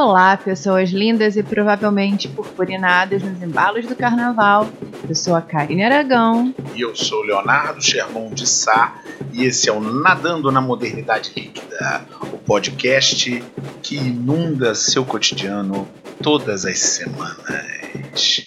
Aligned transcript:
Olá, 0.00 0.36
pessoas 0.36 0.90
lindas 0.90 1.36
e 1.36 1.42
provavelmente 1.42 2.28
purpurinadas 2.28 3.20
nos 3.20 3.42
embalos 3.42 3.84
do 3.84 3.96
carnaval. 3.96 4.68
Eu 5.08 5.12
sou 5.12 5.34
a 5.34 5.42
Karine 5.42 5.82
Aragão. 5.82 6.54
E 6.76 6.82
eu 6.82 6.94
sou 6.94 7.24
Leonardo 7.24 7.82
Sherman 7.82 8.30
de 8.32 8.46
Sá. 8.46 8.94
E 9.32 9.44
esse 9.44 9.68
é 9.68 9.72
o 9.72 9.80
Nadando 9.80 10.52
na 10.52 10.60
Modernidade 10.60 11.32
Líquida, 11.34 12.06
o 12.32 12.38
podcast 12.38 13.42
que 13.82 13.96
inunda 13.96 14.72
seu 14.72 15.04
cotidiano 15.04 15.88
todas 16.22 16.64
as 16.64 16.78
semanas. 16.78 18.46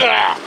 Ah! 0.00 0.38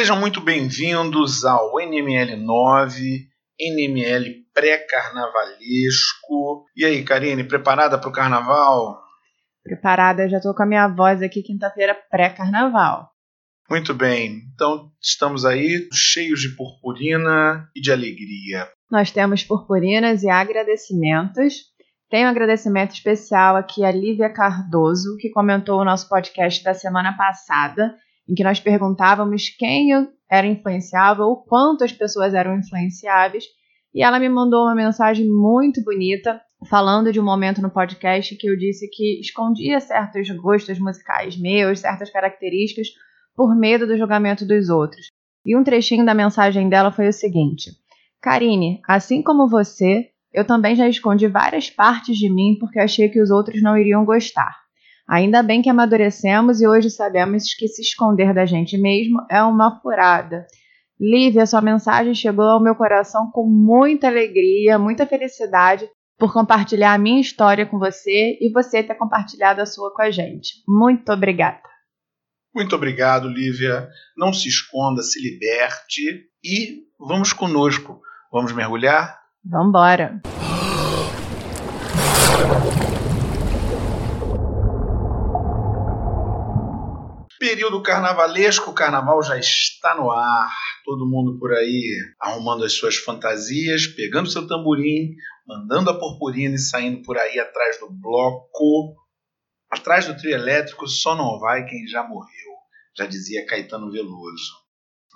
Sejam 0.00 0.18
muito 0.18 0.40
bem-vindos 0.40 1.44
ao 1.44 1.78
NML 1.78 2.34
9, 2.34 3.28
NML 3.60 4.46
pré-carnavalesco. 4.54 6.64
E 6.74 6.86
aí, 6.86 7.04
Karine, 7.04 7.44
preparada 7.44 7.98
para 7.98 8.08
o 8.08 8.12
carnaval? 8.12 8.98
Preparada, 9.62 10.26
já 10.26 10.38
estou 10.38 10.54
com 10.54 10.62
a 10.62 10.66
minha 10.66 10.88
voz 10.88 11.20
aqui 11.20 11.42
quinta-feira 11.42 11.94
pré-carnaval. 12.10 13.10
Muito 13.68 13.92
bem, 13.92 14.40
então 14.54 14.90
estamos 15.02 15.44
aí 15.44 15.86
cheios 15.92 16.40
de 16.40 16.56
purpurina 16.56 17.68
e 17.76 17.82
de 17.82 17.92
alegria. 17.92 18.70
Nós 18.90 19.10
temos 19.10 19.44
purpurinas 19.44 20.22
e 20.22 20.30
agradecimentos. 20.30 21.56
Tenho 22.08 22.26
um 22.26 22.30
agradecimento 22.30 22.94
especial 22.94 23.54
aqui 23.54 23.84
a 23.84 23.92
Lívia 23.92 24.32
Cardoso, 24.32 25.18
que 25.18 25.28
comentou 25.28 25.78
o 25.78 25.84
nosso 25.84 26.08
podcast 26.08 26.64
da 26.64 26.72
semana 26.72 27.14
passada 27.18 27.94
em 28.30 28.34
que 28.34 28.44
nós 28.44 28.60
perguntávamos 28.60 29.48
quem 29.58 29.90
era 30.30 30.46
influenciável, 30.46 31.24
o 31.24 31.36
quanto 31.36 31.82
as 31.82 31.92
pessoas 31.92 32.32
eram 32.32 32.56
influenciáveis, 32.56 33.44
e 33.92 34.02
ela 34.02 34.20
me 34.20 34.28
mandou 34.28 34.62
uma 34.66 34.74
mensagem 34.74 35.26
muito 35.28 35.82
bonita 35.82 36.40
falando 36.68 37.12
de 37.12 37.18
um 37.18 37.24
momento 37.24 37.60
no 37.60 37.70
podcast 37.70 38.36
que 38.36 38.48
eu 38.48 38.56
disse 38.56 38.88
que 38.88 39.18
escondia 39.20 39.80
certos 39.80 40.30
gostos 40.36 40.78
musicais 40.78 41.36
meus, 41.36 41.80
certas 41.80 42.08
características, 42.10 42.88
por 43.34 43.56
medo 43.56 43.86
do 43.86 43.98
julgamento 43.98 44.46
dos 44.46 44.68
outros. 44.68 45.06
E 45.44 45.56
um 45.56 45.64
trechinho 45.64 46.04
da 46.04 46.14
mensagem 46.14 46.68
dela 46.68 46.92
foi 46.92 47.08
o 47.08 47.12
seguinte: 47.12 47.70
Karine, 48.20 48.80
assim 48.86 49.22
como 49.22 49.48
você, 49.48 50.10
eu 50.32 50.46
também 50.46 50.76
já 50.76 50.88
escondi 50.88 51.26
várias 51.26 51.68
partes 51.68 52.16
de 52.16 52.28
mim 52.28 52.56
porque 52.60 52.78
achei 52.78 53.08
que 53.08 53.20
os 53.20 53.30
outros 53.30 53.60
não 53.62 53.76
iriam 53.76 54.04
gostar. 54.04 54.59
Ainda 55.10 55.42
bem 55.42 55.60
que 55.60 55.68
amadurecemos 55.68 56.60
e 56.60 56.68
hoje 56.68 56.88
sabemos 56.88 57.52
que 57.54 57.66
se 57.66 57.82
esconder 57.82 58.32
da 58.32 58.46
gente 58.46 58.78
mesmo 58.78 59.18
é 59.28 59.42
uma 59.42 59.80
furada. 59.80 60.46
Lívia, 61.00 61.46
sua 61.46 61.60
mensagem 61.60 62.14
chegou 62.14 62.44
ao 62.44 62.62
meu 62.62 62.76
coração 62.76 63.28
com 63.32 63.44
muita 63.44 64.06
alegria, 64.06 64.78
muita 64.78 65.04
felicidade 65.04 65.84
por 66.16 66.32
compartilhar 66.32 66.92
a 66.92 66.98
minha 66.98 67.20
história 67.20 67.66
com 67.66 67.76
você 67.76 68.38
e 68.40 68.52
você 68.52 68.84
ter 68.84 68.94
compartilhado 68.94 69.60
a 69.60 69.66
sua 69.66 69.92
com 69.92 70.00
a 70.00 70.12
gente. 70.12 70.62
Muito 70.68 71.10
obrigada. 71.10 71.60
Muito 72.54 72.76
obrigado, 72.76 73.26
Lívia. 73.26 73.88
Não 74.16 74.32
se 74.32 74.48
esconda, 74.48 75.02
se 75.02 75.20
liberte 75.20 76.02
e 76.44 76.84
vamos 76.96 77.32
conosco. 77.32 78.00
Vamos 78.30 78.52
mergulhar? 78.52 79.18
Vamos 79.44 79.70
embora. 79.70 80.20
Período 87.50 87.82
carnavalesco, 87.82 88.70
o 88.70 88.74
carnaval 88.74 89.20
já 89.24 89.36
está 89.36 89.96
no 89.96 90.08
ar. 90.08 90.48
Todo 90.84 91.04
mundo 91.04 91.36
por 91.36 91.52
aí 91.52 91.98
arrumando 92.20 92.64
as 92.64 92.74
suas 92.74 92.94
fantasias, 92.98 93.88
pegando 93.88 94.30
seu 94.30 94.46
tamborim, 94.46 95.16
mandando 95.44 95.90
a 95.90 95.98
purpurina 95.98 96.54
e 96.54 96.60
saindo 96.60 97.02
por 97.02 97.18
aí 97.18 97.40
atrás 97.40 97.80
do 97.80 97.90
bloco. 97.90 98.94
Atrás 99.68 100.06
do 100.06 100.16
trio 100.16 100.32
elétrico 100.32 100.86
só 100.86 101.16
não 101.16 101.40
vai 101.40 101.66
quem 101.66 101.88
já 101.88 102.04
morreu, 102.04 102.52
já 102.96 103.04
dizia 103.04 103.44
Caetano 103.44 103.90
Veloso. 103.90 104.52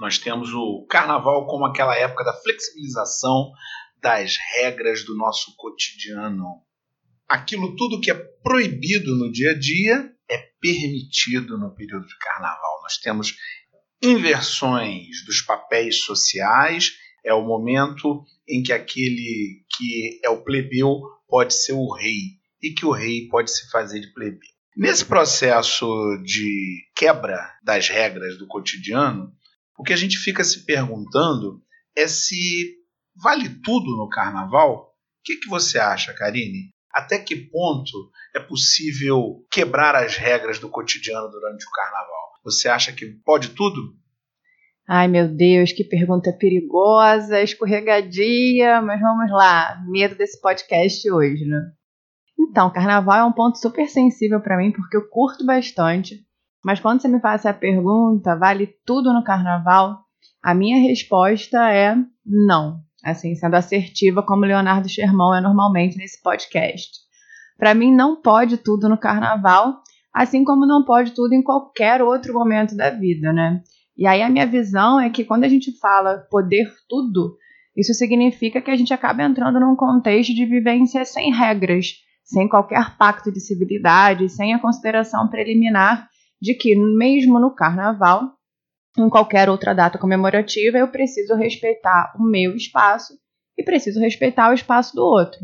Nós 0.01 0.19
temos 0.19 0.53
o 0.53 0.85
carnaval 0.91 1.47
como 1.47 1.67
aquela 1.67 1.95
época 1.97 2.25
da 2.25 2.33
flexibilização 2.33 3.53
das 4.03 4.35
regras 4.57 5.05
do 5.05 5.17
nosso 5.17 5.55
cotidiano. 5.57 6.65
Aquilo 7.29 7.77
tudo 7.77 8.01
que 8.01 8.11
é 8.11 8.15
proibido 8.43 9.15
no 9.15 9.31
dia 9.31 9.53
a 9.53 9.55
dia 9.57 10.14
é 10.31 10.39
permitido 10.61 11.59
no 11.59 11.75
período 11.75 12.07
de 12.07 12.19
carnaval. 12.19 12.81
Nós 12.83 12.99
temos 12.99 13.35
inversões 14.03 15.25
dos 15.27 15.41
papéis 15.41 16.01
sociais, 16.01 16.93
é 17.25 17.33
o 17.33 17.45
momento 17.45 18.25
em 18.49 18.63
que 18.63 18.73
aquele 18.73 19.65
que 19.77 20.21
é 20.23 20.29
o 20.29 20.43
plebeu 20.43 21.01
pode 21.27 21.55
ser 21.55 21.73
o 21.73 21.93
rei 21.93 22.39
e 22.63 22.73
que 22.73 22.85
o 22.85 22.93
rei 22.93 23.29
pode 23.29 23.51
se 23.51 23.71
fazer 23.71 24.01
de 24.01 24.13
plebeu. 24.13 24.41
Nesse 24.77 25.05
processo 25.05 25.87
de 26.25 26.85
quebra 26.97 27.39
das 27.63 27.89
regras 27.89 28.37
do 28.39 28.47
cotidiano, 28.47 29.33
o 29.79 29.85
que 29.85 29.93
a 29.93 29.97
gente 29.97 30.19
fica 30.19 30.43
se 30.43 30.65
perguntando 30.65 31.63
é 31.97 32.09
se 32.09 32.75
vale 33.15 33.49
tudo 33.63 33.97
no 33.97 34.09
carnaval. 34.09 34.89
O 34.89 35.23
que, 35.25 35.37
que 35.37 35.49
você 35.49 35.79
acha, 35.79 36.13
Karine? 36.13 36.74
Até 36.95 37.19
que 37.19 37.35
ponto 37.35 38.09
é 38.33 38.39
possível 38.39 39.45
quebrar 39.51 39.97
as 39.97 40.17
regras 40.17 40.61
do 40.61 40.69
cotidiano 40.69 41.29
durante 41.29 41.67
o 41.67 41.71
carnaval? 41.73 42.31
Você 42.45 42.69
acha 42.69 42.93
que 42.93 43.05
pode 43.25 43.49
tudo? 43.49 43.97
Ai 44.87 45.09
meu 45.09 45.27
Deus, 45.27 45.73
que 45.73 45.83
pergunta 45.83 46.33
perigosa, 46.33 47.43
escorregadia, 47.43 48.81
mas 48.81 49.01
vamos 49.01 49.29
lá, 49.33 49.83
medo 49.89 50.15
desse 50.15 50.41
podcast 50.41 51.11
hoje, 51.11 51.45
né? 51.45 51.73
Então, 52.39 52.73
carnaval 52.73 53.19
é 53.19 53.25
um 53.25 53.33
ponto 53.33 53.59
super 53.59 53.89
sensível 53.89 54.41
para 54.41 54.57
mim 54.57 54.71
porque 54.71 54.97
eu 54.97 55.09
curto 55.09 55.45
bastante, 55.45 56.25
mas 56.65 56.79
quando 56.79 57.03
você 57.03 57.09
me 57.09 57.19
faz 57.19 57.41
essa 57.41 57.53
pergunta, 57.53 58.37
vale 58.37 58.69
tudo 58.87 59.13
no 59.13 59.25
carnaval? 59.25 59.99
A 60.41 60.55
minha 60.55 60.77
resposta 60.77 61.73
é 61.73 61.97
não 62.25 62.84
assim, 63.05 63.35
sendo 63.35 63.55
assertiva 63.55 64.23
como 64.23 64.45
Leonardo 64.45 64.89
Sherman 64.89 65.39
é 65.39 65.41
normalmente 65.41 65.97
nesse 65.97 66.23
podcast. 66.23 66.91
Para 67.59 67.75
mim, 67.75 67.95
não 67.95 68.21
pode 68.21 68.57
tudo 68.57 68.89
no 68.89 68.99
carnaval, 68.99 69.81
assim 70.13 70.45
como 70.45 70.67
não 70.67 70.85
pode 70.85 71.13
tudo 71.13 71.35
em 71.35 71.43
qualquer 71.43 72.03
outro 72.03 72.33
momento 72.33 72.77
da 72.77 72.91
vida, 72.91 73.33
né? 73.33 73.63
E 73.97 74.07
aí 74.07 74.23
a 74.23 74.31
minha 74.31 74.47
visão 74.47 74.99
é 74.99 75.09
que 75.11 75.25
quando 75.25 75.45
a 75.45 75.49
gente 75.49 75.71
fala 75.79 76.27
poder 76.31 76.73
tudo, 76.89 77.37
isso 77.77 77.93
significa 77.95 78.61
que 78.61 78.71
a 78.71 78.77
gente 78.77 78.93
acaba 78.93 79.23
entrando 79.23 79.61
num 79.61 79.77
contexto 79.77 80.35
de 80.35 80.47
vivência 80.47 81.05
sem 81.05 81.33
regras, 81.33 81.95
sem 82.25 82.49
qualquer 82.49 82.97
pacto 82.97 83.31
de 83.31 83.41
civilidade, 83.41 84.29
sem 84.29 84.55
a 84.55 84.59
consideração 84.59 85.29
preliminar 85.29 86.09
de 86.41 86.55
que, 86.55 86.75
mesmo 86.75 87.39
no 87.39 87.55
carnaval, 87.55 88.34
em 88.99 89.09
qualquer 89.09 89.49
outra 89.49 89.75
data 89.75 89.99
comemorativa, 89.99 90.79
eu 90.79 90.89
preciso 90.89 91.35
respeitar 91.35 92.13
o 92.19 92.23
meu 92.23 92.55
espaço 92.55 93.15
e 93.59 93.63
preciso 93.63 94.01
respeitar 94.01 94.51
o 94.51 94.55
espaço 94.55 94.95
do 94.95 95.05
outro. 95.05 95.41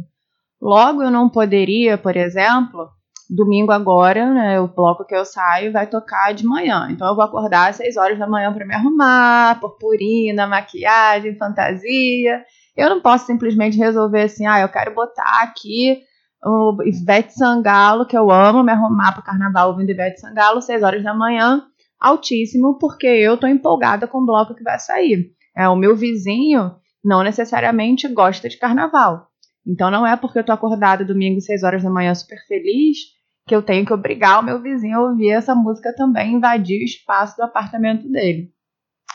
Logo, 0.61 1.03
eu 1.03 1.11
não 1.11 1.29
poderia, 1.29 1.97
por 1.97 2.17
exemplo, 2.17 2.89
domingo 3.29 3.73
agora, 3.73 4.33
né, 4.33 4.61
o 4.61 4.69
bloco 4.69 5.05
que 5.05 5.15
eu 5.15 5.25
saio 5.25 5.73
vai 5.73 5.87
tocar 5.87 6.35
de 6.35 6.45
manhã. 6.45 6.89
Então 6.91 7.09
eu 7.09 7.15
vou 7.15 7.25
acordar 7.25 7.71
às 7.71 7.77
6 7.77 7.97
horas 7.97 8.19
da 8.19 8.27
manhã 8.27 8.53
para 8.53 8.67
me 8.67 8.75
arrumar, 8.75 9.59
purpurina, 9.61 10.47
maquiagem, 10.47 11.37
fantasia. 11.37 12.45
Eu 12.77 12.91
não 12.91 13.01
posso 13.01 13.27
simplesmente 13.27 13.79
resolver 13.79 14.23
assim, 14.23 14.47
ah, 14.47 14.61
eu 14.61 14.69
quero 14.69 14.95
botar 14.95 15.43
aqui 15.43 16.03
o 16.45 16.77
Ivete 16.85 17.35
Sangalo, 17.35 18.07
que 18.07 18.17
eu 18.17 18.31
amo, 18.31 18.63
me 18.63 18.73
arrumar 18.73 19.13
para 19.13 19.21
o 19.21 19.25
carnaval 19.25 19.71
ouvindo 19.71 19.91
Ivete 19.91 20.21
Sangalo, 20.21 20.61
6 20.61 20.83
horas 20.83 21.03
da 21.03 21.15
manhã, 21.15 21.63
altíssimo, 22.01 22.79
porque 22.79 23.07
eu 23.07 23.35
estou 23.35 23.49
empolgada 23.49 24.07
com 24.07 24.19
o 24.19 24.27
bloco 24.27 24.55
que 24.55 24.63
vai 24.63 24.79
sair. 24.79 25.33
É, 25.57 25.69
o 25.69 25.77
meu 25.77 25.95
vizinho 25.95 26.73
não 27.05 27.23
necessariamente 27.23 28.09
gosta 28.09 28.49
de 28.49 28.59
carnaval. 28.59 29.29
Então 29.67 29.91
não 29.91 30.07
é 30.07 30.17
porque 30.17 30.39
eu 30.39 30.43
estou 30.43 30.55
acordada 30.55 31.05
domingo 31.05 31.41
6 31.41 31.63
horas 31.63 31.83
da 31.83 31.91
manhã 31.91 32.15
super 32.15 32.39
feliz 32.47 32.99
que 33.47 33.55
eu 33.55 33.63
tenho 33.63 33.85
que 33.85 33.93
obrigar 33.93 34.41
o 34.41 34.45
meu 34.45 34.63
vizinho 34.63 34.97
a 34.97 35.11
ouvir 35.11 35.31
essa 35.31 35.55
música 35.55 35.93
também, 35.95 36.35
invadir 36.35 36.81
o 36.81 36.85
espaço 36.85 37.37
do 37.37 37.43
apartamento 37.43 38.09
dele. 38.09 38.51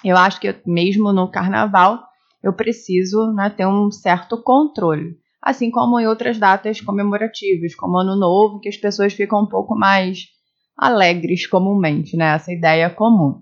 Eu 0.04 0.18
acho 0.18 0.42
que 0.42 0.54
mesmo 0.66 1.14
no 1.14 1.32
carnaval 1.32 2.04
eu 2.44 2.54
preciso 2.54 3.32
né, 3.34 3.50
ter 3.50 3.66
um 3.66 3.90
certo 3.90 4.42
controle. 4.44 5.18
Assim 5.42 5.72
como 5.72 6.00
em 6.00 6.08
outras 6.08 6.38
datas 6.38 6.82
comemorativas, 6.82 7.76
como 7.76 7.98
Ano 7.98 8.16
Novo, 8.16 8.60
que 8.60 8.68
as 8.68 8.76
pessoas 8.76 9.14
ficam 9.14 9.44
um 9.44 9.48
pouco 9.48 9.74
mais 9.74 10.26
alegres 10.78 11.48
comumente, 11.48 12.18
né? 12.18 12.36
Essa 12.36 12.52
ideia 12.52 12.90
comum. 12.90 13.42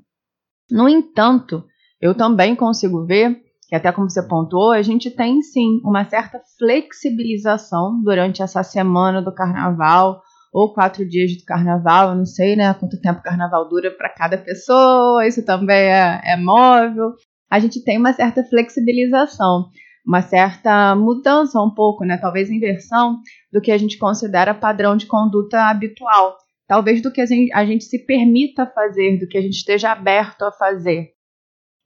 No 0.69 0.87
entanto, 0.87 1.63
eu 2.01 2.15
também 2.15 2.55
consigo 2.55 3.05
ver 3.05 3.41
que 3.67 3.75
até 3.75 3.91
como 3.91 4.09
você 4.09 4.21
pontuou, 4.27 4.71
a 4.71 4.81
gente 4.81 5.09
tem 5.09 5.41
sim 5.41 5.79
uma 5.83 6.07
certa 6.07 6.39
flexibilização 6.59 8.01
durante 8.03 8.43
essa 8.43 8.61
semana 8.61 9.21
do 9.21 9.33
carnaval 9.33 10.21
ou 10.53 10.71
quatro 10.71 11.07
dias 11.07 11.35
do 11.35 11.43
carnaval, 11.43 12.09
eu 12.09 12.15
não 12.15 12.25
sei, 12.25 12.55
né, 12.55 12.71
quanto 12.75 13.01
tempo 13.01 13.19
o 13.19 13.23
carnaval 13.23 13.67
dura 13.67 13.89
para 13.89 14.09
cada 14.09 14.37
pessoa, 14.37 15.25
isso 15.25 15.43
também 15.43 15.75
é, 15.75 16.21
é 16.23 16.37
móvel. 16.37 17.13
A 17.49 17.59
gente 17.59 17.83
tem 17.83 17.97
uma 17.97 18.13
certa 18.13 18.43
flexibilização, 18.43 19.69
uma 20.05 20.21
certa 20.21 20.95
mudança 20.95 21.59
um 21.59 21.73
pouco, 21.73 22.05
né, 22.05 22.17
talvez 22.17 22.51
inversão 22.51 23.17
do 23.51 23.59
que 23.59 23.71
a 23.71 23.77
gente 23.77 23.97
considera 23.97 24.53
padrão 24.53 24.95
de 24.95 25.07
conduta 25.07 25.69
habitual, 25.69 26.37
talvez 26.73 27.03
do 27.03 27.11
que 27.11 27.21
a 27.21 27.25
gente, 27.27 27.83
se 27.83 28.03
permita 28.03 28.65
fazer, 28.65 29.19
do 29.19 29.27
que 29.27 29.37
a 29.37 29.41
gente 29.41 29.57
esteja 29.57 29.91
aberto 29.91 30.41
a 30.41 30.51
fazer. 30.51 31.09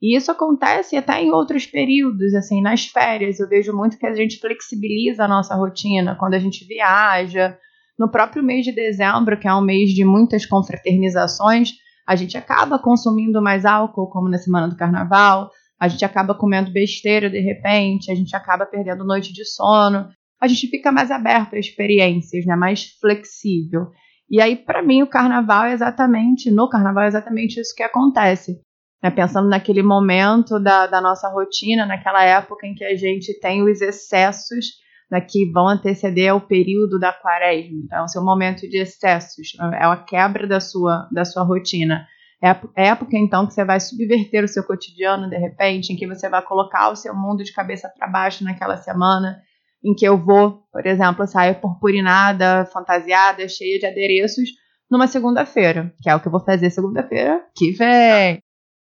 E 0.01 0.15
isso 0.15 0.31
acontece 0.31 0.95
até 0.95 1.21
em 1.21 1.29
outros 1.29 1.65
períodos, 1.65 2.33
assim, 2.33 2.61
nas 2.61 2.85
férias. 2.85 3.37
Eu 3.37 3.49
vejo 3.49 3.75
muito 3.75 3.97
que 3.97 4.05
a 4.05 4.15
gente 4.15 4.39
flexibiliza 4.39 5.25
a 5.25 5.27
nossa 5.27 5.53
rotina 5.55 6.15
quando 6.17 6.35
a 6.35 6.39
gente 6.39 6.65
viaja. 6.65 7.57
No 7.99 8.09
próprio 8.09 8.41
mês 8.41 8.63
de 8.63 8.71
dezembro, 8.71 9.37
que 9.37 9.45
é 9.45 9.53
um 9.53 9.59
mês 9.59 9.89
de 9.89 10.05
muitas 10.05 10.45
confraternizações, 10.45 11.71
a 12.07 12.15
gente 12.15 12.37
acaba 12.37 12.79
consumindo 12.79 13.41
mais 13.41 13.65
álcool, 13.65 14.09
como 14.09 14.29
na 14.29 14.37
semana 14.37 14.69
do 14.69 14.77
carnaval. 14.77 15.51
A 15.77 15.89
gente 15.89 16.05
acaba 16.05 16.33
comendo 16.33 16.71
besteira 16.71 17.29
de 17.29 17.41
repente, 17.41 18.09
a 18.09 18.15
gente 18.15 18.33
acaba 18.33 18.65
perdendo 18.65 19.03
noite 19.03 19.33
de 19.33 19.43
sono. 19.43 20.07
A 20.39 20.47
gente 20.47 20.67
fica 20.67 20.93
mais 20.93 21.11
aberto 21.11 21.55
a 21.55 21.59
experiências, 21.59 22.45
né? 22.45 22.55
mais 22.55 22.85
flexível. 23.01 23.91
E 24.29 24.41
aí, 24.41 24.55
para 24.55 24.83
mim, 24.83 25.01
o 25.01 25.09
carnaval 25.09 25.65
é 25.65 25.73
exatamente, 25.73 26.51
no 26.51 26.69
carnaval 26.69 27.05
é 27.05 27.07
exatamente 27.07 27.59
isso 27.59 27.73
que 27.75 27.83
acontece. 27.83 28.59
Né, 29.01 29.11
pensando 29.11 29.47
naquele 29.47 29.83
momento 29.83 30.59
da, 30.59 30.87
da 30.87 30.99
nossa 30.99 31.29
rotina, 31.29 31.85
naquela 31.85 32.23
época 32.23 32.65
em 32.65 32.73
que 32.73 32.83
a 32.83 32.95
gente 32.95 33.39
tem 33.39 33.61
os 33.61 33.79
excessos 33.79 34.65
né, 35.09 35.21
que 35.21 35.49
vão 35.51 35.67
anteceder 35.67 36.31
ao 36.31 36.41
período 36.41 36.99
da 36.99 37.13
quaresma. 37.13 37.79
Então, 37.85 38.05
é 38.05 38.07
seu 38.07 38.23
momento 38.23 38.61
de 38.61 38.77
excessos, 38.77 39.49
é 39.73 39.85
a 39.85 39.95
quebra 39.97 40.47
da 40.47 40.59
sua, 40.59 41.07
da 41.11 41.23
sua 41.23 41.43
rotina. 41.43 42.07
É 42.41 42.49
a 42.49 42.59
época, 42.75 43.17
então, 43.17 43.47
que 43.47 43.53
você 43.53 43.65
vai 43.65 43.79
subverter 43.79 44.43
o 44.43 44.47
seu 44.47 44.63
cotidiano, 44.63 45.29
de 45.29 45.37
repente, 45.37 45.91
em 45.91 45.95
que 45.95 46.07
você 46.07 46.29
vai 46.29 46.41
colocar 46.41 46.89
o 46.89 46.95
seu 46.95 47.15
mundo 47.15 47.43
de 47.43 47.53
cabeça 47.53 47.91
para 47.97 48.07
baixo 48.07 48.43
naquela 48.43 48.77
semana, 48.77 49.41
em 49.83 49.93
que 49.93 50.05
eu 50.05 50.17
vou, 50.17 50.63
por 50.71 50.85
exemplo, 50.85 51.27
sair 51.27 51.59
purpurinada, 51.59 52.65
fantasiada, 52.65 53.47
cheia 53.47 53.79
de 53.79 53.85
adereços, 53.85 54.49
numa 54.89 55.07
segunda-feira, 55.07 55.93
que 56.01 56.09
é 56.09 56.15
o 56.15 56.19
que 56.19 56.27
eu 56.27 56.31
vou 56.31 56.43
fazer 56.43 56.69
segunda-feira 56.69 57.43
que 57.55 57.71
vem. 57.71 58.41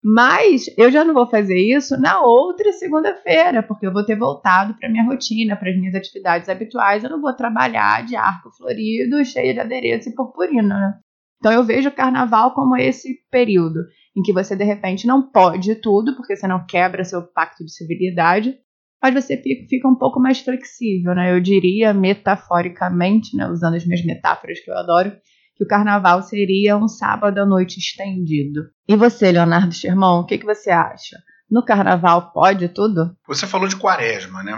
Mas 0.03 0.65
eu 0.77 0.89
já 0.89 1.03
não 1.03 1.13
vou 1.13 1.27
fazer 1.27 1.57
isso 1.57 1.99
na 1.99 2.21
outra 2.21 2.71
segunda-feira, 2.71 3.61
porque 3.61 3.85
eu 3.85 3.91
vou 3.91 4.05
ter 4.05 4.17
voltado 4.17 4.73
para 4.75 4.89
minha 4.89 5.03
rotina, 5.03 5.57
para 5.57 5.71
as 5.71 5.77
minhas 5.77 5.93
atividades 5.93 6.47
habituais. 6.47 7.03
Eu 7.03 7.09
não 7.09 7.19
vou 7.19 7.33
trabalhar 7.33 8.05
de 8.05 8.15
arco 8.15 8.49
florido, 8.55 9.23
cheio 9.25 9.53
de 9.53 9.59
adereço 9.59 10.09
e 10.09 10.15
purpurina. 10.15 10.79
Né? 10.79 10.93
Então 11.39 11.51
eu 11.51 11.63
vejo 11.63 11.89
o 11.89 11.95
carnaval 11.95 12.53
como 12.53 12.77
esse 12.77 13.19
período 13.29 13.79
em 14.15 14.21
que 14.21 14.33
você 14.33 14.55
de 14.55 14.63
repente 14.63 15.05
não 15.05 15.29
pode 15.29 15.75
tudo, 15.75 16.15
porque 16.15 16.35
você 16.35 16.47
não 16.47 16.65
quebra 16.65 17.03
seu 17.03 17.21
pacto 17.21 17.65
de 17.65 17.73
civilidade, 17.73 18.57
mas 19.01 19.13
você 19.13 19.37
fica 19.37 19.87
um 19.87 19.95
pouco 19.95 20.19
mais 20.19 20.39
flexível, 20.39 21.15
né? 21.15 21.33
Eu 21.33 21.39
diria 21.39 21.93
metaforicamente, 21.93 23.35
né, 23.35 23.47
usando 23.47 23.75
as 23.75 23.85
minhas 23.85 24.05
metáforas 24.05 24.59
que 24.59 24.69
eu 24.69 24.77
adoro, 24.77 25.11
que 25.55 25.63
o 25.63 25.67
carnaval 25.67 26.21
seria 26.21 26.77
um 26.77 26.87
sábado 26.87 27.37
à 27.39 27.45
noite 27.45 27.79
estendido. 27.79 28.69
E 28.87 28.95
você, 28.95 29.31
Leonardo 29.31 29.73
Sherman, 29.73 30.19
o 30.19 30.25
que, 30.25 30.37
que 30.37 30.45
você 30.45 30.69
acha? 30.69 31.17
No 31.49 31.63
carnaval 31.65 32.31
pode 32.31 32.69
tudo? 32.69 33.15
Você 33.27 33.47
falou 33.47 33.67
de 33.67 33.75
quaresma, 33.75 34.43
né? 34.43 34.53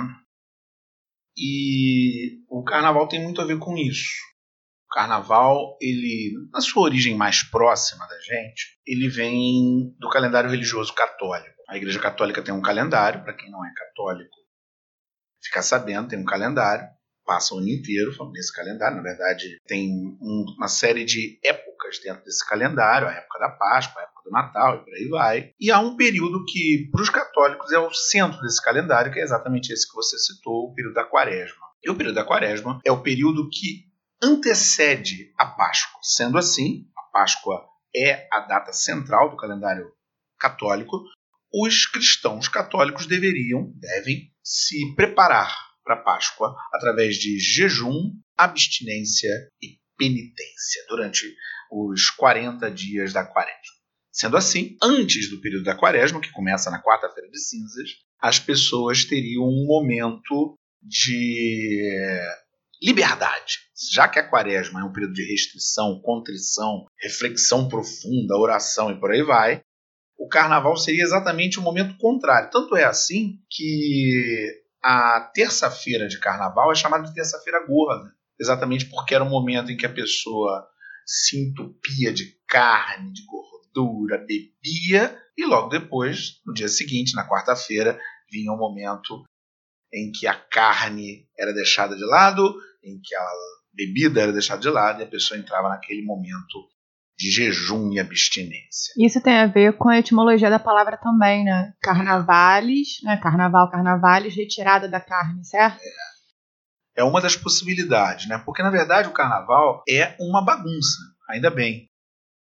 E 1.38 2.40
o 2.50 2.64
carnaval 2.64 3.08
tem 3.08 3.22
muito 3.24 3.42
a 3.42 3.46
ver 3.46 3.58
com 3.58 3.78
isso. 3.78 4.12
O 4.86 4.94
carnaval, 4.94 5.78
ele, 5.82 6.34
na 6.52 6.60
sua 6.60 6.84
origem 6.84 7.16
mais 7.16 7.42
próxima 7.44 8.06
da 8.08 8.20
gente, 8.20 8.78
ele 8.86 9.08
vem 9.08 9.96
do 10.00 10.10
calendário 10.10 10.50
religioso 10.50 10.94
católico. 10.94 11.61
A 11.72 11.78
Igreja 11.78 12.02
Católica 12.02 12.44
tem 12.44 12.54
um 12.54 12.62
calendário, 12.62 13.24
para 13.24 13.34
quem 13.34 13.50
não 13.50 13.66
é 13.66 13.74
católico, 13.74 14.36
ficar 15.42 15.62
sabendo, 15.62 16.10
tem 16.10 16.20
um 16.20 16.26
calendário 16.26 16.86
passa 17.26 17.56
o 17.56 17.60
ano 17.60 17.70
inteiro 17.70 18.12
nesse 18.34 18.54
calendário. 18.54 18.98
Na 18.98 19.04
verdade, 19.04 19.58
tem 19.66 19.90
um, 20.22 20.46
uma 20.58 20.68
série 20.68 21.06
de 21.06 21.40
épocas 21.44 21.98
dentro 22.04 22.26
desse 22.26 22.46
calendário, 22.46 23.08
a 23.08 23.14
época 23.14 23.40
da 23.40 23.50
Páscoa, 23.50 24.02
a 24.02 24.04
época 24.04 24.22
do 24.26 24.32
Natal 24.32 24.76
e 24.76 24.80
por 24.84 24.94
aí 24.94 25.08
vai. 25.08 25.54
E 25.58 25.72
há 25.72 25.80
um 25.80 25.96
período 25.96 26.44
que, 26.46 26.90
para 26.92 27.02
os 27.02 27.10
católicos, 27.10 27.72
é 27.72 27.80
o 27.80 27.94
centro 27.94 28.42
desse 28.42 28.62
calendário, 28.62 29.14
que 29.14 29.20
é 29.20 29.24
exatamente 29.24 29.72
esse 29.72 29.88
que 29.88 29.96
você 29.96 30.18
citou, 30.18 30.66
o 30.66 30.74
período 30.74 30.96
da 30.96 31.06
Quaresma. 31.06 31.68
E 31.82 31.90
o 31.90 31.96
período 31.96 32.16
da 32.16 32.26
Quaresma 32.26 32.82
é 32.86 32.92
o 32.92 33.02
período 33.02 33.50
que 33.50 33.86
antecede 34.22 35.32
a 35.38 35.46
Páscoa. 35.46 36.00
Sendo 36.04 36.38
assim, 36.38 36.86
a 36.98 37.02
Páscoa 37.14 37.66
é 37.96 38.28
a 38.32 38.42
data 38.42 38.74
central 38.74 39.30
do 39.30 39.38
calendário 39.38 39.92
católico, 40.38 41.04
os 41.54 41.86
cristãos 41.86 42.48
católicos 42.48 43.06
deveriam, 43.06 43.72
devem 43.76 44.32
se 44.44 44.96
preparar 44.96 45.54
para 45.84 45.96
a 45.96 46.04
Páscoa 46.04 46.56
através 46.74 47.18
de 47.18 47.40
jejum, 47.40 48.14
abstinência 48.38 49.30
e 49.62 49.80
penitência 49.98 50.86
durante 50.88 51.34
os 51.72 52.10
40 52.10 52.70
dias 52.72 53.14
da 53.14 53.24
quaresma. 53.24 53.82
Sendo 54.12 54.36
assim, 54.36 54.78
antes 54.82 55.30
do 55.30 55.40
período 55.40 55.64
da 55.64 55.76
quaresma, 55.76 56.20
que 56.20 56.32
começa 56.32 56.70
na 56.70 56.82
quarta-feira 56.82 57.30
de 57.30 57.40
cinzas, 57.40 57.90
as 58.20 58.40
pessoas 58.40 59.06
teriam 59.06 59.44
um 59.44 59.66
momento 59.66 60.56
de 60.82 62.20
liberdade. 62.82 63.60
Já 63.94 64.08
que 64.08 64.20
a 64.20 64.28
quaresma 64.28 64.82
é 64.82 64.84
um 64.84 64.92
período 64.92 65.14
de 65.14 65.24
restrição, 65.24 66.02
contrição, 66.02 66.86
reflexão 67.00 67.70
profunda, 67.70 68.38
oração 68.38 68.92
e 68.92 69.00
por 69.00 69.12
aí 69.12 69.24
vai, 69.24 69.62
o 70.22 70.28
carnaval 70.28 70.78
seria 70.78 71.02
exatamente 71.02 71.58
o 71.58 71.64
momento 71.64 71.98
contrário. 71.98 72.52
Tanto 72.52 72.76
é 72.78 72.84
assim 72.84 73.40
que 73.50 74.64
a 74.84 75.32
terça-feira 75.34 76.08
de 76.08 76.20
carnaval 76.20 76.72
é 76.72 76.76
chamada 76.76 77.08
de 77.08 77.14
terça-feira 77.14 77.66
gorda, 77.66 78.14
exatamente 78.40 78.86
porque 78.86 79.16
era 79.16 79.24
o 79.24 79.30
momento 79.30 79.72
em 79.72 79.78
que 79.78 79.86
a 79.86 79.92
pessoa 79.92 80.68
se 81.08 81.40
entupia 81.40 82.14
de 82.14 82.38
carne, 82.48 83.12
de 83.12 83.24
gordura, 83.26 84.20
bebia, 84.20 85.20
e 85.36 85.44
logo 85.44 85.70
depois, 85.70 86.40
no 86.46 86.54
dia 86.54 86.70
seguinte, 86.70 87.16
na 87.16 87.28
quarta-feira, 87.28 88.00
vinha 88.32 88.52
o 88.52 88.58
momento 88.58 89.24
em 89.92 90.12
que 90.12 90.28
a 90.28 90.36
carne 90.36 91.28
era 91.38 91.52
deixada 91.52 91.96
de 91.96 92.06
lado, 92.06 92.56
em 92.84 93.02
que 93.02 93.16
a 93.16 93.28
bebida 93.74 94.22
era 94.22 94.32
deixada 94.32 94.62
de 94.62 94.70
lado, 94.70 95.02
e 95.02 95.04
a 95.04 95.08
pessoa 95.08 95.40
entrava 95.40 95.70
naquele 95.70 96.04
momento 96.04 96.70
de 97.22 97.30
jejum 97.30 97.92
e 97.92 98.00
abstinência. 98.00 98.94
Isso 98.98 99.22
tem 99.22 99.38
a 99.38 99.46
ver 99.46 99.78
com 99.78 99.90
a 99.90 100.00
etimologia 100.00 100.50
da 100.50 100.58
palavra 100.58 100.98
também, 100.98 101.44
né? 101.44 101.72
Carnavales, 101.80 103.00
né? 103.04 103.16
Carnaval, 103.18 103.70
carnavales, 103.70 104.36
retirada 104.36 104.90
da 104.90 105.00
carne, 105.00 105.46
certo? 105.46 105.80
É. 106.96 107.02
é 107.02 107.04
uma 107.04 107.22
das 107.22 107.36
possibilidades, 107.36 108.28
né? 108.28 108.42
Porque 108.44 108.64
na 108.64 108.72
verdade 108.72 109.08
o 109.08 109.14
carnaval 109.14 109.84
é 109.88 110.16
uma 110.20 110.44
bagunça, 110.44 110.98
ainda 111.30 111.52
bem, 111.52 111.88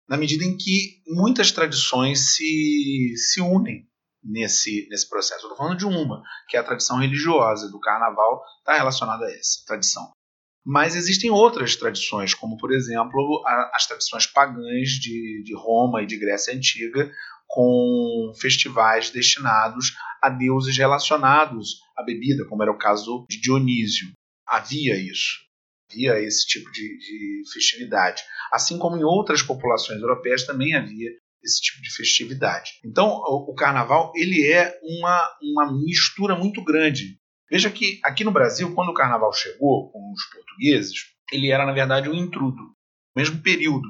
na 0.07 0.15
medida 0.15 0.45
em 0.45 0.55
que 0.55 1.01
muitas 1.05 1.51
tradições 1.51 2.33
se, 2.33 3.13
se 3.17 3.41
unem 3.41 3.85
nesse, 4.23 4.87
nesse 4.89 5.09
processo. 5.09 5.41
Estou 5.41 5.57
falando 5.57 5.77
de 5.77 5.85
uma, 5.85 6.23
que 6.47 6.55
é 6.55 6.61
a 6.61 6.63
tradição 6.63 6.97
religiosa 6.97 7.69
do 7.69 7.79
carnaval, 7.79 8.41
está 8.59 8.77
relacionada 8.77 9.25
a 9.25 9.31
essa 9.31 9.65
tradição. 9.67 10.13
Mas 10.65 10.95
existem 10.95 11.31
outras 11.31 11.75
tradições, 11.75 12.33
como 12.33 12.55
por 12.57 12.71
exemplo 12.71 13.43
as 13.73 13.87
tradições 13.87 14.27
pagãs 14.27 14.89
de, 14.89 15.43
de 15.43 15.55
Roma 15.55 16.03
e 16.03 16.05
de 16.05 16.17
Grécia 16.17 16.53
Antiga, 16.53 17.11
com 17.47 18.31
festivais 18.39 19.09
destinados 19.09 19.93
a 20.21 20.29
deuses 20.29 20.77
relacionados 20.77 21.79
à 21.97 22.03
bebida, 22.03 22.45
como 22.47 22.61
era 22.61 22.71
o 22.71 22.77
caso 22.77 23.25
de 23.29 23.41
Dionísio. 23.41 24.11
Havia 24.47 24.95
isso, 24.95 25.39
havia 25.89 26.19
esse 26.19 26.45
tipo 26.45 26.71
de, 26.71 26.97
de 26.97 27.41
festividade. 27.51 28.21
Assim 28.51 28.77
como 28.77 28.97
em 28.97 29.03
outras 29.03 29.41
populações 29.41 29.99
europeias 29.99 30.45
também 30.45 30.75
havia 30.75 31.09
esse 31.43 31.59
tipo 31.61 31.81
de 31.81 31.93
festividade. 31.93 32.73
Então, 32.85 33.07
o, 33.07 33.51
o 33.51 33.55
carnaval 33.55 34.11
ele 34.15 34.47
é 34.47 34.79
uma, 34.83 35.37
uma 35.41 35.73
mistura 35.83 36.35
muito 36.35 36.63
grande 36.63 37.19
Veja 37.51 37.69
que 37.69 37.99
aqui 38.01 38.23
no 38.23 38.31
Brasil, 38.31 38.73
quando 38.73 38.89
o 38.89 38.93
carnaval 38.93 39.33
chegou 39.33 39.91
com 39.91 40.13
os 40.13 40.23
portugueses, 40.33 40.93
ele 41.33 41.51
era 41.51 41.65
na 41.65 41.73
verdade 41.73 42.09
um 42.09 42.13
intrudo, 42.13 42.73
mesmo 43.13 43.41
período 43.41 43.89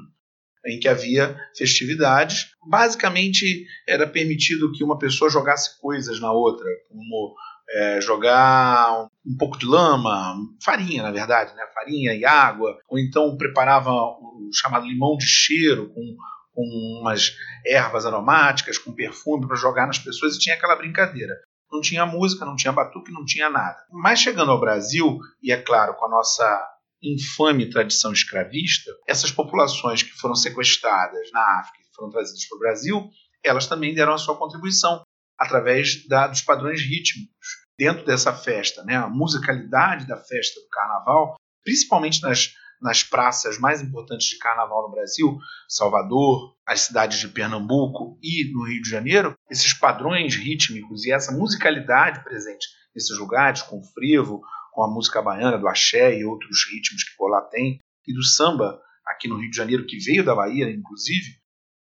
em 0.66 0.80
que 0.80 0.88
havia 0.88 1.36
festividades. 1.56 2.48
Basicamente 2.68 3.64
era 3.88 4.04
permitido 4.04 4.72
que 4.72 4.82
uma 4.82 4.98
pessoa 4.98 5.30
jogasse 5.30 5.80
coisas 5.80 6.18
na 6.18 6.32
outra, 6.32 6.66
como 6.88 7.36
é, 7.70 8.00
jogar 8.00 9.08
um 9.24 9.36
pouco 9.38 9.56
de 9.56 9.66
lama, 9.66 10.34
farinha 10.60 11.04
na 11.04 11.12
verdade, 11.12 11.54
né? 11.54 11.62
farinha 11.72 12.14
e 12.14 12.24
água, 12.24 12.76
ou 12.88 12.98
então 12.98 13.36
preparava 13.36 13.92
o 13.92 14.50
chamado 14.52 14.86
limão 14.86 15.16
de 15.16 15.26
cheiro 15.26 15.88
com, 15.94 16.16
com 16.52 17.00
umas 17.00 17.32
ervas 17.64 18.06
aromáticas, 18.06 18.76
com 18.76 18.92
perfume 18.92 19.46
para 19.46 19.56
jogar 19.56 19.86
nas 19.86 20.00
pessoas 20.00 20.34
e 20.34 20.40
tinha 20.40 20.56
aquela 20.56 20.74
brincadeira 20.74 21.32
não 21.72 21.80
tinha 21.80 22.04
música, 22.04 22.44
não 22.44 22.54
tinha 22.54 22.72
batuque, 22.72 23.10
não 23.10 23.24
tinha 23.24 23.48
nada. 23.48 23.78
Mas 23.90 24.20
chegando 24.20 24.52
ao 24.52 24.60
Brasil, 24.60 25.18
e 25.42 25.50
é 25.50 25.56
claro, 25.56 25.94
com 25.94 26.06
a 26.06 26.10
nossa 26.10 26.68
infame 27.02 27.68
tradição 27.68 28.12
escravista, 28.12 28.90
essas 29.08 29.32
populações 29.32 30.02
que 30.02 30.12
foram 30.12 30.34
sequestradas 30.34 31.32
na 31.32 31.60
África 31.60 31.78
e 31.80 31.94
foram 31.96 32.10
trazidas 32.10 32.46
para 32.46 32.56
o 32.56 32.60
Brasil, 32.60 33.10
elas 33.42 33.66
também 33.66 33.94
deram 33.94 34.12
a 34.12 34.18
sua 34.18 34.36
contribuição 34.36 35.02
através 35.38 36.06
da, 36.06 36.28
dos 36.28 36.42
padrões 36.42 36.80
rítmicos 36.80 37.62
dentro 37.76 38.04
dessa 38.04 38.32
festa, 38.32 38.84
né? 38.84 38.96
A 38.96 39.08
musicalidade 39.08 40.06
da 40.06 40.16
festa 40.16 40.60
do 40.60 40.68
Carnaval, 40.68 41.34
principalmente 41.64 42.22
nas 42.22 42.52
nas 42.82 43.04
praças 43.04 43.58
mais 43.58 43.80
importantes 43.80 44.26
de 44.26 44.38
carnaval 44.38 44.82
no 44.82 44.90
Brasil, 44.90 45.38
Salvador, 45.68 46.56
as 46.66 46.82
cidades 46.82 47.20
de 47.20 47.28
Pernambuco 47.28 48.18
e 48.20 48.52
no 48.52 48.66
Rio 48.66 48.82
de 48.82 48.90
Janeiro, 48.90 49.34
esses 49.48 49.72
padrões 49.72 50.34
rítmicos 50.34 51.04
e 51.04 51.12
essa 51.12 51.30
musicalidade 51.30 52.24
presente 52.24 52.66
nesses 52.94 53.16
lugares, 53.16 53.62
com 53.62 53.78
o 53.78 53.84
frevo, 53.84 54.42
com 54.72 54.82
a 54.82 54.92
música 54.92 55.22
baiana, 55.22 55.58
do 55.58 55.68
axé 55.68 56.18
e 56.18 56.24
outros 56.24 56.66
ritmos 56.70 57.04
que 57.04 57.16
por 57.16 57.30
lá 57.30 57.40
tem, 57.42 57.78
e 58.06 58.12
do 58.12 58.22
samba 58.24 58.80
aqui 59.06 59.28
no 59.28 59.38
Rio 59.38 59.50
de 59.50 59.56
Janeiro, 59.56 59.86
que 59.86 59.98
veio 59.98 60.24
da 60.24 60.34
Bahia, 60.34 60.68
inclusive, 60.68 61.36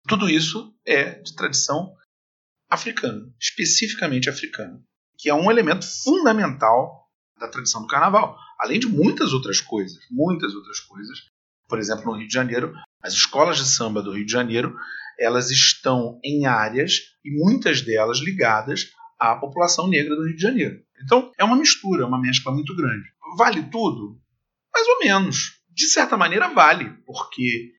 tudo 0.07 0.31
isso 0.31 0.73
é 0.87 1.19
de 1.21 1.35
tradição 1.35 1.93
africana, 2.71 3.29
especificamente 3.41 4.31
africana, 4.31 4.81
que 5.19 5.29
é 5.29 5.35
um 5.35 5.51
elemento 5.51 5.85
fundamental 6.05 7.09
da 7.39 7.49
tradição 7.49 7.83
do 7.83 7.89
carnaval 7.89 8.39
além 8.59 8.79
de 8.79 8.87
muitas 8.87 9.33
outras 9.33 9.61
coisas, 9.61 9.99
muitas 10.11 10.55
outras 10.55 10.81
coisas. 10.81 11.19
Por 11.69 11.79
exemplo, 11.79 12.07
no 12.07 12.19
Rio 12.19 12.29
de 12.29 12.35
Janeiro, 12.35 12.75
as 13.03 13.13
escolas 13.13 13.57
de 13.57 13.67
samba 13.67 14.03
do 14.03 14.13
Rio 14.13 14.25
de 14.25 14.33
Janeiro, 14.33 14.77
elas 15.19 15.51
estão 15.51 16.21
em 16.25 16.47
áreas 16.47 17.01
e 17.25 17.31
muitas 17.31 17.83
delas 17.83 18.19
ligadas 18.19 18.91
à 19.19 19.35
população 19.35 19.89
negra 19.89 20.15
do 20.15 20.25
Rio 20.25 20.37
de 20.37 20.43
Janeiro. 20.43 20.81
Então, 21.03 21.33
é 21.39 21.45
uma 21.45 21.57
mistura, 21.57 22.07
uma 22.07 22.21
mescla 22.21 22.53
muito 22.53 22.75
grande. 22.75 23.07
Vale 23.37 23.63
tudo? 23.65 24.19
Mais 24.73 24.87
ou 24.89 24.99
menos. 25.01 25.57
De 25.71 25.87
certa 25.87 26.17
maneira, 26.17 26.49
vale, 26.49 26.91
porque 27.05 27.73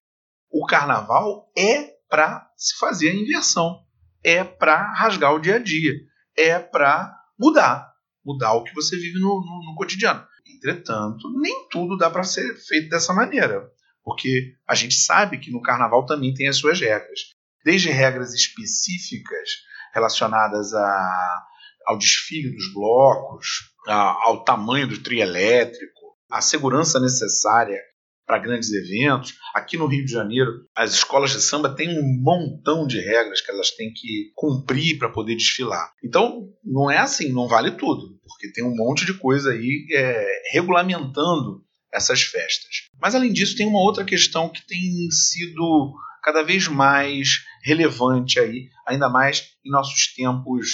o 0.51 0.65
carnaval 0.65 1.51
é 1.57 1.96
para 2.10 2.50
se 2.55 2.77
fazer 2.77 3.10
a 3.10 3.15
inversão, 3.15 3.79
é 4.24 4.43
para 4.43 4.93
rasgar 4.93 5.34
o 5.34 5.39
dia 5.39 5.55
a 5.55 5.60
dia, 5.60 5.93
é 6.38 6.60
para 6.60 7.13
mudar, 7.39 7.91
mudar 8.24 8.53
o 8.53 8.63
que 8.63 8.74
você 8.74 8.96
vive 8.98 9.19
no, 9.19 9.41
no, 9.41 9.65
no 9.65 9.75
cotidiano. 9.75 10.25
Entretanto, 10.58 11.30
nem 11.40 11.68
tudo 11.70 11.98
dá 11.98 12.10
para 12.10 12.24
ser 12.24 12.56
feito 12.56 12.90
dessa 12.90 13.14
maneira, 13.14 13.70
porque 14.04 14.56
a 14.68 14.74
gente 14.74 14.96
sabe 14.96 15.38
que 15.38 15.52
no 15.52 15.62
carnaval 15.62 16.06
também 16.06 16.34
tem 16.34 16.48
as 16.48 16.58
suas 16.58 16.80
regras, 16.80 17.20
desde 17.64 17.90
regras 17.90 18.34
específicas 18.34 19.50
relacionadas 19.94 20.74
a, 20.74 21.44
ao 21.86 21.98
desfile 21.98 22.52
dos 22.52 22.74
blocos, 22.74 23.48
a, 23.88 24.26
ao 24.26 24.44
tamanho 24.44 24.88
do 24.88 25.02
trio 25.02 25.22
elétrico, 25.22 26.18
a 26.32 26.42
segurança 26.42 27.00
necessária 27.00 27.80
para 28.27 28.39
grandes 28.39 28.72
eventos. 28.74 29.36
Aqui 29.55 29.77
no 29.77 29.88
Rio 29.88 30.05
de 30.05 30.12
Janeiro, 30.12 30.67
as 30.75 30.93
escolas 30.93 31.31
de 31.31 31.41
samba 31.41 31.74
têm 31.74 31.98
um 31.98 32.22
montão 32.22 32.86
de 32.86 33.00
regras 33.00 33.39
que 33.39 33.50
elas 33.50 33.72
têm 33.72 33.91
que 33.93 34.31
cumprir 34.36 35.00
para 35.00 35.10
poder 35.10 35.36
desfilar. 35.36 35.93
Então, 36.03 36.50
não 36.63 36.91
é 36.91 36.98
assim, 36.98 37.31
não 37.31 37.48
vale 37.48 37.72
tudo, 37.72 38.19
porque 38.27 38.51
tem 38.51 38.65
um 38.65 38.75
monte 38.75 39.05
de 39.05 39.13
coisa 39.13 39.51
aí 39.51 39.88
é, 39.93 40.27
regulamentando 40.51 41.63
essas 41.91 42.22
festas. 42.22 42.89
Mas, 43.01 43.15
além 43.15 43.31
disso, 43.31 43.55
tem 43.55 43.65
uma 43.65 43.81
outra 43.81 44.03
questão 44.03 44.50
que 44.50 44.67
tem 44.67 45.10
sido 45.10 45.93
cada 46.22 46.43
vez 46.43 46.67
mais 46.67 47.46
relevante 47.63 48.38
aí, 48.38 48.69
ainda 48.86 49.07
mais 49.07 49.53
em 49.65 49.72
nossos 49.72 50.13
tempos 50.13 50.67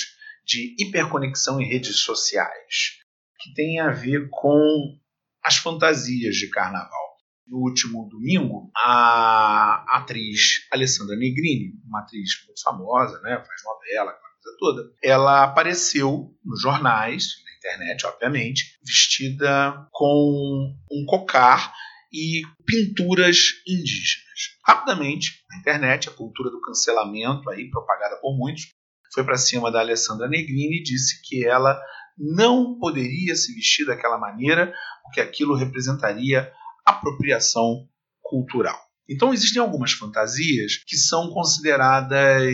de 0.44 0.76
hiperconexão 0.80 1.62
em 1.62 1.70
redes 1.70 1.98
sociais, 1.98 2.98
que 3.40 3.54
tem 3.54 3.80
a 3.80 3.92
ver 3.92 4.28
com 4.32 4.98
as 5.44 5.58
fantasias 5.58 6.36
de 6.36 6.50
carnaval 6.50 7.03
no 7.48 7.58
último 7.60 8.08
domingo, 8.10 8.72
a 8.76 9.86
atriz 9.98 10.68
Alessandra 10.72 11.16
Negrini, 11.16 11.74
uma 11.86 12.02
atriz 12.02 12.32
muito 12.46 12.62
famosa, 12.62 13.20
né, 13.22 13.36
faz 13.36 13.62
novela, 13.64 14.12
aquela 14.12 14.34
coisa 14.42 14.58
toda, 14.60 14.92
ela 15.04 15.44
apareceu 15.44 16.34
nos 16.44 16.62
jornais, 16.62 17.28
na 17.46 17.56
internet, 17.58 18.06
obviamente, 18.06 18.78
vestida 18.86 19.88
com 19.92 20.74
um 20.92 21.06
cocar 21.06 21.74
e 22.12 22.42
pinturas 22.66 23.38
indígenas. 23.68 24.24
Rapidamente, 24.66 25.44
na 25.50 25.58
internet, 25.58 26.10
a 26.10 26.14
cultura 26.14 26.50
do 26.50 26.62
cancelamento, 26.62 27.50
aí 27.50 27.70
propagada 27.70 28.18
por 28.18 28.38
muitos, 28.38 28.68
foi 29.14 29.24
para 29.24 29.38
cima 29.38 29.72
da 29.72 29.80
Alessandra 29.80 30.28
Negrini 30.28 30.80
e 30.80 30.84
disse 30.84 31.22
que 31.24 31.46
ela 31.46 31.80
não 32.18 32.78
poderia 32.78 33.36
se 33.36 33.54
vestir 33.54 33.86
daquela 33.86 34.18
maneira, 34.18 34.74
porque 35.04 35.20
aquilo 35.20 35.56
representaria 35.56 36.52
apropriação 36.86 37.88
cultural. 38.22 38.80
Então, 39.10 39.34
existem 39.34 39.62
algumas 39.62 39.92
fantasias 39.92 40.78
que 40.88 40.96
são 40.96 41.30
consideradas 41.30 42.54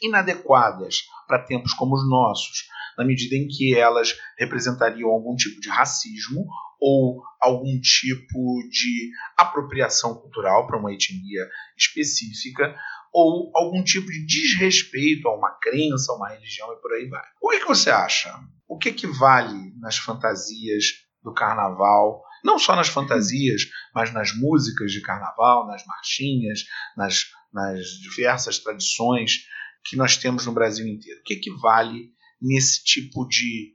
inadequadas 0.00 1.02
para 1.26 1.44
tempos 1.44 1.72
como 1.74 1.94
os 1.94 2.08
nossos, 2.08 2.68
na 2.96 3.04
medida 3.04 3.34
em 3.34 3.48
que 3.48 3.74
elas 3.74 4.16
representariam 4.38 5.10
algum 5.10 5.34
tipo 5.34 5.60
de 5.60 5.68
racismo 5.68 6.46
ou 6.80 7.20
algum 7.40 7.80
tipo 7.80 8.38
de 8.70 9.10
apropriação 9.36 10.14
cultural 10.14 10.66
para 10.66 10.78
uma 10.78 10.92
etnia 10.92 11.48
específica 11.76 12.76
ou 13.12 13.50
algum 13.54 13.82
tipo 13.82 14.06
de 14.06 14.24
desrespeito 14.26 15.28
a 15.28 15.36
uma 15.36 15.50
crença, 15.60 16.12
a 16.12 16.16
uma 16.16 16.28
religião 16.28 16.72
e 16.72 16.80
por 16.80 16.92
aí 16.92 17.08
vai. 17.08 17.24
O 17.42 17.50
que, 17.50 17.60
que 17.60 17.66
você 17.66 17.90
acha? 17.90 18.32
O 18.68 18.78
que, 18.78 18.92
que 18.92 19.06
vale 19.06 19.72
nas 19.80 19.96
fantasias 19.96 20.84
do 21.22 21.32
carnaval 21.32 22.22
não 22.44 22.58
só 22.58 22.74
nas 22.76 22.88
fantasias, 22.88 23.62
mas 23.94 24.12
nas 24.12 24.32
músicas 24.34 24.92
de 24.92 25.00
carnaval, 25.00 25.66
nas 25.66 25.84
marchinhas, 25.86 26.60
nas, 26.96 27.24
nas 27.52 27.80
diversas 28.02 28.58
tradições 28.58 29.44
que 29.84 29.96
nós 29.96 30.16
temos 30.16 30.46
no 30.46 30.52
Brasil 30.52 30.86
inteiro. 30.86 31.20
O 31.20 31.24
que, 31.24 31.36
que 31.36 31.50
vale 31.60 32.10
nesse 32.40 32.82
tipo 32.84 33.26
de 33.26 33.74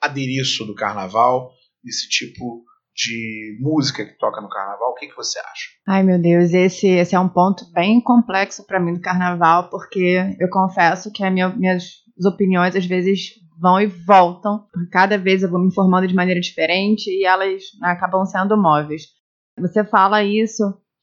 adereço 0.00 0.64
do 0.64 0.74
carnaval, 0.74 1.50
nesse 1.82 2.08
tipo 2.08 2.64
de 2.94 3.58
música 3.60 4.04
que 4.04 4.18
toca 4.18 4.40
no 4.40 4.48
carnaval? 4.48 4.90
O 4.90 4.94
que, 4.94 5.08
que 5.08 5.16
você 5.16 5.38
acha? 5.38 5.68
Ai, 5.86 6.02
meu 6.02 6.20
Deus, 6.20 6.52
esse, 6.52 6.86
esse 6.86 7.14
é 7.14 7.20
um 7.20 7.28
ponto 7.28 7.70
bem 7.72 8.00
complexo 8.00 8.64
para 8.66 8.80
mim 8.80 8.94
do 8.94 9.00
carnaval, 9.00 9.70
porque 9.70 10.36
eu 10.38 10.48
confesso 10.50 11.10
que 11.12 11.24
as 11.24 11.32
minhas 11.32 11.84
opiniões 12.26 12.76
às 12.76 12.86
vezes 12.86 13.30
vão 13.60 13.80
e 13.80 13.86
voltam. 13.86 14.66
Cada 14.90 15.18
vez 15.18 15.42
eu 15.42 15.50
vou 15.50 15.60
me 15.60 15.68
informando 15.68 16.06
de 16.06 16.14
maneira 16.14 16.40
diferente 16.40 17.08
e 17.08 17.24
elas 17.24 17.62
acabam 17.82 18.24
sendo 18.24 18.56
móveis. 18.56 19.04
Você 19.58 19.84
fala 19.84 20.22
isso, 20.22 20.62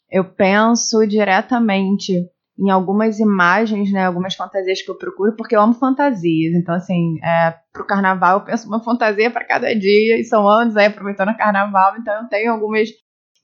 eu 0.10 0.26
penso 0.26 1.06
diretamente 1.08 2.14
em 2.60 2.70
algumas 2.70 3.20
imagens, 3.20 3.92
né, 3.92 4.06
algumas 4.06 4.36
fantasias 4.36 4.82
que 4.82 4.92
eu 4.92 4.98
procuro, 4.98 5.36
porque 5.36 5.56
eu 5.56 5.62
amo 5.62 5.74
fantasias. 5.74 6.54
Então, 6.54 6.76
assim, 6.76 7.18
é, 7.24 7.56
pro 7.74 7.88
carnaval 7.88 8.40
eu 8.40 8.46
penso 8.46 8.68
uma 8.68 8.84
fantasia 8.84 9.32
para 9.32 9.46
cada 9.46 9.74
dia, 9.74 10.20
e 10.20 10.24
são 10.24 10.48
anos 10.48 10.78
aí 10.78 10.86
aproveitando 10.86 11.30
o 11.30 11.38
carnaval, 11.38 11.96
então 11.98 12.14
eu 12.22 12.28
tenho 12.28 12.52
algumas 12.52 12.90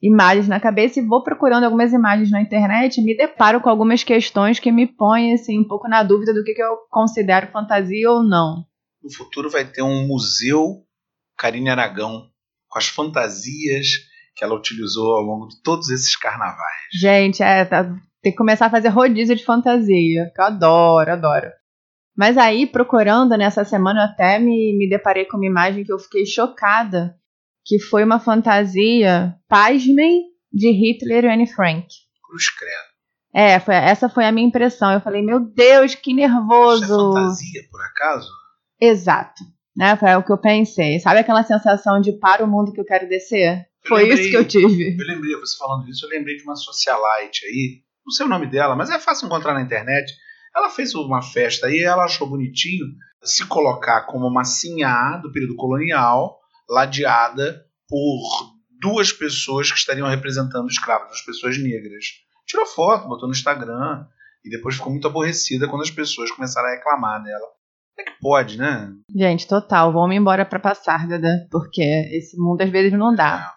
imagens 0.00 0.46
na 0.46 0.60
cabeça 0.60 1.00
e 1.00 1.06
vou 1.06 1.24
procurando 1.24 1.64
algumas 1.64 1.92
imagens 1.92 2.30
na 2.30 2.40
internet 2.40 3.02
me 3.02 3.16
deparo 3.16 3.60
com 3.60 3.68
algumas 3.68 4.04
questões 4.04 4.60
que 4.60 4.70
me 4.70 4.86
põem, 4.86 5.34
assim, 5.34 5.58
um 5.58 5.66
pouco 5.66 5.88
na 5.88 6.04
dúvida 6.04 6.32
do 6.32 6.44
que, 6.44 6.54
que 6.54 6.62
eu 6.62 6.76
considero 6.88 7.48
fantasia 7.48 8.08
ou 8.08 8.22
não 8.22 8.67
no 9.02 9.12
futuro 9.12 9.50
vai 9.50 9.64
ter 9.64 9.82
um 9.82 10.06
museu 10.06 10.84
Karine 11.36 11.70
Aragão 11.70 12.28
com 12.68 12.78
as 12.78 12.88
fantasias 12.88 13.86
que 14.34 14.44
ela 14.44 14.54
utilizou 14.54 15.14
ao 15.14 15.22
longo 15.22 15.48
de 15.48 15.60
todos 15.62 15.90
esses 15.90 16.14
carnavais. 16.16 16.86
Gente, 16.92 17.42
é, 17.42 17.64
tá, 17.64 17.84
tem 18.22 18.32
que 18.32 18.38
começar 18.38 18.66
a 18.66 18.70
fazer 18.70 18.88
rodízio 18.88 19.34
de 19.34 19.44
fantasia, 19.44 20.30
que 20.34 20.40
eu 20.40 20.44
adoro, 20.44 21.12
adoro. 21.12 21.50
Mas 22.16 22.36
aí, 22.36 22.66
procurando 22.66 23.36
nessa 23.36 23.64
semana, 23.64 24.00
eu 24.00 24.04
até 24.04 24.38
me, 24.38 24.76
me 24.76 24.88
deparei 24.88 25.24
com 25.24 25.36
uma 25.36 25.46
imagem 25.46 25.84
que 25.84 25.92
eu 25.92 25.98
fiquei 25.98 26.26
chocada, 26.26 27.16
que 27.64 27.78
foi 27.78 28.02
uma 28.02 28.18
fantasia, 28.18 29.34
pasmem, 29.48 30.24
de 30.52 30.70
Hitler 30.70 31.24
e 31.24 31.28
Anne 31.28 31.46
Frank. 31.46 31.86
Cruz 32.26 32.50
credo. 32.50 32.88
É, 33.34 33.60
foi, 33.60 33.74
essa 33.74 34.08
foi 34.08 34.24
a 34.24 34.32
minha 34.32 34.48
impressão. 34.48 34.92
Eu 34.92 35.00
falei, 35.00 35.22
meu 35.22 35.38
Deus, 35.38 35.94
que 35.94 36.14
nervoso. 36.14 36.84
Isso 36.84 36.94
é 36.94 36.96
fantasia, 36.96 37.62
por 37.70 37.80
acaso? 37.82 38.28
Exato. 38.80 39.42
Né? 39.76 39.96
Foi 39.96 40.14
o 40.16 40.24
que 40.24 40.32
eu 40.32 40.38
pensei. 40.38 40.98
Sabe 40.98 41.20
aquela 41.20 41.42
sensação 41.42 42.00
de 42.00 42.12
para 42.12 42.44
o 42.44 42.48
mundo 42.48 42.72
que 42.72 42.80
eu 42.80 42.84
quero 42.84 43.08
descer? 43.08 43.68
Eu 43.84 43.88
Foi 43.88 44.02
lembrei, 44.02 44.20
isso 44.20 44.30
que 44.30 44.36
eu 44.36 44.44
tive. 44.44 44.96
Eu 44.98 45.06
lembrei, 45.06 45.36
você 45.36 45.56
falando 45.56 45.88
isso, 45.88 46.04
eu 46.04 46.10
lembrei 46.10 46.36
de 46.36 46.42
uma 46.42 46.56
socialite 46.56 47.46
aí, 47.46 47.82
não 48.04 48.12
sei 48.12 48.26
o 48.26 48.28
nome 48.28 48.46
dela, 48.46 48.74
mas 48.74 48.90
é 48.90 48.98
fácil 48.98 49.26
encontrar 49.26 49.54
na 49.54 49.62
internet. 49.62 50.12
Ela 50.54 50.68
fez 50.68 50.94
uma 50.94 51.22
festa 51.22 51.66
aí, 51.66 51.82
ela 51.82 52.04
achou 52.04 52.28
bonitinho 52.28 52.86
se 53.22 53.46
colocar 53.46 54.02
como 54.06 54.26
uma 54.26 54.44
sinhá 54.44 55.16
do 55.22 55.30
período 55.30 55.56
colonial, 55.56 56.40
ladeada 56.68 57.64
por 57.88 58.56
duas 58.80 59.12
pessoas 59.12 59.70
que 59.70 59.78
estariam 59.78 60.08
representando 60.08 60.68
escravos, 60.68 61.12
as 61.12 61.22
pessoas 61.22 61.58
negras. 61.58 62.04
Tirou 62.46 62.66
foto, 62.66 63.08
botou 63.08 63.28
no 63.28 63.34
Instagram 63.34 64.06
e 64.44 64.50
depois 64.50 64.76
ficou 64.76 64.90
muito 64.90 65.06
aborrecida 65.06 65.68
quando 65.68 65.82
as 65.82 65.90
pessoas 65.90 66.30
começaram 66.30 66.68
a 66.68 66.72
reclamar 66.72 67.22
dela. 67.22 67.46
É 67.98 68.02
que 68.04 68.12
pode, 68.20 68.56
né? 68.56 68.92
Gente, 69.14 69.46
total. 69.46 69.92
Vamos 69.92 70.14
embora 70.14 70.44
para 70.44 70.60
passar, 70.60 71.06
Dada, 71.08 71.46
porque 71.50 71.82
esse 71.82 72.38
mundo 72.38 72.62
às 72.62 72.70
vezes 72.70 72.92
não 72.92 73.14
dá. 73.14 73.52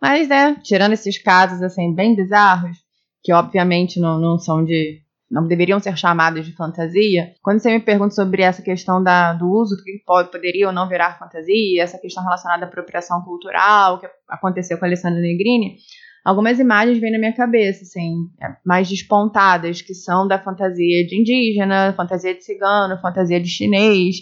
Mas, 0.00 0.28
né, 0.28 0.56
tirando 0.62 0.92
esses 0.92 1.22
casos, 1.22 1.62
assim, 1.62 1.94
bem 1.94 2.14
bizarros, 2.14 2.76
que 3.22 3.32
obviamente 3.32 3.98
não, 3.98 4.18
não 4.18 4.38
são 4.38 4.64
de 4.64 5.02
não 5.30 5.46
deveriam 5.46 5.80
ser 5.80 5.96
chamados 5.96 6.46
de 6.46 6.54
fantasia. 6.54 7.32
Quando 7.42 7.58
você 7.58 7.70
me 7.70 7.80
pergunta 7.80 8.14
sobre 8.14 8.42
essa 8.42 8.62
questão 8.62 9.02
da, 9.02 9.32
do 9.32 9.50
uso, 9.50 9.76
do 9.76 9.82
que 9.82 10.00
pode, 10.06 10.30
poderia 10.30 10.68
ou 10.68 10.72
não 10.72 10.88
virar 10.88 11.18
fantasia, 11.18 11.82
essa 11.82 11.98
questão 11.98 12.22
relacionada 12.22 12.64
à 12.64 12.68
apropriação 12.68 13.20
cultural, 13.22 13.98
que 13.98 14.06
aconteceu 14.28 14.78
com 14.78 14.84
a 14.84 14.88
Alessandra 14.88 15.20
Negrini, 15.20 15.78
algumas 16.26 16.58
imagens 16.58 16.98
vêm 16.98 17.12
na 17.12 17.18
minha 17.18 17.32
cabeça, 17.32 17.84
assim, 17.84 18.28
é, 18.42 18.48
mais 18.64 18.88
despontadas, 18.88 19.80
que 19.80 19.94
são 19.94 20.26
da 20.26 20.42
fantasia 20.42 21.06
de 21.06 21.20
indígena, 21.20 21.94
fantasia 21.96 22.34
de 22.34 22.42
cigano, 22.42 23.00
fantasia 23.00 23.40
de 23.40 23.48
chinês, 23.48 24.16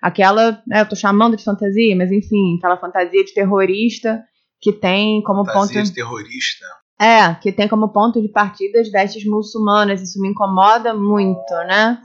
aquela, 0.00 0.62
né, 0.66 0.82
eu 0.82 0.88
tô 0.88 0.94
chamando 0.94 1.36
de 1.36 1.42
fantasia, 1.42 1.96
mas 1.96 2.12
enfim, 2.12 2.56
aquela 2.58 2.76
fantasia 2.76 3.24
de 3.24 3.34
terrorista 3.34 4.22
que 4.60 4.72
tem 4.72 5.20
como 5.22 5.44
fantasia 5.44 5.80
ponto... 5.80 5.88
de 5.88 5.94
terrorista? 5.94 6.64
É, 7.00 7.34
que 7.34 7.52
tem 7.52 7.68
como 7.68 7.92
ponto 7.92 8.20
de 8.22 8.28
partida 8.28 8.80
as 8.80 8.90
vestes 8.90 9.24
muçulmanas. 9.24 10.02
Isso 10.02 10.20
me 10.20 10.28
incomoda 10.28 10.92
muito, 10.92 11.54
né? 11.68 12.00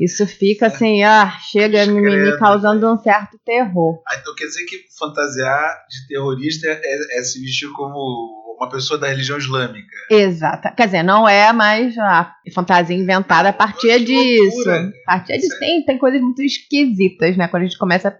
Isso 0.00 0.26
fica 0.26 0.68
assim, 0.68 1.02
ah, 1.02 1.30
chega 1.50 1.84
me, 1.86 2.00
me 2.00 2.38
causando 2.38 2.90
um 2.90 2.98
certo 2.98 3.38
terror. 3.44 4.02
Ah, 4.08 4.16
então 4.18 4.34
quer 4.34 4.46
dizer 4.46 4.64
que 4.64 4.78
fantasiar 4.98 5.84
de 5.88 6.08
terrorista 6.08 6.66
é, 6.68 7.18
é 7.18 7.22
se 7.22 7.38
vestir 7.38 7.70
como 7.72 8.43
uma 8.56 8.68
pessoa 8.68 8.98
da 8.98 9.08
religião 9.08 9.38
islâmica. 9.38 9.94
Exato. 10.10 10.74
Quer 10.74 10.86
dizer, 10.86 11.02
não 11.02 11.28
é 11.28 11.52
mais 11.52 11.96
a 11.98 12.34
fantasia 12.54 12.96
inventada 12.96 13.48
a 13.48 13.52
partir 13.52 14.04
disso. 14.04 14.70
A 14.70 14.90
partir 15.06 15.38
disso 15.38 15.58
tem, 15.58 15.84
tem 15.84 15.98
coisas 15.98 16.20
muito 16.20 16.42
esquisitas, 16.42 17.36
né? 17.36 17.48
Quando 17.48 17.62
a 17.62 17.66
gente 17.66 17.78
começa 17.78 18.16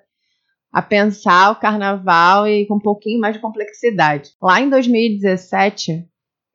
a 0.72 0.82
pensar 0.82 1.52
o 1.52 1.56
carnaval 1.56 2.48
e 2.48 2.66
com 2.66 2.74
um 2.74 2.80
pouquinho 2.80 3.20
mais 3.20 3.34
de 3.34 3.40
complexidade. 3.40 4.30
Lá 4.42 4.60
em 4.60 4.68
2017, 4.68 6.04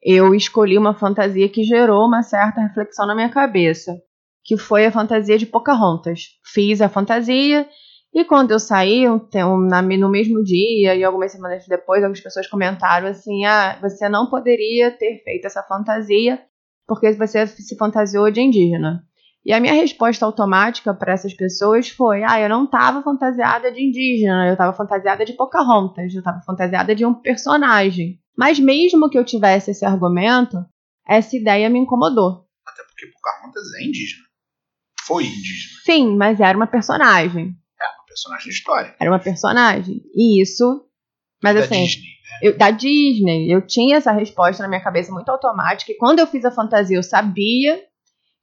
eu 0.04 0.36
escolhi 0.36 0.78
uma 0.78 0.94
fantasia 0.94 1.48
que 1.48 1.64
gerou 1.64 2.06
uma 2.06 2.22
certa 2.22 2.62
reflexão 2.62 3.08
na 3.08 3.16
minha 3.16 3.30
cabeça, 3.30 3.96
que 4.44 4.58
foi 4.58 4.86
a 4.86 4.92
fantasia 4.92 5.38
de 5.38 5.46
Pocahontas. 5.46 6.22
Fiz 6.54 6.82
a 6.82 6.90
fantasia 6.90 7.66
e 8.13 8.25
quando 8.25 8.51
eu 8.51 8.60
saí, 8.60 9.06
no 9.08 10.10
mesmo 10.10 10.44
dia 10.44 10.96
e 10.96 11.04
algumas 11.04 11.32
semanas 11.32 11.66
depois, 11.68 12.04
algumas 12.04 12.22
pessoas 12.22 12.48
comentaram 12.48 13.08
assim: 13.08 13.46
ah, 13.46 13.78
você 13.82 14.10
não 14.10 14.30
poderia 14.30 14.92
ter 14.92 15.22
feito 15.24 15.46
essa 15.46 15.62
fantasia 15.63 16.42
porque 16.88 17.12
você 17.12 17.46
se 17.46 17.78
fantasiou 17.78 18.32
de 18.32 18.42
indígena. 18.42 19.04
E 19.46 19.54
a 19.54 19.60
minha 19.60 19.74
resposta 19.74 20.25
automática 20.25 20.94
para 20.94 21.13
essas 21.13 21.34
pessoas 21.36 21.89
foi: 21.89 22.24
ah, 22.24 22.42
eu 22.42 22.50
não 22.50 22.66
estava 22.66 23.04
fantasiada 23.04 23.72
de 23.72 23.82
indígena, 23.82 24.48
eu 24.48 24.54
estava 24.54 24.74
fantasiada 24.74 25.24
de 25.24 25.34
Pocahontas, 25.34 26.12
eu 26.12 26.20
estava 26.20 26.42
fantasiada 26.42 26.96
de 26.96 27.06
um 27.06 27.13
personagem. 27.13 28.20
Mas 28.36 28.60
mesmo 28.60 29.10
que 29.10 29.20
eu 29.20 29.24
tivesse 29.24 29.72
esse 29.72 29.86
argumento, 29.86 30.58
essa 31.08 31.38
ideia 31.38 31.70
me 31.70 31.80
incomodou. 31.80 32.48
Até 32.68 32.84
porque 32.84 33.06
Pocahontas 33.08 33.63
é 33.80 33.86
indígena. 33.86 34.24
Foi 35.06 35.24
indígena. 35.24 35.80
Sim, 35.86 36.18
mas 36.18 36.39
era 36.39 36.58
uma 36.58 36.68
personagem. 36.68 37.56
Personagem 38.10 38.50
histórica. 38.50 38.96
Era 39.00 39.10
uma 39.10 39.20
personagem. 39.20 40.01
E 40.13 40.42
isso. 40.42 40.86
Mas 41.42 41.56
da 41.56 41.62
assim. 41.62 41.86
Disney, 41.86 42.01
né? 42.01 42.39
eu, 42.42 42.58
da 42.58 42.72
Disney. 42.72 43.54
Eu 43.54 43.66
tinha 43.66 43.98
essa 43.98 44.12
resposta 44.12 44.63
na 44.63 44.70
minha 44.70 44.84
cabeça 44.84 45.12
muito 45.12 45.30
automática. 45.30 45.92
E 45.92 45.98
quando 45.98 46.20
eu 46.20 46.28
fiz 46.28 46.44
a 46.44 46.51
fantasia, 46.51 46.98
eu 46.98 47.04
sabia 47.04 47.82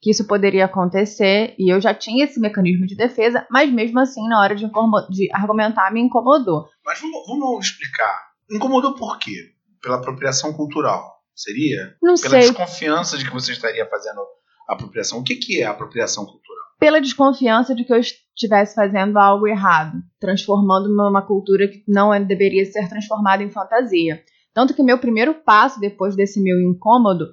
que 0.00 0.10
isso 0.10 0.26
poderia 0.26 0.66
acontecer 0.66 1.54
e 1.58 1.72
eu 1.72 1.80
já 1.80 1.92
tinha 1.92 2.24
esse 2.24 2.38
mecanismo 2.38 2.86
de 2.86 2.94
defesa, 2.94 3.46
mas 3.50 3.72
mesmo 3.72 3.98
assim, 3.98 4.26
na 4.28 4.40
hora 4.40 4.54
de, 4.54 4.64
de 5.10 5.28
argumentar, 5.32 5.92
me 5.92 6.00
incomodou. 6.00 6.68
Mas 6.84 7.00
vamos, 7.00 7.26
vamos, 7.26 7.66
explicar. 7.66 8.26
Incomodou 8.50 8.94
por 8.94 9.18
quê? 9.18 9.34
Pela 9.82 9.96
apropriação 9.96 10.52
cultural? 10.52 11.16
Seria? 11.34 11.96
Não 12.00 12.14
Pela 12.14 12.40
sei. 12.40 12.40
desconfiança 12.40 13.18
de 13.18 13.24
que 13.24 13.32
você 13.32 13.52
estaria 13.52 13.84
fazendo 13.86 14.20
apropriação. 14.68 15.18
O 15.18 15.24
que, 15.24 15.36
que 15.36 15.60
é 15.60 15.66
apropriação 15.66 16.24
cultural? 16.24 16.45
Pela 16.78 17.00
desconfiança 17.00 17.74
de 17.74 17.84
que 17.84 17.92
eu 17.92 17.98
estivesse 17.98 18.74
fazendo 18.74 19.18
algo 19.18 19.46
errado, 19.46 19.98
transformando 20.20 20.86
uma, 20.88 21.22
cultura 21.22 21.66
que 21.66 21.82
não 21.88 22.12
é, 22.12 22.20
deveria 22.20 22.64
ser 22.66 22.88
transformada 22.88 23.42
em 23.42 23.50
fantasia. 23.50 24.22
Tanto 24.52 24.74
que 24.74 24.82
meu 24.82 24.98
primeiro 24.98 25.34
passo, 25.34 25.80
depois 25.80 26.14
desse 26.14 26.42
meu 26.42 26.60
incômodo, 26.60 27.26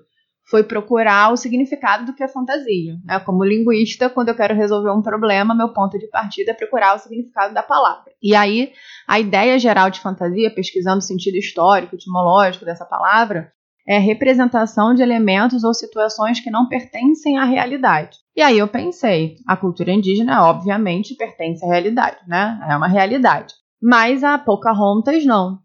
foi 0.50 0.64
procurar 0.64 1.32
o 1.32 1.38
significado 1.38 2.06
do 2.06 2.14
que 2.14 2.24
é 2.24 2.28
fantasia. 2.28 2.96
Né? 3.06 3.20
Como 3.20 3.44
linguista, 3.44 4.10
quando 4.10 4.30
eu 4.30 4.36
quero 4.36 4.54
resolver 4.54 4.92
um 4.92 5.02
problema, 5.02 5.56
meu 5.56 5.70
ponto 5.70 5.98
de 5.98 6.08
partida 6.08 6.52
é 6.52 6.54
procurar 6.54 6.96
o 6.96 7.00
significado 7.00 7.54
da 7.54 7.64
palavra. 7.64 8.12
E 8.22 8.36
aí, 8.36 8.74
a 9.08 9.20
ideia 9.20 9.58
geral 9.58 9.90
de 9.90 10.02
fantasia, 10.02 10.54
pesquisando 10.54 11.00
o 11.00 11.02
sentido 11.02 11.38
histórico, 11.38 11.96
etimológico 11.96 12.66
dessa 12.66 12.86
palavra, 12.86 13.52
é 13.86 13.98
representação 13.98 14.94
de 14.94 15.02
elementos 15.02 15.64
ou 15.64 15.74
situações 15.74 16.40
que 16.40 16.50
não 16.50 16.68
pertencem 16.68 17.38
à 17.38 17.44
realidade. 17.44 18.18
E 18.36 18.42
aí 18.42 18.58
eu 18.58 18.68
pensei, 18.68 19.36
a 19.48 19.58
cultura 19.58 19.92
indígena 19.92 20.48
obviamente 20.48 21.16
pertence 21.16 21.64
à 21.66 21.68
realidade, 21.68 22.18
né? 22.28 22.60
É 22.70 22.76
uma 22.76 22.88
realidade. 22.88 23.54
Mas 23.82 24.24
a 24.24 24.38
Pocahontas 24.38 25.26
não. 25.26 25.60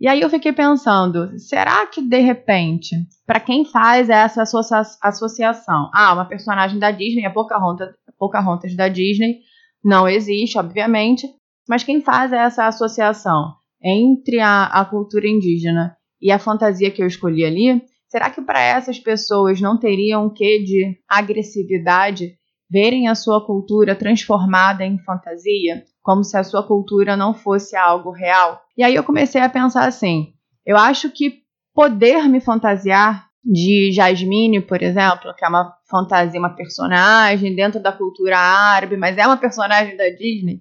E 0.00 0.08
aí 0.08 0.22
eu 0.22 0.30
fiquei 0.30 0.52
pensando, 0.52 1.38
será 1.38 1.86
que 1.86 2.00
de 2.00 2.18
repente, 2.20 2.96
para 3.26 3.38
quem 3.38 3.66
faz 3.66 4.08
essa 4.08 4.42
associa 4.42 4.80
associação, 5.02 5.90
ah, 5.92 6.14
uma 6.14 6.24
personagem 6.24 6.78
da 6.78 6.90
Disney, 6.90 7.26
a 7.26 7.30
Pocahontas, 7.30 7.90
Pocahontas 8.18 8.74
da 8.74 8.88
Disney, 8.88 9.40
não 9.84 10.08
existe, 10.08 10.58
obviamente, 10.58 11.28
mas 11.68 11.84
quem 11.84 12.00
faz 12.00 12.32
essa 12.32 12.66
associação 12.66 13.54
entre 13.82 14.40
a, 14.40 14.64
a 14.64 14.84
cultura 14.86 15.28
indígena 15.28 15.94
e 16.20 16.30
a 16.30 16.38
fantasia 16.38 16.90
que 16.90 17.02
eu 17.02 17.06
escolhi 17.06 17.44
ali, 17.44 17.82
será 18.08 18.30
que 18.30 18.42
para 18.42 18.60
essas 18.60 18.98
pessoas 18.98 19.60
não 19.60 19.78
teriam 19.78 20.26
um 20.26 20.30
quê 20.30 20.62
de 20.62 20.98
agressividade 21.08 22.34
verem 22.70 23.08
a 23.08 23.14
sua 23.14 23.44
cultura 23.44 23.94
transformada 23.94 24.84
em 24.84 24.98
fantasia? 24.98 25.84
como 26.02 26.24
se 26.24 26.36
a 26.36 26.44
sua 26.44 26.66
cultura 26.66 27.16
não 27.16 27.34
fosse 27.34 27.76
algo 27.76 28.10
real. 28.10 28.60
E 28.76 28.82
aí 28.82 28.94
eu 28.94 29.04
comecei 29.04 29.40
a 29.40 29.48
pensar 29.48 29.86
assim: 29.86 30.32
eu 30.64 30.76
acho 30.76 31.10
que 31.10 31.40
poder 31.74 32.28
me 32.28 32.40
fantasiar 32.40 33.28
de 33.42 33.90
Jasmine, 33.92 34.60
por 34.60 34.82
exemplo, 34.82 35.34
que 35.36 35.44
é 35.44 35.48
uma 35.48 35.74
fantasia, 35.88 36.38
uma 36.38 36.54
personagem 36.54 37.54
dentro 37.54 37.80
da 37.80 37.92
cultura 37.92 38.38
árabe, 38.38 38.96
mas 38.96 39.16
é 39.16 39.26
uma 39.26 39.36
personagem 39.36 39.96
da 39.96 40.08
Disney, 40.10 40.60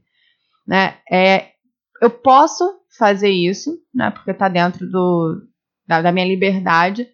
né? 0.67 0.97
É, 1.11 1.49
eu 2.01 2.09
posso 2.09 2.78
fazer 2.99 3.29
isso, 3.29 3.79
né? 3.93 4.11
Porque 4.11 4.31
está 4.31 4.47
dentro 4.47 4.87
do, 4.87 5.41
da, 5.87 6.01
da 6.01 6.11
minha 6.11 6.27
liberdade. 6.27 7.07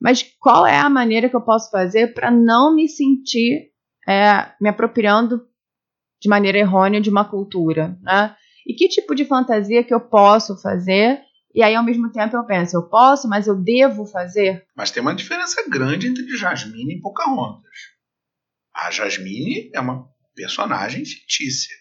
Mas 0.00 0.22
qual 0.38 0.66
é 0.66 0.78
a 0.78 0.90
maneira 0.90 1.28
que 1.28 1.34
eu 1.34 1.40
posso 1.40 1.70
fazer 1.70 2.14
para 2.14 2.30
não 2.30 2.74
me 2.74 2.88
sentir 2.88 3.72
é, 4.06 4.52
me 4.60 4.68
apropriando 4.68 5.46
de 6.20 6.28
maneira 6.28 6.58
errônea 6.58 7.00
de 7.00 7.10
uma 7.10 7.24
cultura, 7.24 7.98
né? 8.02 8.36
E 8.66 8.74
que 8.74 8.88
tipo 8.88 9.14
de 9.14 9.24
fantasia 9.24 9.82
que 9.82 9.92
eu 9.92 10.00
posso 10.00 10.60
fazer? 10.60 11.20
E 11.54 11.62
aí, 11.62 11.74
ao 11.74 11.84
mesmo 11.84 12.10
tempo, 12.10 12.36
eu 12.36 12.44
penso, 12.44 12.76
eu 12.76 12.88
posso, 12.88 13.28
mas 13.28 13.46
eu 13.46 13.56
devo 13.56 14.06
fazer? 14.06 14.64
Mas 14.74 14.90
tem 14.90 15.02
uma 15.02 15.14
diferença 15.14 15.62
grande 15.68 16.06
entre 16.06 16.24
Jasmine 16.36 16.94
e 16.94 17.00
Pocahontas. 17.00 17.70
A 18.74 18.90
Jasmine 18.90 19.70
é 19.74 19.80
uma 19.80 20.08
personagem 20.34 21.04
fictícia 21.04 21.76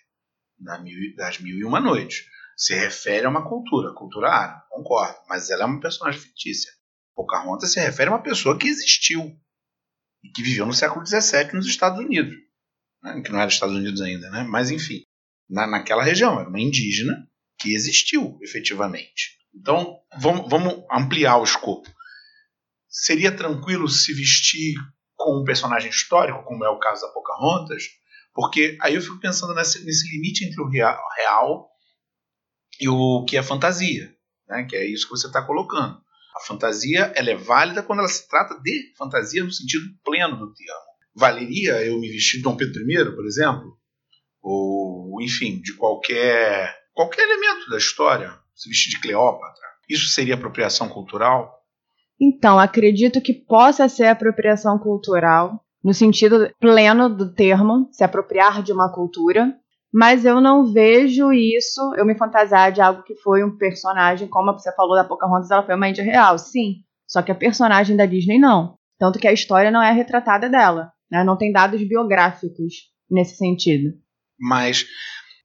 das 1.16 1.40
Mil 1.40 1.58
e 1.58 1.64
Uma 1.64 1.80
Noites. 1.80 2.26
Se 2.62 2.76
refere 2.76 3.26
a 3.26 3.30
uma 3.30 3.48
cultura, 3.48 3.94
cultura 3.94 4.30
árabe, 4.30 4.62
concordo, 4.70 5.18
mas 5.28 5.50
ela 5.50 5.64
é 5.64 5.66
uma 5.66 5.80
personagem 5.80 6.20
fictícia. 6.20 6.72
Pocahontas 7.16 7.72
se 7.72 7.80
refere 7.80 8.10
a 8.10 8.14
uma 8.14 8.22
pessoa 8.22 8.58
que 8.58 8.68
existiu 8.68 9.36
e 10.24 10.30
que 10.30 10.44
viveu 10.44 10.66
no 10.66 10.74
século 10.74 11.06
XVII 11.06 11.54
nos 11.54 11.66
Estados 11.66 12.00
Unidos 12.00 12.36
né, 13.02 13.22
que 13.22 13.32
não 13.32 13.40
era 13.40 13.50
Estados 13.50 13.76
Unidos 13.76 14.02
ainda, 14.02 14.30
né? 14.30 14.44
mas 14.44 14.70
enfim, 14.70 15.04
na, 15.50 15.66
naquela 15.66 16.04
região, 16.04 16.40
era 16.40 16.50
uma 16.50 16.60
indígena 16.60 17.28
que 17.60 17.74
existiu 17.74 18.38
efetivamente. 18.42 19.40
Então, 19.54 20.00
vamos, 20.20 20.50
vamos 20.50 20.84
ampliar 20.92 21.38
o 21.38 21.44
escopo. 21.44 21.90
Seria 22.88 23.36
tranquilo 23.36 23.88
se 23.88 24.14
vestir 24.14 24.76
com 25.16 25.42
um 25.42 25.44
personagem 25.44 25.90
histórico, 25.90 26.44
como 26.44 26.66
é 26.66 26.70
o 26.70 26.80
caso 26.80 27.02
da 27.02 27.14
Pocahontas? 27.14 27.84
Porque 28.34 28.78
aí 28.82 28.96
eu 28.96 29.02
fico 29.02 29.20
pensando 29.20 29.54
nesse, 29.54 29.84
nesse 29.84 30.10
limite 30.12 30.46
entre 30.46 30.62
o 30.62 30.70
real 30.70 31.70
e 32.82 32.90
o 32.90 33.24
que 33.24 33.38
é 33.38 33.44
fantasia, 33.44 34.14
né? 34.50 34.66
que 34.66 34.76
é 34.76 34.86
isso 34.86 35.06
que 35.06 35.12
você 35.12 35.28
está 35.28 35.42
colocando. 35.42 36.02
A 36.36 36.46
fantasia 36.48 37.14
ela 37.16 37.30
é 37.30 37.36
válida 37.36 37.84
quando 37.84 38.00
ela 38.00 38.08
se 38.10 38.28
trata 38.28 38.60
de 38.62 38.94
fantasia 38.98 39.44
no 39.44 39.52
sentido 39.52 39.86
pleno 40.04 40.38
do 40.38 40.54
termo 40.54 40.92
valeria 41.16 41.84
eu 41.86 42.00
me 42.00 42.10
vestir 42.10 42.38
de 42.38 42.44
Dom 42.44 42.56
Pedro 42.56 42.90
I, 42.90 43.16
por 43.16 43.26
exemplo? 43.26 43.78
Ou, 44.42 45.22
enfim, 45.22 45.62
de 45.62 45.76
qualquer, 45.76 46.74
qualquer 46.94 47.24
elemento 47.24 47.70
da 47.70 47.78
história, 47.78 48.34
se 48.56 48.70
vestir 48.70 48.92
de 48.92 49.02
Cleópatra? 49.02 49.62
Isso 49.90 50.08
seria 50.10 50.36
apropriação 50.36 50.90
cultural? 50.90 51.60
Então, 52.20 52.60
acredito 52.60 53.22
que 53.22 53.34
possa 53.34 53.88
ser 53.90 54.06
apropriação 54.06 54.78
cultural, 54.80 55.64
no 55.84 55.94
sentido 55.94 56.50
pleno 56.60 57.10
do 57.10 57.34
termo, 57.34 57.90
se 57.92 58.04
apropriar 58.04 58.62
de 58.64 58.72
uma 58.72 58.92
cultura, 58.92 59.56
mas 59.94 60.24
eu 60.26 60.40
não 60.40 60.72
vejo 60.72 61.34
isso, 61.34 61.82
eu 61.98 62.06
me 62.06 62.18
fantasiar 62.18 62.72
de 62.72 62.82
algo 62.82 63.04
que 63.04 63.16
foi 63.16 63.44
um 63.44 63.58
personagem, 63.58 64.28
como 64.28 64.54
você 64.54 64.74
falou 64.74 64.96
da 64.96 65.04
Pocahontas, 65.04 65.52
ela 65.52 65.66
foi 65.66 65.76
uma 65.76 65.90
índia 65.90 66.04
real, 66.04 66.38
sim. 66.38 66.84
Só 67.08 67.22
que 67.22 67.32
a 67.32 67.36
personagem 67.36 67.98
da 67.98 68.06
Disney 68.06 68.40
não. 68.40 68.76
Tanto 68.98 69.20
que 69.20 69.28
a 69.28 69.34
história 69.34 69.70
não 69.70 69.84
é 69.84 69.92
retratada 69.92 70.50
dela. 70.50 70.94
Né? 71.12 71.24
Não 71.24 71.38
tem 71.38 71.52
dados 71.52 71.86
biográficos 71.86 72.74
nesse 73.10 73.36
sentido. 73.36 73.90
Mas, 74.40 74.86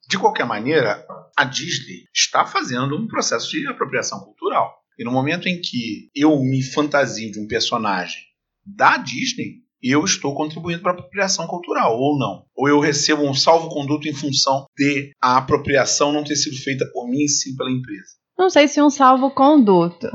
de 0.09 0.17
qualquer 0.17 0.47
maneira, 0.47 1.05
a 1.37 1.45
Disney 1.45 2.05
está 2.15 2.47
fazendo 2.47 2.97
um 2.97 3.09
processo 3.09 3.51
de 3.51 3.67
apropriação 3.67 4.21
cultural. 4.21 4.77
E 4.97 5.05
no 5.05 5.11
momento 5.11 5.49
em 5.49 5.61
que 5.61 6.09
eu 6.15 6.39
me 6.39 6.63
fantasio 6.63 7.33
de 7.33 7.41
um 7.41 7.49
personagem 7.49 8.23
da 8.65 8.97
Disney, 8.97 9.65
eu 9.83 10.05
estou 10.05 10.35
contribuindo 10.35 10.83
para 10.83 10.93
a 10.93 10.95
apropriação 10.95 11.47
cultural, 11.47 11.99
ou 11.99 12.19
não. 12.19 12.45
Ou 12.57 12.69
eu 12.69 12.81
recebo 12.81 13.23
um 13.23 13.35
salvo-conduto 13.35 14.09
em 14.09 14.15
função 14.15 14.67
de 14.77 15.11
a 15.23 15.37
apropriação 15.37 16.12
não 16.12 16.25
ter 16.25 16.37
sido 16.37 16.57
feita 16.57 16.87
por 16.93 17.09
mim, 17.09 17.27
sim 17.29 17.55
pela 17.57 17.71
empresa. 17.71 18.17
Não 18.39 18.51
sei 18.51 18.69
se 18.69 18.81
um 18.83 18.91
salvo-conduto. 18.91 20.09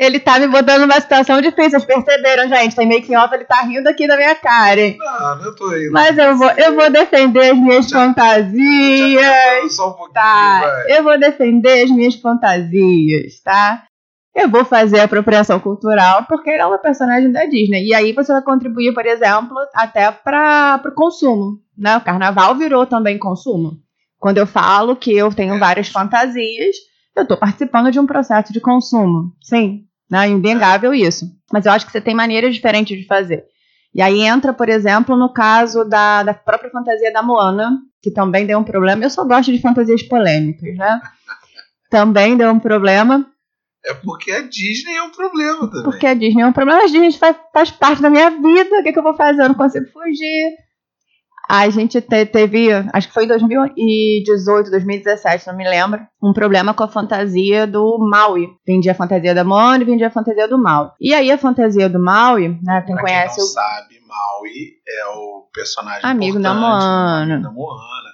Ele 0.00 0.18
tá 0.18 0.38
me 0.38 0.48
botando 0.48 0.80
numa 0.80 0.98
situação 1.00 1.40
difícil, 1.40 1.78
vocês 1.78 1.84
perceberam, 1.84 2.48
gente? 2.48 2.74
Tem 2.74 2.88
meio 2.88 3.02
que 3.02 3.14
off, 3.14 3.34
ele 3.34 3.44
tá 3.44 3.60
rindo 3.60 3.86
aqui 3.86 4.06
da 4.06 4.16
minha 4.16 4.34
cara, 4.34 4.80
hein? 4.80 4.96
Não, 4.98 5.44
eu 5.44 5.54
tô 5.54 5.68
rindo. 5.68 5.92
Mas 5.92 6.16
eu 6.16 6.34
vou, 6.34 6.50
eu 6.52 6.74
vou 6.74 6.90
defender 6.90 7.50
as 7.50 7.58
minhas 7.58 7.86
já, 7.86 7.98
fantasias. 7.98 9.22
Já 9.22 9.68
só 9.68 9.90
um 9.90 9.92
pouquinho, 9.92 10.14
tá? 10.14 10.60
vai. 10.60 10.96
Eu 10.98 11.02
vou 11.04 11.18
defender 11.18 11.84
as 11.84 11.90
minhas 11.90 12.14
fantasias, 12.14 13.40
tá? 13.44 13.84
Eu 14.36 14.50
vou 14.50 14.66
fazer 14.66 15.00
a 15.00 15.04
apropriação 15.04 15.58
cultural 15.58 16.26
porque 16.28 16.50
ela 16.50 16.64
é 16.64 16.66
uma 16.66 16.78
personagem 16.78 17.32
da 17.32 17.46
Disney. 17.46 17.86
E 17.86 17.94
aí 17.94 18.12
você 18.12 18.30
vai 18.30 18.42
contribuir, 18.42 18.92
por 18.92 19.06
exemplo, 19.06 19.56
até 19.74 20.12
para 20.12 20.82
o 20.84 20.92
consumo. 20.92 21.58
Né? 21.76 21.96
O 21.96 22.02
carnaval 22.02 22.54
virou 22.54 22.86
também 22.86 23.18
consumo. 23.18 23.78
Quando 24.18 24.36
eu 24.36 24.46
falo 24.46 24.94
que 24.94 25.10
eu 25.16 25.32
tenho 25.32 25.58
várias 25.58 25.88
fantasias, 25.88 26.76
eu 27.16 27.22
estou 27.22 27.38
participando 27.38 27.90
de 27.90 27.98
um 27.98 28.06
processo 28.06 28.52
de 28.52 28.60
consumo. 28.60 29.32
Sim, 29.42 29.84
né? 30.10 30.28
inegável 30.28 30.92
isso. 30.92 31.24
Mas 31.50 31.64
eu 31.64 31.72
acho 31.72 31.86
que 31.86 31.92
você 31.92 32.00
tem 32.00 32.14
maneiras 32.14 32.54
diferentes 32.54 32.98
de 32.98 33.06
fazer. 33.06 33.42
E 33.94 34.02
aí 34.02 34.20
entra, 34.20 34.52
por 34.52 34.68
exemplo, 34.68 35.16
no 35.16 35.32
caso 35.32 35.82
da, 35.82 36.22
da 36.22 36.34
própria 36.34 36.70
fantasia 36.70 37.10
da 37.10 37.22
Moana, 37.22 37.78
que 38.02 38.10
também 38.10 38.44
deu 38.44 38.58
um 38.58 38.64
problema. 38.64 39.02
Eu 39.02 39.08
só 39.08 39.24
gosto 39.24 39.50
de 39.50 39.62
fantasias 39.62 40.02
polêmicas, 40.02 40.76
né? 40.76 41.00
Também 41.88 42.36
deu 42.36 42.50
um 42.50 42.58
problema 42.58 43.26
é 43.86 43.94
porque 43.94 44.32
a 44.32 44.42
Disney 44.42 44.96
é 44.96 45.02
um 45.02 45.10
problema 45.10 45.70
também. 45.70 45.84
Porque 45.84 46.06
a 46.06 46.14
Disney 46.14 46.42
é 46.42 46.46
um 46.46 46.52
problema. 46.52 46.80
A 46.80 46.86
Disney 46.86 47.12
faz, 47.12 47.36
faz 47.52 47.70
parte 47.70 48.02
da 48.02 48.10
minha 48.10 48.30
vida. 48.30 48.80
O 48.80 48.82
que, 48.82 48.92
que 48.92 48.98
eu 48.98 49.02
vou 49.02 49.14
fazer? 49.14 49.42
Eu 49.42 49.48
não 49.48 49.54
consigo 49.54 49.86
fugir. 49.86 50.56
A 51.48 51.70
gente 51.70 52.00
te, 52.00 52.26
teve, 52.26 52.72
acho 52.92 53.06
que 53.06 53.14
foi 53.14 53.22
em 53.22 53.28
2018, 53.28 54.68
2017, 54.68 55.46
não 55.46 55.56
me 55.56 55.68
lembro, 55.68 56.04
um 56.20 56.32
problema 56.32 56.74
com 56.74 56.82
a 56.82 56.88
fantasia 56.88 57.68
do 57.68 57.98
Maui. 57.98 58.48
Vendia 58.66 58.90
a 58.90 58.96
fantasia 58.96 59.32
da 59.32 59.44
Moana 59.44 59.84
e 59.84 59.86
vendia 59.86 60.08
a 60.08 60.10
fantasia 60.10 60.48
do 60.48 60.60
Maui. 60.60 60.90
E 61.00 61.14
aí 61.14 61.30
a 61.30 61.38
fantasia 61.38 61.88
do 61.88 62.02
Maui, 62.02 62.48
né, 62.64 62.82
quem 62.84 62.96
pra 62.96 63.04
conhece... 63.04 63.36
Quem 63.36 63.44
não 63.44 63.50
o... 63.50 63.52
sabe, 63.52 64.00
Maui 64.00 64.72
é 64.88 65.06
o 65.06 65.48
personagem 65.54 66.10
Amigo 66.10 66.40
da 66.40 66.52
Moana. 66.52 67.40
da 67.40 67.50
Moana. 67.52 68.10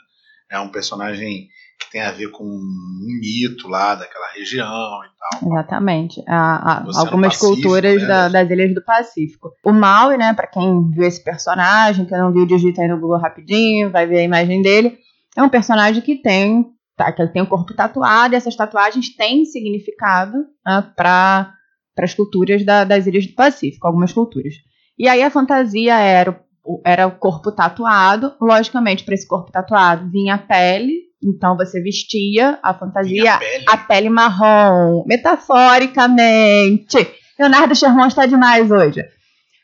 É 0.50 0.60
um 0.60 0.68
personagem 0.68 1.48
tem 1.92 2.00
a 2.00 2.10
ver 2.10 2.30
com 2.30 2.42
um 2.42 3.18
mito 3.20 3.68
lá 3.68 3.94
daquela 3.94 4.32
região 4.34 4.66
e 5.04 5.08
tal. 5.18 5.50
Exatamente. 5.50 6.22
A, 6.26 6.72
a, 6.72 6.84
algumas 7.00 7.34
Pacífico, 7.34 7.54
culturas 7.54 8.00
né? 8.00 8.08
da, 8.08 8.28
das 8.28 8.50
ilhas 8.50 8.74
do 8.74 8.82
Pacífico. 8.82 9.50
O 9.62 9.72
Maui, 9.72 10.16
né, 10.16 10.32
para 10.32 10.46
quem 10.46 10.90
viu 10.90 11.04
esse 11.04 11.22
personagem, 11.22 12.06
que 12.06 12.16
não 12.16 12.32
viu, 12.32 12.46
digita 12.46 12.80
aí 12.80 12.88
no 12.88 12.98
Google 12.98 13.18
rapidinho, 13.18 13.90
vai 13.90 14.06
ver 14.06 14.20
a 14.20 14.24
imagem 14.24 14.62
dele. 14.62 14.98
É 15.36 15.42
um 15.42 15.50
personagem 15.50 16.02
que 16.02 16.16
tem, 16.16 16.66
tá, 16.96 17.12
que 17.12 17.26
tem 17.28 17.42
o 17.42 17.46
corpo 17.46 17.74
tatuado, 17.74 18.34
e 18.34 18.36
essas 18.36 18.56
tatuagens 18.56 19.14
têm 19.14 19.44
significado 19.44 20.38
né, 20.66 20.90
para 20.96 21.54
as 21.98 22.14
culturas 22.14 22.64
da, 22.64 22.84
das 22.84 23.06
ilhas 23.06 23.26
do 23.26 23.34
Pacífico, 23.34 23.86
algumas 23.86 24.12
culturas. 24.14 24.54
E 24.98 25.06
aí 25.06 25.22
a 25.22 25.30
fantasia 25.30 25.98
era 25.98 26.42
era 26.84 27.08
o 27.08 27.18
corpo 27.18 27.50
tatuado. 27.50 28.34
Logicamente, 28.40 29.02
para 29.02 29.14
esse 29.14 29.26
corpo 29.26 29.50
tatuado 29.50 30.08
vinha 30.08 30.36
a 30.36 30.38
pele 30.38 31.11
então 31.22 31.56
você 31.56 31.80
vestia 31.80 32.58
a 32.62 32.74
fantasia, 32.74 33.34
a 33.34 33.38
pele. 33.38 33.64
a 33.68 33.76
pele. 33.76 34.08
marrom, 34.08 35.04
metaforicamente. 35.06 37.08
Leonardo 37.38 37.74
Sherman 37.74 38.08
está 38.08 38.26
demais 38.26 38.70
hoje. 38.70 39.04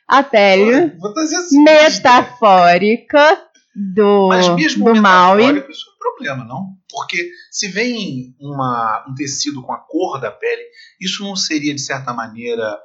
A 0.07 0.23
pele 0.23 0.75
assim, 0.75 1.63
metafórica 1.63 3.43
do, 3.75 4.29
Mas 4.29 4.49
mesmo 4.49 4.85
do 4.85 5.01
Maui. 5.01 5.43
Isso 5.43 5.51
é 5.51 5.95
um 5.95 5.99
problema, 5.99 6.45
não? 6.45 6.75
Porque 6.91 7.31
se 7.51 7.69
vem 7.69 8.35
uma, 8.41 9.07
um 9.09 9.15
tecido 9.15 9.63
com 9.63 9.73
a 9.73 9.79
cor 9.79 10.21
da 10.21 10.31
pele, 10.31 10.63
isso 11.01 11.23
não 11.23 11.37
seria, 11.37 11.75
de 11.75 11.81
certa 11.81 12.13
maneira, 12.13 12.79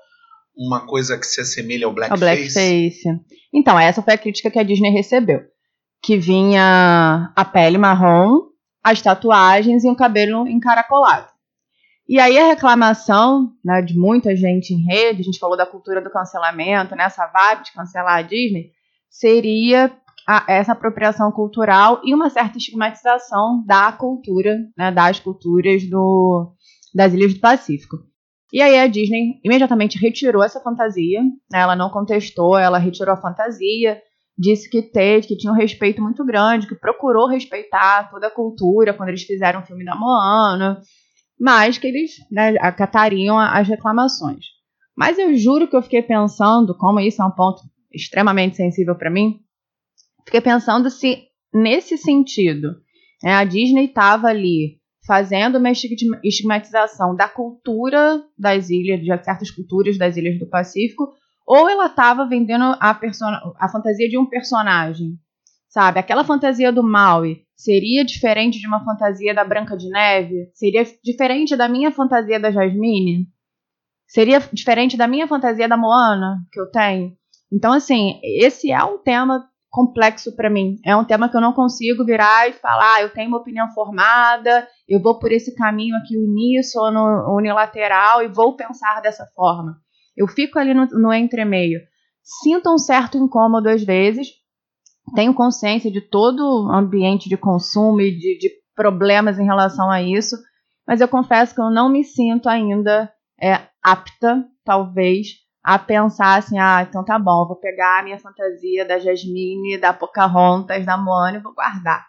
uma 0.56 0.86
coisa 0.86 1.18
que 1.18 1.26
se 1.26 1.42
assemelha 1.42 1.86
ao 1.86 1.94
blackface? 1.94 2.24
Ao 2.24 2.36
blackface. 2.36 3.04
Então, 3.54 3.80
essa 3.80 4.02
foi 4.02 4.14
a 4.14 4.18
crítica 4.18 4.52
que 4.52 4.60
a 4.60 4.64
Disney 4.64 4.92
recebeu. 4.92 5.42
Que 6.04 6.18
vinha 6.18 7.32
a 7.36 7.46
pele 7.46 7.78
marrom 7.78 8.53
as 8.84 9.02
tatuagens 9.02 9.84
e 9.84 9.90
o 9.90 9.96
cabelo 9.96 10.48
encaracolado. 10.48 11.28
E 12.08 12.20
aí 12.20 12.38
a 12.38 12.48
reclamação 12.48 13.54
né, 13.64 13.82
de 13.82 13.98
muita 13.98 14.36
gente 14.36 14.74
em 14.74 14.84
rede, 14.84 15.22
a 15.22 15.24
gente 15.24 15.40
falou 15.40 15.56
da 15.56 15.66
cultura 15.66 16.02
do 16.02 16.12
cancelamento, 16.12 16.96
né, 16.96 17.06
essa 17.06 17.26
vibe 17.28 17.64
de 17.64 17.72
cancelar 17.72 18.18
a 18.18 18.22
Disney, 18.22 18.72
seria 19.10 19.90
a, 20.28 20.46
essa 20.50 20.74
apropriação 20.74 21.32
cultural 21.32 22.02
e 22.04 22.14
uma 22.14 22.30
certa 22.30 22.58
estigmatização 22.58 23.64
da 23.66 23.92
cultura, 23.94 24.58
né, 24.78 24.92
das 24.92 25.20
culturas 25.20 25.90
do, 25.90 26.54
das 26.94 27.14
Ilhas 27.14 27.34
do 27.34 27.40
Pacífico. 27.40 27.98
E 28.52 28.62
aí 28.62 28.78
a 28.78 28.88
Disney 28.88 29.40
imediatamente 29.44 29.98
retirou 29.98 30.44
essa 30.44 30.60
fantasia, 30.60 31.22
né, 31.52 31.60
ela 31.62 31.76
não 31.76 31.90
contestou, 31.90 32.58
ela 32.58 32.78
retirou 32.78 33.14
a 33.14 33.22
fantasia, 33.22 34.00
disse 34.38 34.70
que 34.70 34.82
teve, 34.82 35.28
que 35.28 35.38
tinha 35.38 35.52
um 35.52 35.56
respeito 35.56 36.02
muito 36.02 36.26
grande, 36.26 36.68
que 36.68 36.76
procurou 36.76 37.28
respeitar 37.28 38.10
toda 38.10 38.28
a 38.28 38.32
cultura 38.32 38.94
quando 38.94 39.10
eles 39.10 39.24
fizeram 39.24 39.62
o 39.62 39.66
filme 39.66 39.86
da 39.86 39.96
Moana, 39.96 40.82
mas 41.40 41.78
que 41.78 41.88
eles 41.88 42.12
né, 42.32 42.56
acatariam 42.60 43.38
as 43.40 43.68
reclamações. 43.68 44.46
Mas 44.96 45.18
eu 45.18 45.36
juro 45.36 45.68
que 45.68 45.76
eu 45.76 45.82
fiquei 45.82 46.02
pensando, 46.02 46.78
como 46.78 47.00
isso 47.00 47.22
é 47.22 47.26
um 47.26 47.32
ponto 47.32 47.62
extremamente 47.92 48.56
sensível 48.56 48.96
para 48.96 49.10
mim, 49.10 49.40
fiquei 50.26 50.42
pensando 50.42 50.90
se 50.90 51.24
nesse 51.54 51.98
sentido 51.98 52.76
né, 53.24 53.34
a 53.34 53.44
Disney 53.44 53.86
estava 53.86 54.28
ali 54.28 54.82
fazendo 55.06 55.58
uma 55.58 55.72
estigmatização 55.72 57.16
da 57.16 57.28
cultura 57.28 58.24
das 58.38 58.70
ilhas, 58.70 59.02
de 59.02 59.08
certas 59.24 59.52
culturas 59.52 59.98
das 59.98 60.16
ilhas 60.16 60.40
do 60.40 60.48
Pacífico, 60.48 61.14
ou 61.46 61.70
ela 61.70 61.88
estava 61.88 62.28
vendendo 62.28 62.64
a, 62.80 63.00
a 63.60 63.70
fantasia 63.70 64.10
de 64.10 64.18
um 64.18 64.26
personagem, 64.26 65.18
sabe? 65.68 66.00
Aquela 66.00 66.24
fantasia 66.24 66.72
do 66.72 66.84
Maui 66.84 67.44
seria 67.56 68.06
diferente 68.06 68.60
de 68.60 68.68
uma 68.68 68.84
fantasia 68.84 69.34
da 69.34 69.44
Branca 69.44 69.78
de 69.78 69.90
Neve? 69.90 70.50
Seria 70.54 70.86
diferente 71.04 71.56
da 71.56 71.68
minha 71.68 71.92
fantasia 71.92 72.40
da 72.40 72.52
Jasmine? 72.52 73.28
Seria 74.08 74.40
diferente 74.52 74.96
da 74.96 75.08
minha 75.08 75.28
fantasia 75.28 75.68
da 75.68 75.78
Moana, 75.78 76.38
que 76.52 76.60
eu 76.60 76.70
tenho? 76.70 77.16
Então, 77.52 77.74
assim, 77.74 78.20
esse 78.24 78.72
é 78.72 78.84
um 78.84 78.98
tema 78.98 79.48
complexo 79.70 80.36
para 80.36 80.52
mim. 80.52 80.78
É 80.86 80.96
um 80.96 81.04
tema 81.04 81.28
que 81.28 81.36
eu 81.36 81.42
não 81.42 81.52
consigo 81.52 82.06
virar 82.06 82.48
e 82.48 82.54
falar, 82.54 82.96
ah, 82.96 83.02
eu 83.02 83.10
tenho 83.10 83.28
uma 83.28 83.40
opinião 83.40 83.68
formada, 83.74 84.68
eu 84.88 85.02
vou 85.02 85.18
por 85.18 85.32
esse 85.32 85.56
caminho 85.56 85.96
aqui 85.98 86.16
uníssono, 86.16 87.36
unilateral 87.36 88.22
e 88.22 88.28
vou 88.28 88.56
pensar 88.56 89.02
dessa 89.02 89.26
forma. 89.36 89.83
Eu 90.16 90.28
fico 90.28 90.60
ali 90.60 90.74
no, 90.74 90.86
no 90.86 91.14
entremeio. 91.14 91.80
Sinto 92.22 92.74
um 92.74 92.78
certo 92.78 93.18
incômodo 93.18 93.70
às 93.70 93.84
vezes, 93.84 94.28
tenho 95.16 95.34
consciência 95.34 95.92
de 95.92 96.02
todo 96.02 96.40
o 96.40 96.72
ambiente 96.72 97.28
de 97.28 97.38
consumo 97.38 98.02
e 98.02 98.12
de, 98.12 98.38
de 98.38 98.50
problemas 98.76 99.38
em 99.38 99.46
relação 99.46 99.90
a 99.92 100.02
isso, 100.02 100.36
mas 100.88 101.02
eu 101.02 101.08
confesso 101.08 101.54
que 101.54 101.62
eu 101.62 101.70
não 101.70 101.90
me 101.90 102.04
sinto 102.04 102.48
ainda 102.48 103.12
é, 103.42 103.68
apta, 103.82 104.46
talvez, 104.64 105.28
a 105.64 105.78
pensar 105.80 106.38
assim, 106.38 106.58
ah, 106.58 106.86
então 106.88 107.04
tá 107.04 107.18
bom, 107.18 107.48
vou 107.48 107.56
pegar 107.56 108.00
a 108.00 108.04
minha 108.04 108.20
fantasia 108.20 108.86
da 108.86 109.00
Jasmine, 109.00 109.78
da 109.78 109.94
Pocahontas, 109.94 110.86
da 110.86 110.98
Moana 110.98 111.38
e 111.38 111.42
vou 111.42 111.54
guardar. 111.54 112.06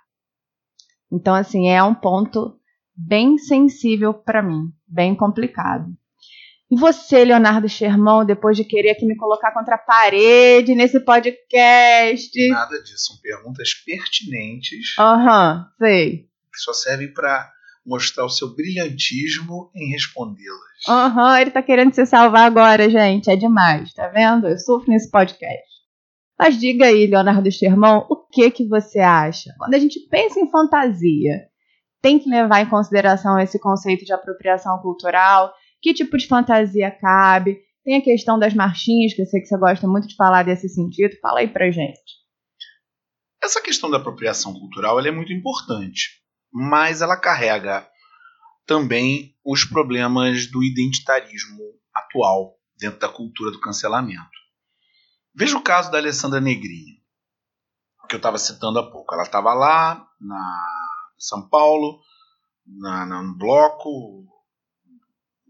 Então, 1.10 1.34
assim, 1.34 1.68
é 1.68 1.82
um 1.82 1.94
ponto 1.94 2.58
bem 2.96 3.38
sensível 3.38 4.12
para 4.12 4.42
mim, 4.42 4.72
bem 4.86 5.14
complicado. 5.14 5.86
E 6.70 6.78
você, 6.78 7.24
Leonardo 7.24 7.68
Sherman, 7.68 8.24
depois 8.24 8.56
de 8.56 8.64
querer 8.64 8.90
aqui 8.90 9.04
me 9.04 9.16
colocar 9.16 9.52
contra 9.52 9.74
a 9.74 9.78
parede 9.78 10.74
nesse 10.74 10.98
podcast? 11.00 12.48
Nada 12.48 12.82
disso, 12.82 13.06
são 13.12 13.16
perguntas 13.22 13.74
pertinentes. 13.84 14.98
Aham, 14.98 15.58
uhum, 15.58 15.86
sei. 15.86 16.16
Que 16.52 16.58
só 16.58 16.72
servem 16.72 17.12
para 17.12 17.50
mostrar 17.86 18.24
o 18.24 18.30
seu 18.30 18.54
brilhantismo 18.54 19.70
em 19.74 19.90
respondê-las. 19.90 20.88
Aham, 20.88 21.32
uhum, 21.32 21.36
ele 21.36 21.50
tá 21.50 21.62
querendo 21.62 21.92
se 21.94 22.06
salvar 22.06 22.46
agora, 22.46 22.88
gente. 22.88 23.30
É 23.30 23.36
demais, 23.36 23.92
tá 23.92 24.08
vendo? 24.08 24.48
Eu 24.48 24.58
sofro 24.58 24.90
nesse 24.90 25.10
podcast. 25.10 25.74
Mas 26.38 26.58
diga 26.58 26.86
aí, 26.86 27.06
Leonardo 27.06 27.50
Sherman, 27.50 28.04
o 28.08 28.16
que 28.16 28.50
que 28.50 28.66
você 28.66 28.98
acha? 28.98 29.54
Quando 29.58 29.74
a 29.74 29.78
gente 29.78 30.00
pensa 30.10 30.40
em 30.40 30.50
fantasia, 30.50 31.42
tem 32.02 32.18
que 32.18 32.28
levar 32.28 32.60
em 32.60 32.68
consideração 32.68 33.38
esse 33.38 33.58
conceito 33.58 34.04
de 34.04 34.12
apropriação 34.12 34.78
cultural? 34.78 35.52
Que 35.84 35.92
tipo 35.92 36.16
de 36.16 36.26
fantasia 36.26 36.90
cabe? 36.90 37.62
Tem 37.84 37.98
a 37.98 38.02
questão 38.02 38.38
das 38.38 38.54
marchinhas, 38.54 39.12
que 39.12 39.20
eu 39.20 39.26
sei 39.26 39.42
que 39.42 39.46
você 39.46 39.58
gosta 39.58 39.86
muito 39.86 40.08
de 40.08 40.16
falar 40.16 40.42
desse 40.42 40.66
sentido. 40.66 41.14
Fala 41.20 41.40
aí 41.40 41.48
pra 41.48 41.70
gente. 41.70 42.24
Essa 43.42 43.60
questão 43.60 43.90
da 43.90 43.98
apropriação 43.98 44.54
cultural 44.54 44.98
é 44.98 45.10
muito 45.10 45.30
importante, 45.30 46.22
mas 46.50 47.02
ela 47.02 47.20
carrega 47.20 47.86
também 48.64 49.36
os 49.44 49.66
problemas 49.66 50.50
do 50.50 50.64
identitarismo 50.64 51.60
atual 51.94 52.56
dentro 52.78 52.98
da 52.98 53.08
cultura 53.10 53.50
do 53.50 53.60
cancelamento. 53.60 54.24
Veja 55.34 55.58
o 55.58 55.62
caso 55.62 55.90
da 55.90 55.98
Alessandra 55.98 56.40
Negrini, 56.40 57.02
que 58.08 58.14
eu 58.14 58.16
estava 58.16 58.38
citando 58.38 58.78
há 58.78 58.90
pouco. 58.90 59.12
Ela 59.12 59.24
estava 59.24 59.52
lá 59.52 60.02
na 60.18 60.66
São 61.18 61.46
Paulo, 61.46 62.00
na, 62.66 63.04
na, 63.04 63.22
no 63.22 63.36
bloco 63.36 64.32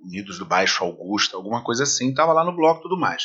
Unidos 0.05 0.38
do 0.38 0.45
Baixo 0.45 0.85
Augusta, 0.85 1.37
alguma 1.37 1.62
coisa 1.62 1.85
assim, 1.85 2.11
estava 2.11 2.33
lá 2.33 2.45
no 2.45 2.55
bloco 2.55 2.81
e 2.81 2.83
tudo 2.83 2.99
mais. 2.99 3.25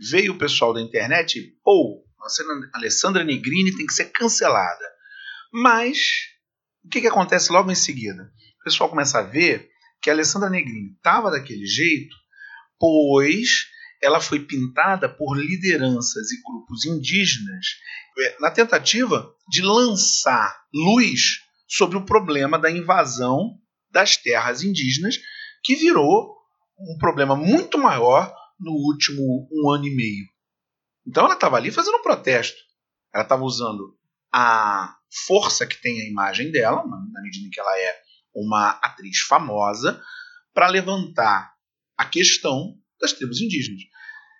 Veio 0.00 0.32
o 0.32 0.38
pessoal 0.38 0.72
da 0.72 0.80
internet 0.80 1.38
e, 1.38 1.52
pô, 1.62 2.04
a 2.20 2.78
Alessandra 2.78 3.24
Negrini 3.24 3.76
tem 3.76 3.86
que 3.86 3.92
ser 3.92 4.06
cancelada. 4.06 4.84
Mas 5.52 5.98
o 6.84 6.88
que, 6.88 7.00
que 7.00 7.06
acontece 7.06 7.52
logo 7.52 7.70
em 7.70 7.74
seguida? 7.74 8.30
O 8.60 8.64
pessoal 8.64 8.88
começa 8.88 9.18
a 9.18 9.22
ver 9.22 9.68
que 10.00 10.08
a 10.08 10.12
Alessandra 10.12 10.48
Negrini 10.48 10.92
estava 10.92 11.30
daquele 11.30 11.66
jeito, 11.66 12.14
pois 12.78 13.66
ela 14.02 14.20
foi 14.20 14.40
pintada 14.40 15.08
por 15.08 15.36
lideranças 15.36 16.30
e 16.30 16.42
grupos 16.42 16.86
indígenas 16.86 17.66
é, 18.18 18.36
na 18.40 18.50
tentativa 18.50 19.30
de 19.48 19.60
lançar 19.60 20.56
luz 20.72 21.42
sobre 21.68 21.98
o 21.98 22.04
problema 22.04 22.58
da 22.58 22.70
invasão 22.70 23.58
das 23.90 24.16
terras 24.16 24.62
indígenas, 24.62 25.18
que 25.62 25.74
virou 25.76 26.36
um 26.78 26.96
problema 26.98 27.36
muito 27.36 27.78
maior 27.78 28.34
no 28.58 28.72
último 28.72 29.48
um 29.52 29.70
ano 29.70 29.86
e 29.86 29.94
meio. 29.94 30.26
Então 31.06 31.24
ela 31.24 31.34
estava 31.34 31.56
ali 31.56 31.70
fazendo 31.70 31.96
um 31.96 32.02
protesto. 32.02 32.58
Ela 33.12 33.24
estava 33.24 33.42
usando 33.42 33.96
a 34.32 34.96
força 35.26 35.66
que 35.66 35.80
tem 35.80 36.00
a 36.00 36.08
imagem 36.08 36.50
dela, 36.52 36.84
na 36.86 37.22
medida 37.22 37.46
em 37.46 37.50
que 37.50 37.60
ela 37.60 37.78
é 37.78 38.00
uma 38.34 38.70
atriz 38.82 39.20
famosa, 39.20 40.00
para 40.54 40.68
levantar 40.68 41.52
a 41.96 42.04
questão 42.04 42.76
das 43.00 43.12
tribos 43.12 43.40
indígenas. 43.40 43.82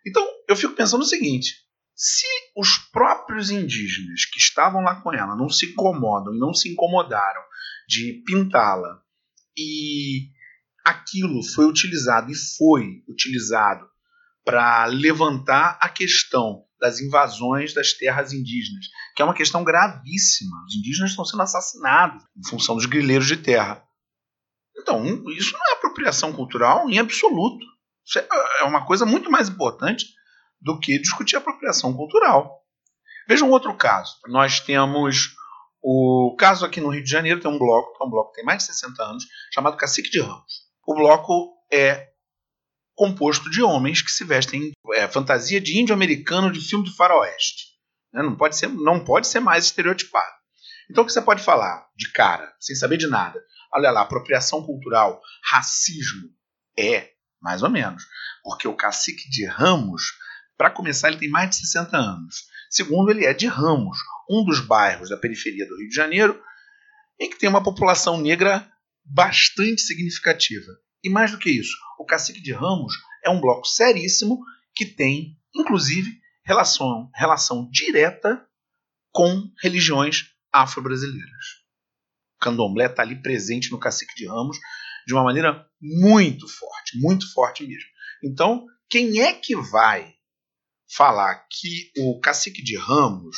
Então, 0.06 0.26
eu 0.48 0.56
fico 0.56 0.74
pensando 0.74 1.02
o 1.02 1.06
seguinte: 1.06 1.54
se 1.94 2.26
os 2.56 2.78
próprios 2.90 3.50
indígenas 3.50 4.24
que 4.24 4.38
estavam 4.38 4.82
lá 4.82 5.00
com 5.02 5.12
ela 5.12 5.36
não 5.36 5.48
se 5.48 5.66
incomodam 5.66 6.34
e 6.34 6.38
não 6.38 6.54
se 6.54 6.70
incomodaram 6.70 7.42
de 7.88 8.22
pintá-la 8.24 9.02
e 9.56 10.30
aquilo 10.84 11.42
foi 11.54 11.66
utilizado 11.66 12.30
e 12.30 12.34
foi 12.56 13.02
utilizado 13.08 13.86
para 14.44 14.86
levantar 14.86 15.78
a 15.80 15.88
questão 15.88 16.64
das 16.80 16.98
invasões 17.00 17.74
das 17.74 17.92
terras 17.92 18.32
indígenas, 18.32 18.86
que 19.14 19.22
é 19.22 19.24
uma 19.24 19.34
questão 19.34 19.62
gravíssima. 19.62 20.56
Os 20.66 20.74
indígenas 20.74 21.10
estão 21.10 21.24
sendo 21.24 21.42
assassinados 21.42 22.24
em 22.36 22.48
função 22.48 22.74
dos 22.74 22.86
grileiros 22.86 23.26
de 23.26 23.36
terra. 23.36 23.84
Então, 24.78 25.04
isso 25.30 25.52
não 25.52 25.68
é 25.68 25.72
apropriação 25.74 26.32
cultural 26.32 26.88
em 26.88 26.98
absoluto. 26.98 27.64
Isso 28.04 28.18
é, 28.18 28.26
é 28.60 28.64
uma 28.64 28.86
coisa 28.86 29.04
muito 29.04 29.30
mais 29.30 29.48
importante 29.48 30.06
do 30.60 30.78
que 30.80 30.98
discutir 30.98 31.36
apropriação 31.36 31.92
cultural. 31.94 32.60
Veja 33.28 33.44
um 33.44 33.50
outro 33.50 33.74
caso. 33.76 34.16
Nós 34.26 34.60
temos 34.60 35.34
o 35.82 36.34
caso 36.38 36.64
aqui 36.64 36.80
no 36.80 36.88
Rio 36.88 37.04
de 37.04 37.10
Janeiro, 37.10 37.40
tem 37.40 37.50
um 37.50 37.58
bloco, 37.58 37.96
que 37.96 38.02
é 38.02 38.06
um 38.06 38.10
bloco 38.10 38.30
que 38.30 38.36
tem 38.36 38.44
mais 38.44 38.58
de 38.58 38.64
60 38.74 39.02
anos, 39.02 39.24
chamado 39.52 39.76
Cacique 39.76 40.10
de 40.10 40.20
Ramos. 40.20 40.69
O 40.90 40.94
bloco 40.94 41.56
é 41.72 42.08
composto 42.96 43.48
de 43.48 43.62
homens 43.62 44.02
que 44.02 44.10
se 44.10 44.24
vestem 44.24 44.72
é, 44.94 45.06
fantasia 45.06 45.60
de 45.60 45.78
índio 45.78 45.94
americano 45.94 46.50
de 46.50 46.60
filme 46.60 46.84
do 46.84 46.96
faroeste. 46.96 47.66
Né? 48.12 48.24
Não, 48.24 48.34
pode 48.34 48.56
ser, 48.56 48.66
não 48.66 49.04
pode 49.04 49.28
ser 49.28 49.38
mais 49.38 49.66
estereotipado. 49.66 50.34
Então 50.90 51.04
o 51.04 51.06
que 51.06 51.12
você 51.12 51.22
pode 51.22 51.44
falar 51.44 51.86
de 51.94 52.10
cara, 52.10 52.52
sem 52.58 52.74
saber 52.74 52.96
de 52.96 53.06
nada? 53.06 53.40
Olha 53.72 53.92
lá, 53.92 54.00
apropriação 54.00 54.64
cultural, 54.64 55.22
racismo. 55.48 56.28
É, 56.76 57.10
mais 57.40 57.62
ou 57.62 57.70
menos. 57.70 58.02
Porque 58.42 58.66
o 58.66 58.74
cacique 58.74 59.30
de 59.30 59.46
Ramos, 59.46 60.02
para 60.58 60.72
começar, 60.72 61.06
ele 61.06 61.20
tem 61.20 61.30
mais 61.30 61.50
de 61.50 61.56
60 61.68 61.96
anos. 61.96 62.46
Segundo, 62.68 63.12
ele 63.12 63.24
é 63.24 63.32
de 63.32 63.46
Ramos, 63.46 63.96
um 64.28 64.44
dos 64.44 64.58
bairros 64.58 65.08
da 65.08 65.16
periferia 65.16 65.68
do 65.68 65.76
Rio 65.76 65.88
de 65.88 65.94
Janeiro, 65.94 66.42
em 67.20 67.30
que 67.30 67.38
tem 67.38 67.48
uma 67.48 67.62
população 67.62 68.20
negra 68.20 68.68
bastante 69.04 69.82
significativa. 69.82 70.70
E 71.02 71.08
mais 71.08 71.30
do 71.30 71.38
que 71.38 71.50
isso, 71.50 71.76
o 71.98 72.04
Cacique 72.04 72.40
de 72.40 72.52
Ramos 72.52 72.94
é 73.24 73.30
um 73.30 73.40
bloco 73.40 73.66
seríssimo 73.66 74.38
que 74.74 74.84
tem, 74.84 75.38
inclusive, 75.54 76.20
relação, 76.44 77.10
relação 77.14 77.68
direta 77.70 78.46
com 79.12 79.50
religiões 79.62 80.30
afro-brasileiras. 80.52 81.60
Candomblé 82.40 82.86
está 82.86 83.02
ali 83.02 83.20
presente 83.20 83.70
no 83.70 83.78
Cacique 83.78 84.14
de 84.14 84.26
Ramos 84.26 84.58
de 85.06 85.14
uma 85.14 85.24
maneira 85.24 85.66
muito 85.80 86.46
forte, 86.48 86.98
muito 86.98 87.32
forte 87.32 87.66
mesmo. 87.66 87.88
Então, 88.24 88.66
quem 88.88 89.20
é 89.20 89.32
que 89.32 89.54
vai 89.56 90.14
falar 90.94 91.46
que 91.50 91.92
o 91.98 92.18
Cacique 92.20 92.62
de 92.62 92.76
Ramos, 92.76 93.36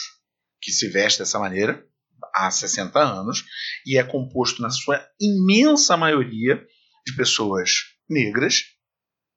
que 0.60 0.72
se 0.72 0.88
veste 0.88 1.18
dessa 1.18 1.38
maneira 1.38 1.86
há 2.34 2.50
60 2.50 2.98
anos, 2.98 3.44
e 3.86 3.98
é 3.98 4.02
composto 4.02 4.62
na 4.62 4.70
sua 4.70 5.04
imensa 5.20 5.96
maioria 5.96 6.62
de 7.06 7.16
pessoas 7.16 7.70
negras, 8.08 8.62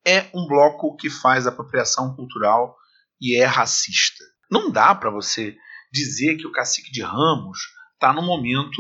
é 0.06 0.28
um 0.34 0.48
bloco 0.48 0.96
que 0.96 1.10
faz 1.10 1.48
apropriação 1.48 2.16
cultural 2.16 2.76
e 3.20 3.42
é 3.42 3.46
racista. 3.46 4.24
Não 4.52 4.72
dá 4.72 4.94
para 4.94 5.10
você 5.10 5.56
dizer 5.92 6.38
que 6.38 6.46
o 6.46 6.52
cacique 6.52 6.92
de 6.92 7.02
Ramos 7.02 7.58
está 7.94 8.14
num 8.14 8.26
momento 8.26 8.78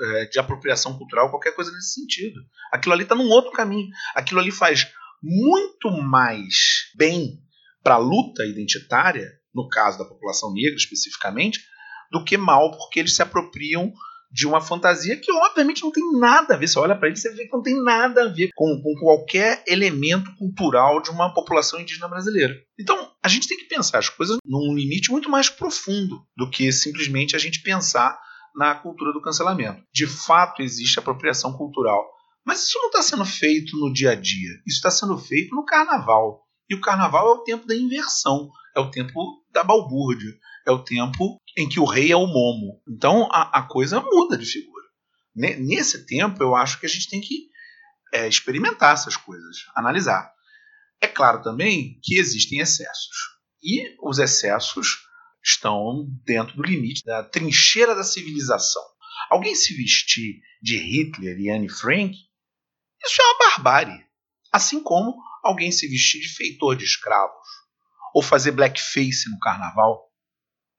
é, 0.00 0.26
de 0.26 0.38
apropriação 0.38 0.96
cultural, 0.96 1.30
qualquer 1.30 1.54
coisa 1.54 1.70
nesse 1.70 2.00
sentido. 2.00 2.40
Aquilo 2.72 2.94
ali 2.94 3.02
está 3.02 3.14
num 3.14 3.28
outro 3.28 3.52
caminho. 3.52 3.88
Aquilo 4.14 4.40
ali 4.40 4.50
faz 4.50 4.90
muito 5.22 5.90
mais 5.90 6.90
bem 6.96 7.40
para 7.82 7.94
a 7.94 7.98
luta 7.98 8.44
identitária, 8.46 9.30
no 9.54 9.68
caso 9.68 9.98
da 9.98 10.04
população 10.04 10.52
negra 10.52 10.76
especificamente, 10.76 11.60
do 12.10 12.24
que 12.24 12.36
mal, 12.36 12.70
porque 12.72 13.00
eles 13.00 13.14
se 13.14 13.22
apropriam 13.22 13.92
de 14.34 14.48
uma 14.48 14.60
fantasia 14.60 15.16
que 15.16 15.30
obviamente 15.30 15.84
não 15.84 15.92
tem 15.92 16.02
nada 16.18 16.54
a 16.54 16.56
ver. 16.56 16.66
Você 16.66 16.76
olha 16.76 16.96
para 16.96 17.08
ele 17.08 17.16
e 17.16 17.28
vê 17.36 17.44
que 17.44 17.52
não 17.52 17.62
tem 17.62 17.80
nada 17.84 18.24
a 18.24 18.28
ver 18.28 18.50
com, 18.56 18.82
com, 18.82 18.94
qualquer 18.98 19.62
elemento 19.64 20.34
cultural 20.36 21.00
de 21.00 21.10
uma 21.10 21.32
população 21.32 21.80
indígena 21.80 22.08
brasileira. 22.08 22.52
Então, 22.78 23.12
a 23.22 23.28
gente 23.28 23.46
tem 23.46 23.56
que 23.56 23.68
pensar 23.68 23.98
as 23.98 24.08
coisas 24.08 24.38
num 24.44 24.74
limite 24.74 25.12
muito 25.12 25.30
mais 25.30 25.48
profundo 25.48 26.20
do 26.36 26.50
que 26.50 26.72
simplesmente 26.72 27.36
a 27.36 27.38
gente 27.38 27.62
pensar 27.62 28.18
na 28.56 28.74
cultura 28.74 29.12
do 29.12 29.22
cancelamento. 29.22 29.82
De 29.92 30.06
fato, 30.06 30.62
existe 30.62 30.98
apropriação 30.98 31.52
cultural. 31.52 32.04
Mas 32.44 32.66
isso 32.66 32.78
não 32.80 32.88
está 32.88 33.02
sendo 33.02 33.24
feito 33.24 33.76
no 33.78 33.92
dia 33.92 34.10
a 34.10 34.14
dia. 34.16 34.50
Isso 34.66 34.76
está 34.76 34.90
sendo 34.90 35.16
feito 35.16 35.54
no 35.54 35.64
carnaval. 35.64 36.42
E 36.68 36.74
o 36.74 36.80
carnaval 36.80 37.28
é 37.28 37.32
o 37.32 37.44
tempo 37.44 37.66
da 37.66 37.74
inversão, 37.74 38.48
é 38.76 38.80
o 38.80 38.90
tempo 38.90 39.12
da 39.52 39.62
balbúrdia, 39.62 40.32
é 40.66 40.70
o 40.70 40.82
tempo 40.82 41.40
em 41.56 41.68
que 41.68 41.78
o 41.78 41.84
rei 41.84 42.10
é 42.10 42.16
o 42.16 42.26
momo. 42.26 42.82
Então 42.88 43.28
a, 43.30 43.58
a 43.58 43.62
coisa 43.62 44.00
muda 44.00 44.36
de 44.36 44.46
figura. 44.46 44.84
Nesse 45.34 46.06
tempo, 46.06 46.42
eu 46.42 46.54
acho 46.54 46.78
que 46.78 46.86
a 46.86 46.88
gente 46.88 47.08
tem 47.08 47.20
que 47.20 47.48
é, 48.12 48.28
experimentar 48.28 48.94
essas 48.94 49.16
coisas, 49.16 49.56
analisar. 49.74 50.32
É 51.00 51.08
claro 51.08 51.42
também 51.42 51.98
que 52.02 52.16
existem 52.16 52.60
excessos. 52.60 53.34
E 53.62 53.96
os 54.00 54.18
excessos 54.18 55.04
estão 55.44 56.06
dentro 56.24 56.56
do 56.56 56.62
limite 56.62 57.02
da 57.04 57.24
trincheira 57.24 57.94
da 57.94 58.04
civilização. 58.04 58.82
Alguém 59.28 59.54
se 59.54 59.74
vestir 59.74 60.40
de 60.62 60.76
Hitler 60.76 61.38
e 61.38 61.50
Anne 61.50 61.68
Frank, 61.68 62.14
isso 63.04 63.20
é 63.20 63.24
uma 63.24 63.50
barbárie. 63.50 64.04
Assim 64.52 64.82
como 64.82 65.16
alguém 65.42 65.72
se 65.72 65.88
vestir 65.88 66.20
de 66.20 66.28
feitor 66.28 66.76
de 66.76 66.84
escravos, 66.84 67.48
ou 68.14 68.22
fazer 68.22 68.52
blackface 68.52 69.28
no 69.30 69.38
carnaval, 69.40 70.08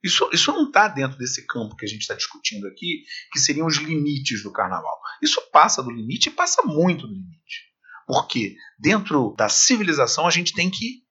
isso, 0.06 0.28
isso 0.32 0.52
não 0.52 0.68
está 0.68 0.88
dentro 0.88 1.18
desse 1.18 1.46
campo 1.46 1.76
que 1.76 1.84
a 1.84 1.88
gente 1.88 2.00
está 2.00 2.14
discutindo 2.14 2.66
aqui, 2.66 3.04
que 3.32 3.38
seriam 3.38 3.66
os 3.66 3.76
limites 3.76 4.42
do 4.42 4.52
carnaval. 4.52 4.98
Isso 5.22 5.40
passa 5.52 5.82
do 5.82 5.90
limite 5.90 6.28
e 6.28 6.32
passa 6.32 6.62
muito 6.62 7.06
do 7.06 7.12
limite. 7.12 7.66
Porque 8.06 8.54
dentro 8.78 9.34
da 9.36 9.48
civilização 9.48 10.26
a 10.26 10.30
gente 10.30 10.54
tem 10.54 10.70
que 10.70 11.04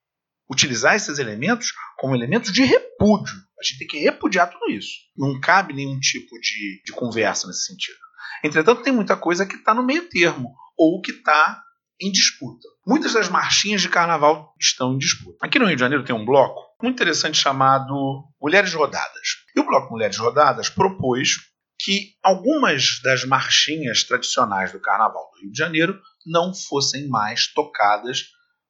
utilizar 0.50 0.96
esses 0.96 1.20
elementos 1.20 1.74
como 1.98 2.16
elementos 2.16 2.52
de 2.52 2.64
repúdio. 2.64 3.36
A 3.60 3.64
gente 3.64 3.80
tem 3.80 3.88
que 3.88 4.00
repudiar 4.00 4.50
tudo 4.50 4.72
isso. 4.72 4.94
Não 5.18 5.40
cabe 5.40 5.74
nenhum 5.74 6.00
tipo 6.00 6.40
de, 6.40 6.82
de 6.86 6.92
conversa 6.94 7.48
nesse 7.48 7.66
sentido. 7.66 7.98
Entretanto, 8.44 8.84
tem 8.84 8.94
muita 8.94 9.18
coisa 9.18 9.46
que 9.46 9.56
está 9.56 9.74
no 9.74 9.84
meio 9.84 10.08
termo, 10.08 10.54
ou 10.78 11.02
que 11.02 11.12
está 11.12 11.64
em 12.00 12.12
disputa. 12.12 12.68
Muitas 12.86 13.14
das 13.14 13.30
marchinhas 13.30 13.82
de 13.82 13.90
carnaval 13.90 14.54
estão 14.60 14.94
em 14.94 14.98
disputa. 14.98 15.38
Aqui 15.42 15.58
no 15.58 15.66
Rio 15.66 15.76
de 15.76 15.80
Janeiro 15.80 16.04
tem 16.04 16.16
um 16.16 16.26
bloco 16.26 16.65
muito 16.82 16.96
interessante 16.96 17.38
chamado 17.38 18.24
Mulheres 18.42 18.74
Rodadas. 18.74 19.46
E 19.56 19.60
o 19.60 19.66
bloco 19.66 19.92
Mulheres 19.92 20.18
Rodadas 20.18 20.70
propôs 20.70 21.38
que 21.80 22.16
algumas 22.24 23.00
das 23.04 23.26
marchinhas 23.26 24.04
tradicionais 24.04 24.72
do 24.72 24.80
Carnaval 24.80 25.30
do 25.34 25.42
Rio 25.42 25.52
de 25.52 25.58
Janeiro 25.58 26.00
não 26.26 26.54
fossem 26.54 27.08
mais 27.08 27.52
tocadas 27.54 28.24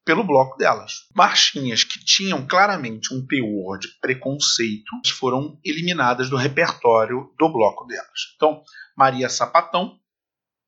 pelo 0.04 0.24
bloco 0.24 0.58
delas. 0.58 1.08
Marchinhas 1.16 1.84
que 1.84 2.04
tinham 2.04 2.46
claramente 2.46 3.14
um 3.14 3.26
teor 3.26 3.80
de 3.80 3.88
preconceito 4.00 4.92
foram 5.18 5.60
eliminadas 5.64 6.30
do 6.30 6.38
repertório 6.38 7.34
do 7.40 7.50
bloco 7.50 7.86
delas. 7.86 8.34
Então, 8.36 8.62
Maria 8.96 9.28
Sapatão, 9.30 9.98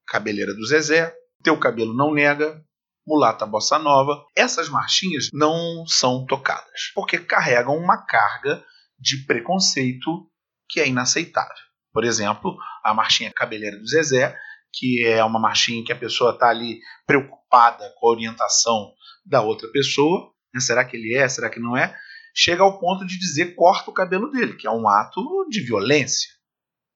Cabeleira 0.08 0.54
do 0.54 0.66
Zezé, 0.66 1.14
Teu 1.44 1.58
Cabelo 1.60 1.96
Não 1.96 2.14
Nega, 2.14 2.64
Mulata 3.08 3.46
Bossa 3.46 3.80
Nova, 3.80 4.26
essas 4.36 4.68
marchinhas 4.68 5.30
não 5.32 5.86
são 5.88 6.26
tocadas, 6.26 6.92
porque 6.94 7.18
carregam 7.18 7.78
uma 7.78 8.06
carga 8.06 8.62
de 9.00 9.26
preconceito 9.26 10.30
que 10.68 10.82
é 10.82 10.88
inaceitável. 10.90 11.56
Por 11.94 12.04
exemplo, 12.04 12.58
a 12.84 12.94
marchinha 12.94 13.32
Cabeleira 13.34 13.78
do 13.78 13.88
Zezé, 13.88 14.38
que 14.74 15.06
é 15.06 15.24
uma 15.24 15.40
marchinha 15.40 15.86
que 15.86 15.94
a 15.94 15.98
pessoa 15.98 16.34
está 16.34 16.50
ali 16.50 16.80
preocupada 17.06 17.94
com 17.98 18.08
a 18.08 18.12
orientação 18.12 18.92
da 19.26 19.42
outra 19.42 19.70
pessoa, 19.70 20.34
né? 20.54 20.60
será 20.60 20.84
que 20.84 20.98
ele 20.98 21.16
é, 21.16 21.30
será 21.30 21.50
que 21.50 21.62
não 21.62 21.78
é, 21.78 21.96
chega 22.36 22.62
ao 22.62 22.78
ponto 22.78 23.08
de 23.08 23.18
dizer 23.18 23.56
corta 23.56 23.90
o 23.90 23.94
cabelo 23.94 24.30
dele, 24.30 24.56
que 24.56 24.68
é 24.68 24.72
um 24.72 24.88
ato 24.88 25.22
de 25.50 25.62
violência, 25.62 26.30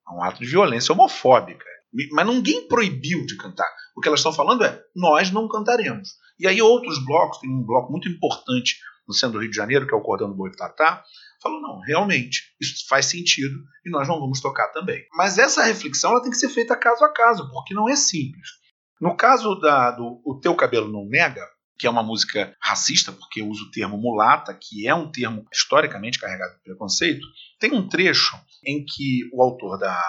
é 0.06 0.12
um 0.12 0.22
ato 0.22 0.40
de 0.40 0.46
violência 0.46 0.92
homofóbica. 0.92 1.64
Mas 2.12 2.26
ninguém 2.26 2.68
proibiu 2.68 3.24
de 3.24 3.36
cantar. 3.36 3.68
O 3.96 4.00
que 4.00 4.08
elas 4.08 4.20
estão 4.20 4.32
falando 4.32 4.64
é: 4.64 4.82
nós 4.94 5.30
não 5.30 5.48
cantaremos. 5.48 6.10
E 6.38 6.46
aí 6.46 6.60
outros 6.60 7.04
blocos, 7.04 7.38
tem 7.38 7.50
um 7.50 7.64
bloco 7.64 7.90
muito 7.90 8.08
importante 8.08 8.76
no 9.06 9.14
centro 9.14 9.38
do 9.38 9.42
Rio 9.42 9.50
de 9.50 9.56
Janeiro, 9.56 9.86
que 9.86 9.94
é 9.94 9.96
o 9.96 10.02
Cordão 10.02 10.28
do 10.28 10.36
Boitatá, 10.36 11.02
falou: 11.42 11.60
não, 11.60 11.80
realmente, 11.80 12.54
isso 12.60 12.86
faz 12.88 13.06
sentido 13.06 13.54
e 13.84 13.90
nós 13.90 14.08
não 14.08 14.20
vamos 14.20 14.40
tocar 14.40 14.68
também. 14.68 15.04
Mas 15.14 15.38
essa 15.38 15.64
reflexão 15.64 16.12
ela 16.12 16.22
tem 16.22 16.30
que 16.30 16.36
ser 16.36 16.48
feita 16.48 16.76
caso 16.76 17.04
a 17.04 17.12
caso, 17.12 17.50
porque 17.50 17.74
não 17.74 17.88
é 17.88 17.96
simples. 17.96 18.48
No 19.00 19.16
caso 19.16 19.56
da, 19.56 19.90
do 19.90 20.22
O 20.24 20.38
Teu 20.40 20.54
Cabelo 20.54 20.90
Não 20.90 21.04
Nega, 21.08 21.44
que 21.76 21.86
é 21.88 21.90
uma 21.90 22.04
música 22.04 22.54
racista, 22.60 23.10
porque 23.10 23.42
usa 23.42 23.64
o 23.64 23.70
termo 23.72 23.98
mulata, 23.98 24.54
que 24.54 24.86
é 24.86 24.94
um 24.94 25.10
termo 25.10 25.44
historicamente 25.52 26.20
carregado 26.20 26.54
de 26.54 26.62
preconceito, 26.62 27.26
tem 27.58 27.72
um 27.72 27.88
trecho 27.88 28.36
em 28.64 28.84
que 28.84 29.28
o 29.32 29.42
autor 29.42 29.76
da, 29.78 30.00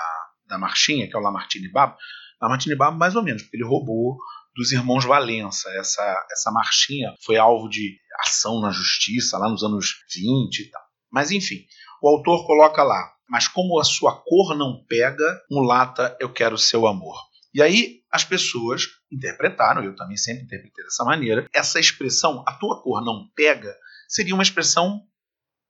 da 0.48 0.60
marchinha, 0.60 1.08
que 1.08 1.16
é 1.16 1.20
o 1.20 1.24
Lamartine 1.24 1.72
Babo, 1.72 1.98
Lamartine 2.44 2.76
Babo 2.76 2.98
mais 2.98 3.16
ou 3.16 3.24
menos, 3.24 3.42
porque 3.42 3.56
ele 3.56 3.66
roubou 3.66 4.18
dos 4.54 4.74
irmãos 4.74 5.06
Valença. 5.06 5.70
Essa, 5.78 6.28
essa 6.30 6.52
marchinha 6.52 7.16
foi 7.26 7.38
alvo 7.38 7.70
de 7.70 7.98
ação 8.20 8.60
na 8.60 8.70
justiça 8.70 9.38
lá 9.38 9.50
nos 9.50 9.64
anos 9.64 10.04
20 10.14 10.60
e 10.60 10.70
tal. 10.70 10.82
Mas 11.10 11.32
enfim, 11.32 11.66
o 12.02 12.10
autor 12.10 12.46
coloca 12.46 12.84
lá, 12.84 13.14
mas 13.30 13.48
como 13.48 13.80
a 13.80 13.84
sua 13.86 14.22
cor 14.22 14.56
não 14.58 14.84
pega, 14.88 15.42
mulata, 15.50 16.18
eu 16.20 16.32
quero 16.32 16.58
seu 16.58 16.86
amor. 16.86 17.16
E 17.54 17.62
aí 17.62 18.02
as 18.12 18.26
pessoas 18.26 18.88
interpretaram, 19.12 19.84
eu 19.84 19.96
também 19.96 20.18
sempre 20.18 20.44
interpretei 20.44 20.84
dessa 20.84 21.06
maneira, 21.06 21.48
essa 21.54 21.80
expressão, 21.80 22.44
a 22.46 22.54
tua 22.54 22.82
cor 22.82 23.04
não 23.04 23.30
pega, 23.36 23.74
seria 24.08 24.34
uma 24.34 24.44
expressão 24.44 25.02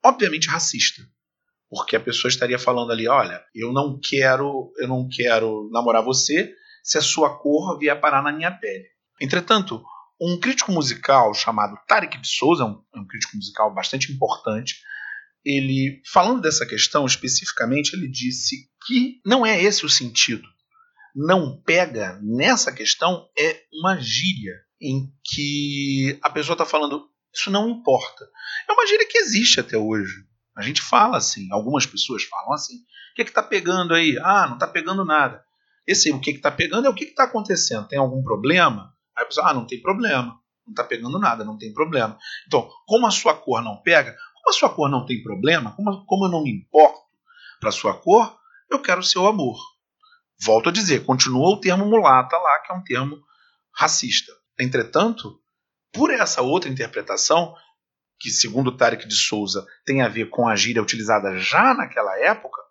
obviamente 0.03 0.49
racista. 0.49 1.01
Porque 1.69 1.95
a 1.95 1.99
pessoa 1.99 2.29
estaria 2.29 2.59
falando 2.59 2.91
ali, 2.91 3.07
olha, 3.07 3.43
eu 3.53 3.71
não 3.71 3.99
quero, 3.99 4.71
eu 4.77 4.87
não 4.87 5.07
quero 5.09 5.69
namorar 5.71 6.03
você 6.03 6.53
se 6.83 6.97
a 6.97 7.01
sua 7.01 7.37
cor 7.39 7.79
vier 7.79 7.99
parar 7.99 8.21
na 8.21 8.31
minha 8.31 8.51
pele. 8.51 8.85
Entretanto, 9.19 9.83
um 10.21 10.37
crítico 10.39 10.71
musical 10.71 11.33
chamado 11.33 11.79
Tarek 11.87 12.17
de 12.19 12.27
Souza, 12.27 12.65
um, 12.65 12.83
um 12.95 13.07
crítico 13.07 13.35
musical 13.37 13.73
bastante 13.73 14.11
importante, 14.11 14.75
ele 15.45 16.01
falando 16.11 16.41
dessa 16.41 16.65
questão 16.65 17.05
especificamente, 17.05 17.93
ele 17.95 18.07
disse 18.07 18.69
que 18.85 19.21
não 19.25 19.45
é 19.45 19.61
esse 19.61 19.85
o 19.85 19.89
sentido 19.89 20.47
não 21.15 21.61
pega 21.61 22.19
nessa 22.21 22.71
questão 22.71 23.29
é 23.37 23.63
uma 23.71 23.97
gíria 23.99 24.53
em 24.81 25.13
que 25.23 26.17
a 26.21 26.29
pessoa 26.29 26.55
está 26.55 26.65
falando 26.65 27.07
isso 27.33 27.49
não 27.49 27.69
importa. 27.69 28.27
É 28.69 28.71
uma 28.71 28.85
gíria 28.85 29.07
que 29.07 29.17
existe 29.17 29.59
até 29.59 29.75
hoje. 29.75 30.13
A 30.55 30.61
gente 30.61 30.81
fala 30.81 31.17
assim, 31.17 31.47
algumas 31.51 31.85
pessoas 31.85 32.23
falam 32.23 32.53
assim. 32.53 32.75
O 32.75 33.15
que 33.15 33.23
está 33.23 33.41
pegando 33.41 33.93
aí? 33.93 34.17
Ah, 34.21 34.45
não 34.47 34.53
está 34.53 34.67
pegando 34.67 35.03
nada. 35.03 35.43
Esse 35.85 36.11
o 36.11 36.19
que 36.19 36.31
está 36.31 36.51
pegando 36.51 36.87
é 36.87 36.89
o 36.89 36.93
que 36.93 37.05
está 37.05 37.23
acontecendo. 37.23 37.87
Tem 37.87 37.99
algum 37.99 38.23
problema? 38.23 38.93
Aí 39.15 39.23
a 39.23 39.27
pessoa, 39.27 39.49
ah, 39.49 39.53
não 39.53 39.67
tem 39.67 39.81
problema. 39.81 40.39
Não 40.65 40.71
está 40.71 40.83
pegando 40.83 41.19
nada, 41.19 41.43
não 41.43 41.57
tem 41.57 41.73
problema. 41.73 42.17
Então, 42.47 42.69
como 42.87 43.05
a 43.05 43.11
sua 43.11 43.35
cor 43.35 43.61
não 43.61 43.81
pega, 43.81 44.15
como 44.35 44.49
a 44.49 44.53
sua 44.53 44.69
cor 44.69 44.89
não 44.89 45.05
tem 45.05 45.21
problema, 45.21 45.75
como, 45.75 46.05
como 46.05 46.25
eu 46.25 46.29
não 46.29 46.43
me 46.43 46.51
importo 46.51 47.01
para 47.59 47.69
a 47.69 47.73
sua 47.73 47.93
cor, 47.93 48.37
eu 48.71 48.81
quero 48.81 49.01
o 49.01 49.03
seu 49.03 49.27
amor. 49.27 49.57
Volto 50.41 50.69
a 50.69 50.71
dizer, 50.71 51.05
continua 51.05 51.49
o 51.49 51.59
termo 51.59 51.85
mulata 51.85 52.37
lá, 52.37 52.59
que 52.59 52.71
é 52.71 52.75
um 52.75 52.83
termo 52.83 53.17
racista. 53.75 54.31
Entretanto, 54.59 55.39
por 55.91 56.11
essa 56.11 56.41
outra 56.41 56.69
interpretação, 56.69 57.55
que 58.19 58.29
segundo 58.29 58.75
Tarek 58.75 59.07
de 59.07 59.15
Souza 59.15 59.65
tem 59.85 60.01
a 60.01 60.07
ver 60.07 60.29
com 60.29 60.47
a 60.47 60.55
gíria 60.55 60.81
utilizada 60.81 61.37
já 61.37 61.73
naquela 61.73 62.17
época, 62.19 62.62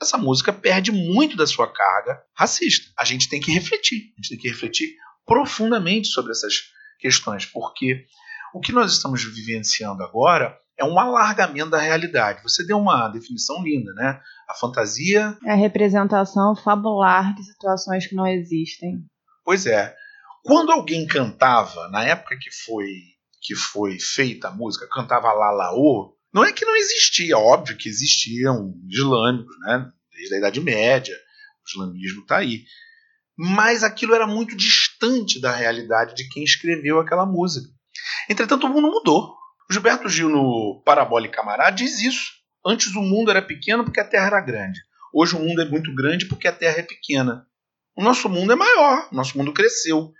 essa 0.00 0.16
música 0.16 0.52
perde 0.52 0.90
muito 0.90 1.36
da 1.36 1.46
sua 1.46 1.70
carga 1.70 2.22
racista. 2.34 2.90
A 2.98 3.04
gente 3.04 3.28
tem 3.28 3.40
que 3.40 3.52
refletir, 3.52 4.12
a 4.14 4.22
gente 4.22 4.30
tem 4.30 4.38
que 4.38 4.48
refletir 4.48 4.94
profundamente 5.26 6.08
sobre 6.08 6.32
essas 6.32 6.54
questões, 6.98 7.44
porque 7.44 8.04
o 8.54 8.60
que 8.60 8.72
nós 8.72 8.92
estamos 8.92 9.22
vivenciando 9.22 10.02
agora 10.02 10.56
é 10.78 10.84
um 10.84 10.98
alargamento 10.98 11.70
da 11.70 11.78
realidade. 11.78 12.42
Você 12.42 12.66
deu 12.66 12.78
uma 12.78 13.08
definição 13.08 13.62
linda, 13.62 13.92
né? 13.92 14.18
A 14.48 14.54
fantasia. 14.54 15.36
É 15.44 15.52
a 15.52 15.56
representação 15.56 16.56
fabular 16.56 17.34
de 17.34 17.44
situações 17.44 18.06
que 18.06 18.14
não 18.14 18.26
existem. 18.26 19.04
Pois 19.44 19.66
é. 19.66 19.94
Quando 20.42 20.72
alguém 20.72 21.06
cantava, 21.06 21.88
na 21.88 22.04
época 22.04 22.36
que 22.40 22.50
foi 22.50 22.86
que 23.42 23.54
foi 23.54 23.98
feita 23.98 24.48
a 24.48 24.50
música, 24.50 24.86
cantava 24.86 25.32
Lalaô, 25.32 26.14
não 26.32 26.44
é 26.44 26.52
que 26.52 26.64
não 26.64 26.76
existia, 26.76 27.36
óbvio 27.36 27.76
que 27.76 27.88
existiam 27.88 28.74
islâmicos, 28.88 29.56
né? 29.60 29.90
Desde 30.12 30.34
a 30.34 30.38
Idade 30.38 30.60
Média, 30.60 31.14
o 31.14 31.68
islamismo 31.68 32.22
está 32.22 32.38
aí. 32.38 32.64
Mas 33.36 33.82
aquilo 33.82 34.14
era 34.14 34.26
muito 34.26 34.56
distante 34.56 35.40
da 35.40 35.50
realidade 35.50 36.14
de 36.14 36.28
quem 36.28 36.44
escreveu 36.44 37.00
aquela 37.00 37.26
música. 37.26 37.68
Entretanto, 38.28 38.66
o 38.66 38.68
mundo 38.68 38.90
mudou. 38.90 39.34
Gilberto 39.70 40.08
Gil, 40.08 40.28
no 40.28 40.82
Parabólica 40.84 41.36
Camará, 41.36 41.70
diz 41.70 42.00
isso. 42.00 42.32
Antes 42.64 42.94
o 42.94 43.00
mundo 43.00 43.30
era 43.30 43.40
pequeno 43.40 43.84
porque 43.84 44.00
a 44.00 44.04
Terra 44.04 44.26
era 44.26 44.40
grande. 44.40 44.80
Hoje 45.12 45.34
o 45.34 45.40
mundo 45.40 45.62
é 45.62 45.64
muito 45.64 45.94
grande 45.94 46.26
porque 46.26 46.46
a 46.46 46.52
Terra 46.52 46.80
é 46.80 46.82
pequena. 46.82 47.46
O 47.96 48.02
nosso 48.02 48.28
mundo 48.28 48.52
é 48.52 48.56
maior, 48.56 49.08
o 49.10 49.14
nosso 49.14 49.36
mundo 49.36 49.52
cresceu. 49.52 50.12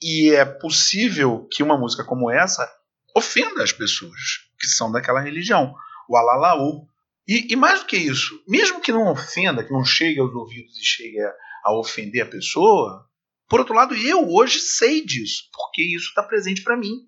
E 0.00 0.30
é 0.30 0.44
possível 0.44 1.46
que 1.50 1.62
uma 1.62 1.76
música 1.76 2.04
como 2.04 2.30
essa 2.30 2.70
ofenda 3.14 3.62
as 3.62 3.72
pessoas 3.72 4.18
que 4.62 4.68
são 4.68 4.90
daquela 4.92 5.20
religião. 5.20 5.74
O 6.08 6.16
alalaú. 6.16 6.86
E, 7.26 7.52
e 7.52 7.56
mais 7.56 7.80
do 7.80 7.86
que 7.86 7.96
isso, 7.96 8.42
mesmo 8.48 8.80
que 8.80 8.92
não 8.92 9.10
ofenda, 9.10 9.64
que 9.64 9.72
não 9.72 9.84
chegue 9.84 10.20
aos 10.20 10.34
ouvidos 10.34 10.76
e 10.78 10.84
chegue 10.84 11.20
a, 11.20 11.32
a 11.64 11.78
ofender 11.78 12.22
a 12.22 12.30
pessoa, 12.30 13.06
por 13.48 13.60
outro 13.60 13.74
lado, 13.74 13.94
eu 13.94 14.28
hoje 14.28 14.58
sei 14.58 15.04
disso, 15.04 15.44
porque 15.52 15.82
isso 15.82 16.08
está 16.08 16.22
presente 16.22 16.62
para 16.62 16.76
mim 16.76 17.06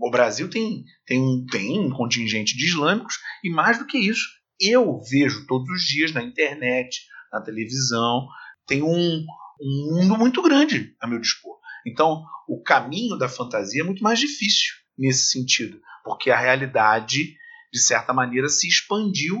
o 0.00 0.10
Brasil 0.10 0.48
tem, 0.48 0.84
tem, 1.06 1.20
um, 1.20 1.44
tem 1.50 1.78
um 1.78 1.90
contingente 1.90 2.56
de 2.56 2.66
islâmicos 2.66 3.18
e 3.42 3.50
mais 3.50 3.78
do 3.78 3.86
que 3.86 3.98
isso, 3.98 4.28
eu 4.60 5.00
vejo 5.10 5.46
todos 5.46 5.68
os 5.68 5.82
dias 5.82 6.12
na 6.12 6.22
internet, 6.22 7.00
na 7.32 7.40
televisão, 7.40 8.26
tem 8.66 8.82
um, 8.82 9.24
um 9.60 9.94
mundo 9.94 10.16
muito 10.16 10.42
grande 10.42 10.94
a 11.00 11.06
meu 11.06 11.20
dispor. 11.20 11.56
Então, 11.86 12.24
o 12.48 12.62
caminho 12.62 13.16
da 13.16 13.28
fantasia 13.28 13.82
é 13.82 13.84
muito 13.84 14.02
mais 14.02 14.18
difícil 14.18 14.74
nesse 14.98 15.30
sentido, 15.30 15.80
porque 16.04 16.30
a 16.30 16.38
realidade, 16.38 17.36
de 17.72 17.80
certa 17.80 18.12
maneira, 18.12 18.48
se 18.48 18.66
expandiu 18.66 19.36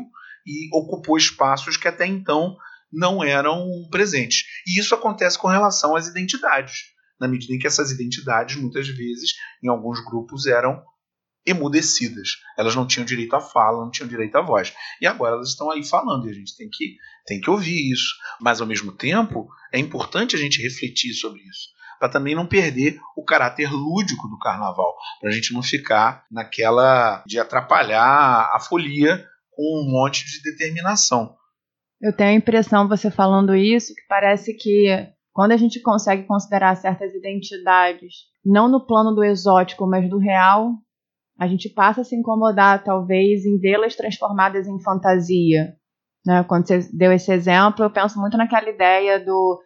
e 0.46 0.68
ocupou 0.72 1.16
espaços 1.16 1.76
que 1.76 1.88
até 1.88 2.06
então 2.06 2.56
não 2.92 3.22
eram 3.22 3.66
presentes. 3.90 4.44
E 4.66 4.80
isso 4.80 4.94
acontece 4.94 5.38
com 5.38 5.48
relação 5.48 5.96
às 5.96 6.06
identidades 6.06 6.96
na 7.20 7.28
medida 7.28 7.52
em 7.52 7.58
que 7.58 7.66
essas 7.66 7.90
identidades, 7.90 8.56
muitas 8.56 8.88
vezes, 8.88 9.34
em 9.62 9.68
alguns 9.68 10.00
grupos, 10.04 10.46
eram 10.46 10.82
emudecidas. 11.44 12.36
Elas 12.56 12.74
não 12.74 12.86
tinham 12.86 13.06
direito 13.06 13.34
à 13.34 13.40
fala, 13.40 13.84
não 13.84 13.90
tinham 13.90 14.08
direito 14.08 14.36
à 14.36 14.42
voz. 14.42 14.72
E 15.00 15.06
agora 15.06 15.34
elas 15.34 15.48
estão 15.48 15.70
aí 15.70 15.84
falando 15.84 16.26
e 16.26 16.30
a 16.30 16.34
gente 16.34 16.56
tem 16.56 16.68
que, 16.70 16.96
tem 17.26 17.40
que 17.40 17.50
ouvir 17.50 17.90
isso. 17.90 18.14
Mas, 18.40 18.60
ao 18.60 18.66
mesmo 18.66 18.92
tempo, 18.92 19.48
é 19.72 19.78
importante 19.78 20.36
a 20.36 20.38
gente 20.38 20.62
refletir 20.62 21.12
sobre 21.14 21.40
isso. 21.42 21.70
Para 21.98 22.08
também 22.08 22.34
não 22.34 22.46
perder 22.46 22.98
o 23.16 23.24
caráter 23.24 23.70
lúdico 23.70 24.28
do 24.28 24.38
carnaval. 24.38 24.94
Para 25.20 25.30
a 25.30 25.32
gente 25.32 25.52
não 25.52 25.62
ficar 25.62 26.24
naquela 26.30 27.22
de 27.26 27.38
atrapalhar 27.38 28.50
a 28.54 28.60
folia 28.60 29.24
com 29.50 29.82
um 29.82 29.90
monte 29.90 30.24
de 30.24 30.42
determinação. 30.42 31.34
Eu 32.00 32.12
tenho 32.12 32.30
a 32.30 32.34
impressão, 32.34 32.88
você 32.88 33.10
falando 33.10 33.56
isso, 33.56 33.92
que 33.94 34.02
parece 34.08 34.54
que 34.54 34.86
quando 35.32 35.52
a 35.52 35.56
gente 35.56 35.80
consegue 35.80 36.24
considerar 36.24 36.76
certas 36.76 37.14
identidades, 37.14 38.14
não 38.44 38.68
no 38.68 38.86
plano 38.86 39.14
do 39.14 39.24
exótico, 39.24 39.86
mas 39.86 40.08
do 40.08 40.18
real, 40.18 40.72
a 41.38 41.46
gente 41.46 41.68
passa 41.68 42.00
a 42.00 42.04
se 42.04 42.16
incomodar, 42.16 42.82
talvez, 42.82 43.44
em 43.44 43.58
vê-las 43.58 43.94
transformadas 43.94 44.66
em 44.66 44.82
fantasia. 44.82 45.76
Né? 46.26 46.44
Quando 46.44 46.66
você 46.66 46.80
deu 46.92 47.12
esse 47.12 47.32
exemplo, 47.32 47.84
eu 47.84 47.90
penso 47.90 48.18
muito 48.20 48.36
naquela 48.36 48.68
ideia 48.68 49.24
do, 49.24 49.60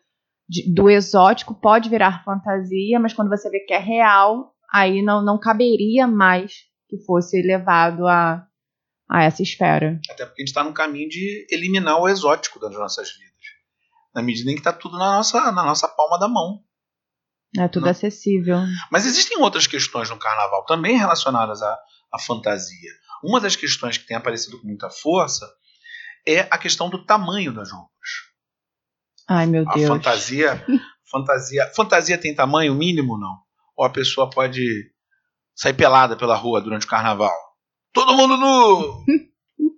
de, 0.48 0.72
do 0.72 0.90
exótico 0.90 1.54
pode 1.54 1.88
virar 1.88 2.24
fantasia, 2.24 2.98
mas 3.00 3.12
quando 3.12 3.28
você 3.28 3.48
vê 3.50 3.60
que 3.60 3.72
é 3.72 3.78
real, 3.78 4.54
aí 4.72 5.02
não, 5.02 5.24
não 5.24 5.38
caberia 5.38 6.06
mais 6.06 6.52
que 6.88 6.98
fosse 7.04 7.40
levado 7.42 8.06
a, 8.06 8.46
a 9.10 9.24
essa 9.24 9.42
esfera. 9.42 10.00
Até 10.10 10.26
porque 10.26 10.42
a 10.42 10.44
gente 10.44 10.48
está 10.48 10.64
no 10.64 10.74
caminho 10.74 11.08
de 11.08 11.46
eliminar 11.50 12.00
o 12.00 12.08
exótico 12.08 12.58
das 12.58 12.72
nossas 12.72 13.10
vidas. 13.12 13.32
Na 14.14 14.22
medida 14.22 14.50
em 14.50 14.54
que 14.54 14.60
está 14.60 14.72
tudo 14.72 14.98
na 14.98 15.16
nossa, 15.16 15.40
na 15.52 15.64
nossa 15.64 15.88
palma 15.88 16.18
da 16.18 16.28
mão. 16.28 16.62
É 17.58 17.68
tudo 17.68 17.84
Não. 17.84 17.90
acessível. 17.90 18.58
Mas 18.90 19.06
existem 19.06 19.38
outras 19.38 19.66
questões 19.66 20.08
no 20.08 20.18
carnaval 20.18 20.64
também 20.64 20.96
relacionadas 20.96 21.62
à, 21.62 21.78
à 22.12 22.18
fantasia. 22.18 22.90
Uma 23.22 23.40
das 23.40 23.56
questões 23.56 23.98
que 23.98 24.06
tem 24.06 24.16
aparecido 24.16 24.58
com 24.60 24.66
muita 24.66 24.90
força 24.90 25.46
é 26.26 26.40
a 26.50 26.58
questão 26.58 26.88
do 26.88 27.04
tamanho 27.04 27.52
das 27.52 27.70
roupas. 27.70 28.31
Ai, 29.34 29.46
meu 29.46 29.64
a 29.66 29.72
Deus. 29.72 29.90
A 29.90 29.94
fantasia, 29.94 30.66
fantasia, 31.10 31.72
fantasia 31.74 32.18
tem 32.18 32.34
tamanho 32.34 32.74
mínimo 32.74 33.18
não? 33.18 33.38
Ou 33.74 33.86
a 33.86 33.90
pessoa 33.90 34.28
pode 34.28 34.62
sair 35.54 35.72
pelada 35.72 36.14
pela 36.14 36.36
rua 36.36 36.60
durante 36.60 36.84
o 36.84 36.88
carnaval? 36.88 37.32
Todo 37.94 38.14
mundo 38.14 38.36
nu! 38.36 39.04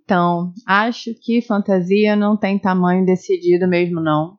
Então, 0.06 0.52
acho 0.66 1.12
que 1.22 1.40
fantasia 1.40 2.14
não 2.14 2.36
tem 2.36 2.58
tamanho 2.58 3.06
decidido 3.06 3.66
mesmo 3.66 4.02
não. 4.02 4.36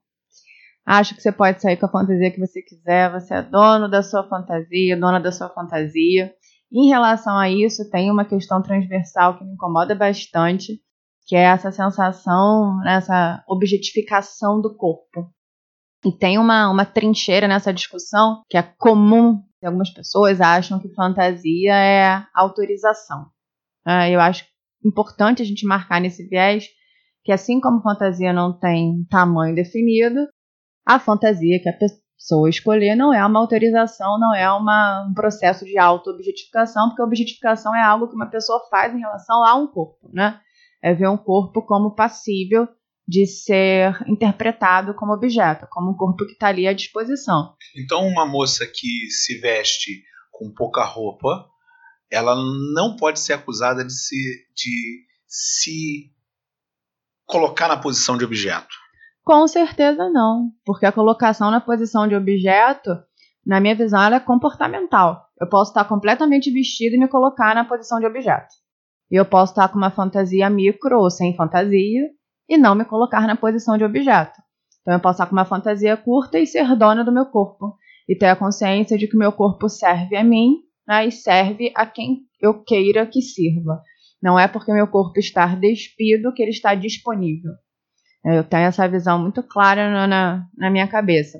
Acho 0.85 1.15
que 1.15 1.21
você 1.21 1.31
pode 1.31 1.59
sair 1.59 1.75
com 1.75 1.87
a 1.87 1.91
fantasia 1.91 2.29
que 2.29 2.39
você 2.39 2.61
quiser, 2.61 3.11
você 3.11 3.33
é 3.33 3.41
dono 3.41 3.89
da 3.89 4.03
sua 4.03 4.29
fantasia, 4.29 4.95
dona 4.95 5.19
da 5.19 5.31
sua 5.31 5.49
fantasia. 5.49 6.31
Em 6.71 6.87
relação 6.87 7.35
a 7.35 7.49
isso, 7.49 7.89
tem 7.89 8.11
uma 8.11 8.25
questão 8.25 8.61
transversal 8.61 9.39
que 9.39 9.43
me 9.43 9.53
incomoda 9.53 9.95
bastante, 9.95 10.79
que 11.25 11.35
é 11.35 11.41
essa 11.41 11.71
sensação, 11.71 12.85
essa 12.85 13.43
objetificação 13.47 14.61
do 14.61 14.75
corpo. 14.75 15.31
E 16.05 16.11
tem 16.11 16.37
uma, 16.37 16.69
uma 16.69 16.85
trincheira 16.85 17.47
nessa 17.47 17.73
discussão 17.73 18.43
que 18.47 18.57
é 18.57 18.61
comum, 18.61 19.41
algumas 19.63 19.89
pessoas 19.89 20.39
acham 20.39 20.79
que 20.79 20.93
fantasia 20.93 21.73
é 21.73 22.23
autorização. 22.33 23.25
Ah, 23.83 24.07
eu 24.07 24.19
acho 24.19 24.45
importante 24.85 25.41
a 25.41 25.45
gente 25.45 25.65
marcar 25.65 25.99
nesse 25.99 26.27
viés 26.27 26.67
que 27.23 27.31
assim 27.31 27.59
como 27.59 27.81
fantasia 27.81 28.31
não 28.31 28.53
tem 28.57 29.03
tamanho 29.09 29.55
definido, 29.55 30.27
a 30.85 30.99
fantasia 30.99 31.59
que 31.59 31.67
a 31.67 31.73
pessoa 31.73 32.47
escolher 32.47 32.95
não 32.95 33.11
é 33.11 33.25
uma 33.25 33.39
autorização, 33.39 34.19
não 34.19 34.33
é 34.33 34.49
uma, 34.51 35.07
um 35.09 35.13
processo 35.15 35.65
de 35.65 35.75
auto-objetificação, 35.75 36.89
porque 36.89 37.01
objetificação 37.01 37.75
é 37.75 37.81
algo 37.81 38.07
que 38.07 38.15
uma 38.15 38.29
pessoa 38.29 38.61
faz 38.69 38.93
em 38.93 38.99
relação 38.99 39.43
a 39.43 39.55
um 39.55 39.65
corpo, 39.65 40.07
né? 40.13 40.39
É 40.85 40.93
ver 40.93 41.09
um 41.09 41.17
corpo 41.17 41.63
como 41.65 41.95
passível 41.95 42.67
de 43.07 43.25
ser 43.25 43.97
interpretado 44.07 44.93
como 44.93 45.13
objeto, 45.13 45.65
como 45.71 45.91
um 45.91 45.97
corpo 45.97 46.25
que 46.25 46.33
está 46.33 46.47
ali 46.47 46.67
à 46.67 46.73
disposição. 46.73 47.55
Então, 47.75 48.05
uma 48.07 48.23
moça 48.25 48.65
que 48.67 49.09
se 49.09 49.39
veste 49.39 50.03
com 50.31 50.53
pouca 50.53 50.83
roupa, 50.83 51.47
ela 52.11 52.35
não 52.35 52.95
pode 52.95 53.19
ser 53.19 53.33
acusada 53.33 53.83
de 53.83 53.93
se, 53.93 54.15
de 54.55 55.05
se 55.27 56.11
colocar 57.25 57.67
na 57.67 57.77
posição 57.77 58.15
de 58.15 58.25
objeto. 58.25 58.75
Com 59.23 59.47
certeza 59.47 60.07
não, 60.09 60.51
porque 60.63 60.85
a 60.85 60.91
colocação 60.91 61.49
na 61.49 61.59
posição 61.59 62.07
de 62.07 62.13
objeto, 62.13 62.91
na 63.43 63.59
minha 63.59 63.75
visão, 63.75 64.03
é 64.03 64.19
comportamental. 64.19 65.25
Eu 65.41 65.49
posso 65.49 65.71
estar 65.71 65.85
completamente 65.85 66.51
vestido 66.51 66.95
e 66.95 66.99
me 66.99 67.07
colocar 67.07 67.55
na 67.55 67.65
posição 67.65 67.99
de 67.99 68.05
objeto. 68.05 68.53
E 69.15 69.17
eu 69.17 69.23
posso 69.23 69.53
estar 69.53 69.69
com 69.69 69.77
uma 69.77 69.89
fantasia 69.89 70.49
micro 70.49 70.99
ou 70.99 71.09
sem 71.09 71.33
fantasia 71.37 72.09
e 72.49 72.57
não 72.57 72.75
me 72.75 72.83
colocar 72.83 73.25
na 73.25 73.37
posição 73.37 73.77
de 73.77 73.85
objeto. 73.85 74.41
Então 74.81 74.93
eu 74.93 74.99
posso 74.99 75.13
estar 75.13 75.27
com 75.27 75.31
uma 75.31 75.45
fantasia 75.45 75.95
curta 75.95 76.37
e 76.37 76.45
ser 76.45 76.75
dona 76.75 77.01
do 77.01 77.13
meu 77.13 77.25
corpo 77.27 77.77
e 78.09 78.13
ter 78.13 78.25
a 78.25 78.35
consciência 78.35 78.97
de 78.97 79.07
que 79.07 79.15
o 79.15 79.19
meu 79.19 79.31
corpo 79.31 79.69
serve 79.69 80.17
a 80.17 80.23
mim 80.23 80.57
né, 80.85 81.07
e 81.07 81.13
serve 81.13 81.71
a 81.73 81.85
quem 81.85 82.23
eu 82.41 82.61
queira 82.61 83.07
que 83.07 83.21
sirva. 83.21 83.81
Não 84.21 84.37
é 84.37 84.49
porque 84.49 84.73
meu 84.73 84.85
corpo 84.85 85.17
está 85.17 85.45
despido 85.55 86.33
que 86.33 86.41
ele 86.41 86.51
está 86.51 86.75
disponível. 86.75 87.53
Eu 88.25 88.43
tenho 88.43 88.63
essa 88.63 88.85
visão 88.85 89.17
muito 89.17 89.41
clara 89.41 90.07
na, 90.09 90.45
na 90.57 90.69
minha 90.69 90.89
cabeça. 90.89 91.39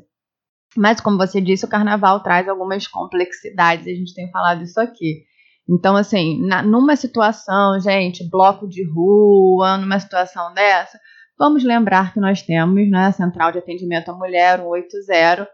Mas, 0.77 1.01
como 1.01 1.17
você 1.17 1.41
disse, 1.41 1.65
o 1.65 1.69
carnaval 1.69 2.23
traz 2.23 2.47
algumas 2.47 2.87
complexidades, 2.87 3.85
a 3.85 3.89
gente 3.89 4.13
tem 4.13 4.31
falado 4.31 4.63
isso 4.63 4.79
aqui. 4.79 5.25
Então, 5.67 5.95
assim, 5.95 6.45
na, 6.45 6.61
numa 6.61 6.95
situação, 6.95 7.79
gente, 7.79 8.27
bloco 8.29 8.67
de 8.67 8.87
rua, 8.87 9.77
numa 9.77 9.99
situação 9.99 10.53
dessa, 10.53 10.99
vamos 11.37 11.63
lembrar 11.63 12.13
que 12.13 12.19
nós 12.19 12.41
temos 12.41 12.89
né, 12.89 13.07
a 13.07 13.11
Central 13.11 13.51
de 13.51 13.57
Atendimento 13.57 14.09
à 14.09 14.13
Mulher, 14.13 14.59
180, 14.59 15.47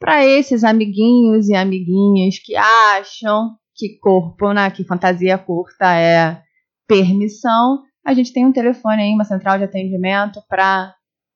para 0.00 0.26
esses 0.26 0.64
amiguinhos 0.64 1.48
e 1.48 1.54
amiguinhas 1.54 2.38
que 2.44 2.56
acham 2.56 3.56
que 3.74 3.98
corpo, 4.00 4.52
né, 4.52 4.68
que 4.70 4.84
fantasia 4.84 5.38
curta 5.38 5.94
é 5.94 6.42
permissão, 6.88 7.82
a 8.04 8.12
gente 8.12 8.32
tem 8.32 8.44
um 8.44 8.52
telefone 8.52 9.02
aí, 9.02 9.14
uma 9.14 9.24
central 9.24 9.58
de 9.58 9.64
atendimento 9.64 10.42
para 10.48 10.94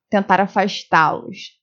tentar 0.09 0.41
afastá-los. 0.41 1.57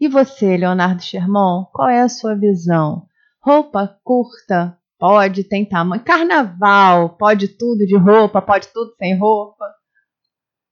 E 0.00 0.08
você, 0.08 0.56
Leonardo 0.56 1.02
Sherman, 1.02 1.66
qual 1.72 1.88
é 1.88 2.00
a 2.00 2.08
sua 2.08 2.34
visão? 2.34 3.06
Roupa 3.40 3.98
curta 4.02 4.79
pode, 5.00 5.42
tem 5.42 5.64
tamanho. 5.64 6.04
Carnaval, 6.04 7.16
pode 7.16 7.48
tudo 7.48 7.86
de 7.86 7.96
roupa, 7.96 8.42
pode 8.42 8.68
tudo 8.68 8.94
sem 8.98 9.18
roupa. 9.18 9.64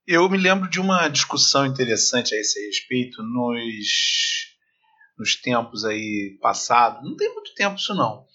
Eu 0.07 0.29
me 0.29 0.37
lembro 0.37 0.68
de 0.68 0.79
uma 0.79 1.09
discussão 1.09 1.66
interessante 1.66 2.35
a 2.35 2.39
esse 2.39 2.64
respeito 2.66 3.22
nos, 3.22 3.87
nos 5.18 5.35
tempos 5.41 5.85
aí 5.85 6.39
passados. 6.41 7.03
Não 7.03 7.16
tem 7.16 7.33
muito 7.35 7.55
tempo 7.55 7.76
isso 7.76 7.95
não. 7.95 8.26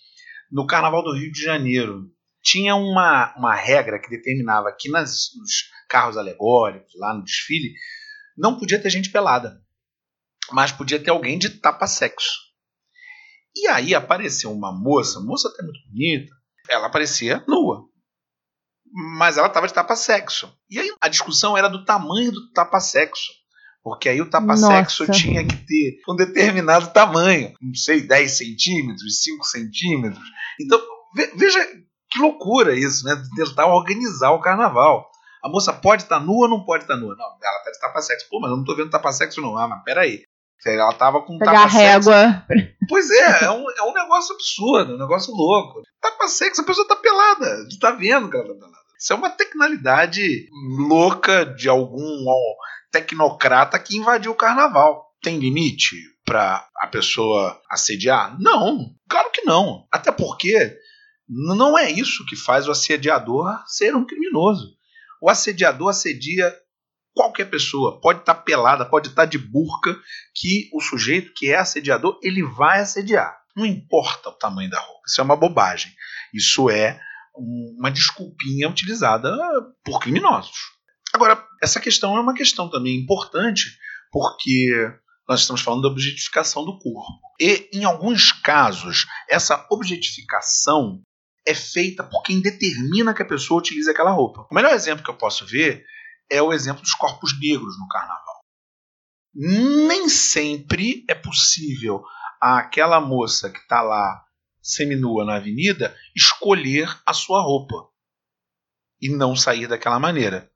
No 0.52 0.68
Carnaval 0.68 1.04
do 1.04 1.16
Rio 1.16 1.32
de 1.32 1.41
Janeiro, 1.41 2.12
tinha 2.41 2.76
uma, 2.76 3.34
uma 3.38 3.56
regra 3.56 4.00
que 4.00 4.10
determinava 4.10 4.76
que 4.78 4.89
nas, 4.89 5.30
nos 5.38 5.72
carros 5.88 6.18
alegóricos, 6.18 6.91
lá 6.98 7.14
no 7.14 7.24
desfile, 7.24 7.74
não 8.38 8.58
podia 8.58 8.82
ter 8.82 8.89
gente 8.89 9.12
pelada, 9.12 9.62
mas 10.52 10.72
podia 10.72 11.00
ter 11.00 11.12
alguém 11.12 11.38
de 11.38 11.50
tapa-sexo. 11.50 12.53
E 13.56 13.68
aí 13.68 13.93
apareceu 13.93 14.51
uma 14.51 14.72
moça, 14.72 15.20
moça 15.20 15.47
até 15.49 15.64
muito 15.64 15.80
bonita, 15.89 16.34
ela 16.70 16.88
aparecia 16.88 17.43
nua, 17.47 17.86
mas 19.18 19.38
ela 19.38 19.47
estava 19.47 19.68
de 19.68 19.74
tapa-sexo. 19.74 20.51
E 20.70 20.80
aí 20.80 20.91
a 21.01 21.08
discussão 21.08 21.58
era 21.58 21.68
do 21.68 21.86
tamanho 21.86 22.32
do 22.32 22.51
tapa-sexo. 22.51 23.32
Porque 23.84 24.08
aí 24.08 24.22
o 24.22 24.30
tapa-sexo 24.30 25.12
tinha 25.12 25.45
que 25.45 25.58
ter 25.58 25.99
um 26.08 26.16
determinado 26.16 26.93
tamanho, 26.93 27.54
não 27.62 27.76
sei, 27.76 27.99
10 28.01 28.32
centímetros, 28.32 29.22
5 29.24 29.43
centímetros. 29.43 30.24
Então, 30.60 30.82
veja 31.36 31.60
que 32.10 32.20
loucura 32.20 32.78
isso, 32.78 33.04
né? 33.04 33.22
Tentar 33.36 33.68
organizar 33.68 34.32
o 34.32 34.39
carnaval. 34.39 35.12
A 35.43 35.49
moça 35.49 35.74
pode 35.74 36.04
estar 36.04 36.22
nua 36.22 36.45
ou 36.45 36.49
não 36.49 36.64
pode 36.64 36.86
estar 36.86 36.95
nua? 36.95 37.14
Não, 37.18 37.26
ela 37.26 37.64
tá 37.66 37.72
de 37.72 37.80
tapa-sexo. 37.82 38.28
Pô, 38.30 38.39
mas 38.39 38.51
eu 38.51 38.58
não 38.58 38.64
tô 38.64 38.74
vendo 38.74 38.89
tapa-sexo 38.89 39.41
não. 39.41 39.58
Ah, 39.58 39.68
mas 39.68 39.84
peraí. 39.84 40.24
Ela 40.66 40.93
tava 40.93 41.22
com 41.22 41.38
tapa-sexo. 41.38 41.78
régua. 41.78 42.45
Pois 42.88 43.09
é, 43.09 43.45
é 43.45 43.51
um, 43.51 43.66
é 43.70 43.84
um 43.84 43.93
negócio 43.93 44.34
absurdo, 44.34 44.95
um 44.95 44.99
negócio 44.99 45.34
louco. 45.34 45.82
Tapa-sexo, 46.01 46.61
a 46.61 46.66
pessoa 46.66 46.88
tá 46.88 46.95
pelada. 46.95 47.68
Tu 47.70 47.80
tá 47.80 47.91
vendo 47.91 48.30
que 48.30 48.38
ela 48.38 48.47
tá 48.47 48.53
pelada. 48.53 48.84
Isso 48.99 49.11
é 49.11 49.16
uma 49.16 49.30
tecnalidade 49.30 50.47
louca 50.88 51.45
de 51.45 51.68
algum 51.68 52.26
tecnocrata 52.91 53.78
que 53.78 53.97
invadiu 53.97 54.32
o 54.32 54.36
carnaval. 54.36 55.11
Tem 55.22 55.38
limite 55.38 55.97
para 56.26 56.66
a 56.78 56.88
pessoa 56.88 57.59
assediar? 57.70 58.39
Não, 58.39 58.91
claro 59.09 59.30
que 59.32 59.41
não. 59.41 59.86
Até 59.91 60.11
porque 60.11 60.78
não 61.28 61.78
é 61.78 61.91
isso 61.91 62.26
que 62.26 62.36
faz 62.36 62.68
o 62.68 62.72
assediador 62.72 63.49
ser 63.66 63.95
um 63.95 64.05
criminoso. 64.05 64.74
O 65.22 65.30
assediador 65.30 65.89
assedia 65.89 66.53
qualquer 67.14 67.45
pessoa, 67.45 67.99
pode 68.01 68.20
estar 68.20 68.36
pelada, 68.36 68.86
pode 68.86 69.09
estar 69.09 69.26
de 69.26 69.38
burca, 69.38 69.95
que 70.36 70.70
o 70.74 70.82
sujeito 70.82 71.32
que 71.36 71.51
é 71.51 71.57
assediador, 71.57 72.20
ele 72.24 72.43
vai 72.43 72.80
assediar. 72.80 73.38
Não 73.55 73.66
importa 73.66 74.30
o 74.30 74.38
tamanho 74.38 74.70
da 74.70 74.80
roupa. 74.80 75.01
Isso 75.07 75.22
é 75.22 75.24
uma 75.24 75.36
bobagem. 75.36 75.91
Isso 76.34 76.70
é 76.70 76.99
uma 77.36 77.91
desculpinha 77.91 78.70
utilizada 78.70 79.32
por 79.84 79.99
criminosos. 79.99 80.57
Agora, 81.14 81.43
essa 81.61 81.80
questão 81.80 82.18
é 82.18 82.20
uma 82.20 82.34
questão 82.34 82.70
também 82.70 82.95
importante, 82.95 83.78
porque 84.11 84.91
nós 85.28 85.41
estamos 85.41 85.61
falando 85.61 85.84
da 85.84 85.89
objetificação 85.89 86.66
do 86.66 86.78
corpo. 86.80 87.20
E, 87.39 87.70
em 87.74 87.84
alguns 87.84 88.32
casos, 88.32 89.05
essa 89.30 89.66
objetificação 89.70 91.01
é 91.45 91.53
feita 91.53 92.03
por 92.03 92.24
quem 92.24 92.41
determina 92.41 93.14
que 93.14 93.22
a 93.22 93.28
pessoa 93.28 93.59
utilize 93.59 93.89
aquela 93.89 94.11
roupa. 94.11 94.47
O 94.49 94.55
melhor 94.55 94.74
exemplo 94.74 95.03
que 95.03 95.09
eu 95.09 95.18
posso 95.18 95.45
ver 95.45 95.86
é 96.30 96.41
o 96.41 96.53
exemplo 96.53 96.82
dos 96.82 96.93
corpos 96.93 97.38
negros 97.39 97.78
no 97.80 97.88
carnaval. 97.88 98.41
Nem 99.36 100.09
sempre 100.09 101.05
é 101.09 101.15
possível 101.15 102.03
aquela 102.39 102.99
moça 102.99 103.49
que 103.49 103.59
está 103.59 103.82
lá 103.82 104.24
seminua 104.61 105.26
na 105.26 105.36
avenida, 105.36 105.95
escolher 106.15 106.88
a 107.05 107.13
sua 107.13 107.41
roupa 107.41 107.76
e 109.01 109.09
não 109.09 109.36
sair 109.36 109.67
daquela 109.67 109.99
maneira. 109.99 110.49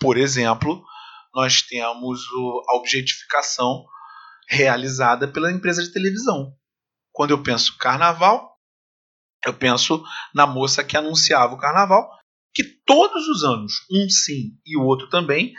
Por 0.00 0.16
exemplo, 0.16 0.84
nós 1.32 1.62
temos 1.62 2.20
a 2.68 2.76
objetificação 2.76 3.86
realizada 4.48 5.28
pela 5.28 5.52
empresa 5.52 5.82
de 5.82 5.92
televisão. 5.92 6.56
Quando 7.12 7.30
eu 7.30 7.42
penso 7.42 7.78
carnaval, 7.78 8.56
eu 9.44 9.54
penso 9.54 10.04
na 10.34 10.46
moça 10.46 10.82
que 10.82 10.96
anunciava 10.96 11.54
o 11.54 11.58
carnaval, 11.58 12.10
que 12.56 12.64
todos 12.64 13.28
os 13.28 13.44
anos, 13.44 13.86
um 13.90 14.08
sim 14.08 14.58
e 14.64 14.78
o 14.78 14.82
outro 14.82 15.10
também, 15.10 15.52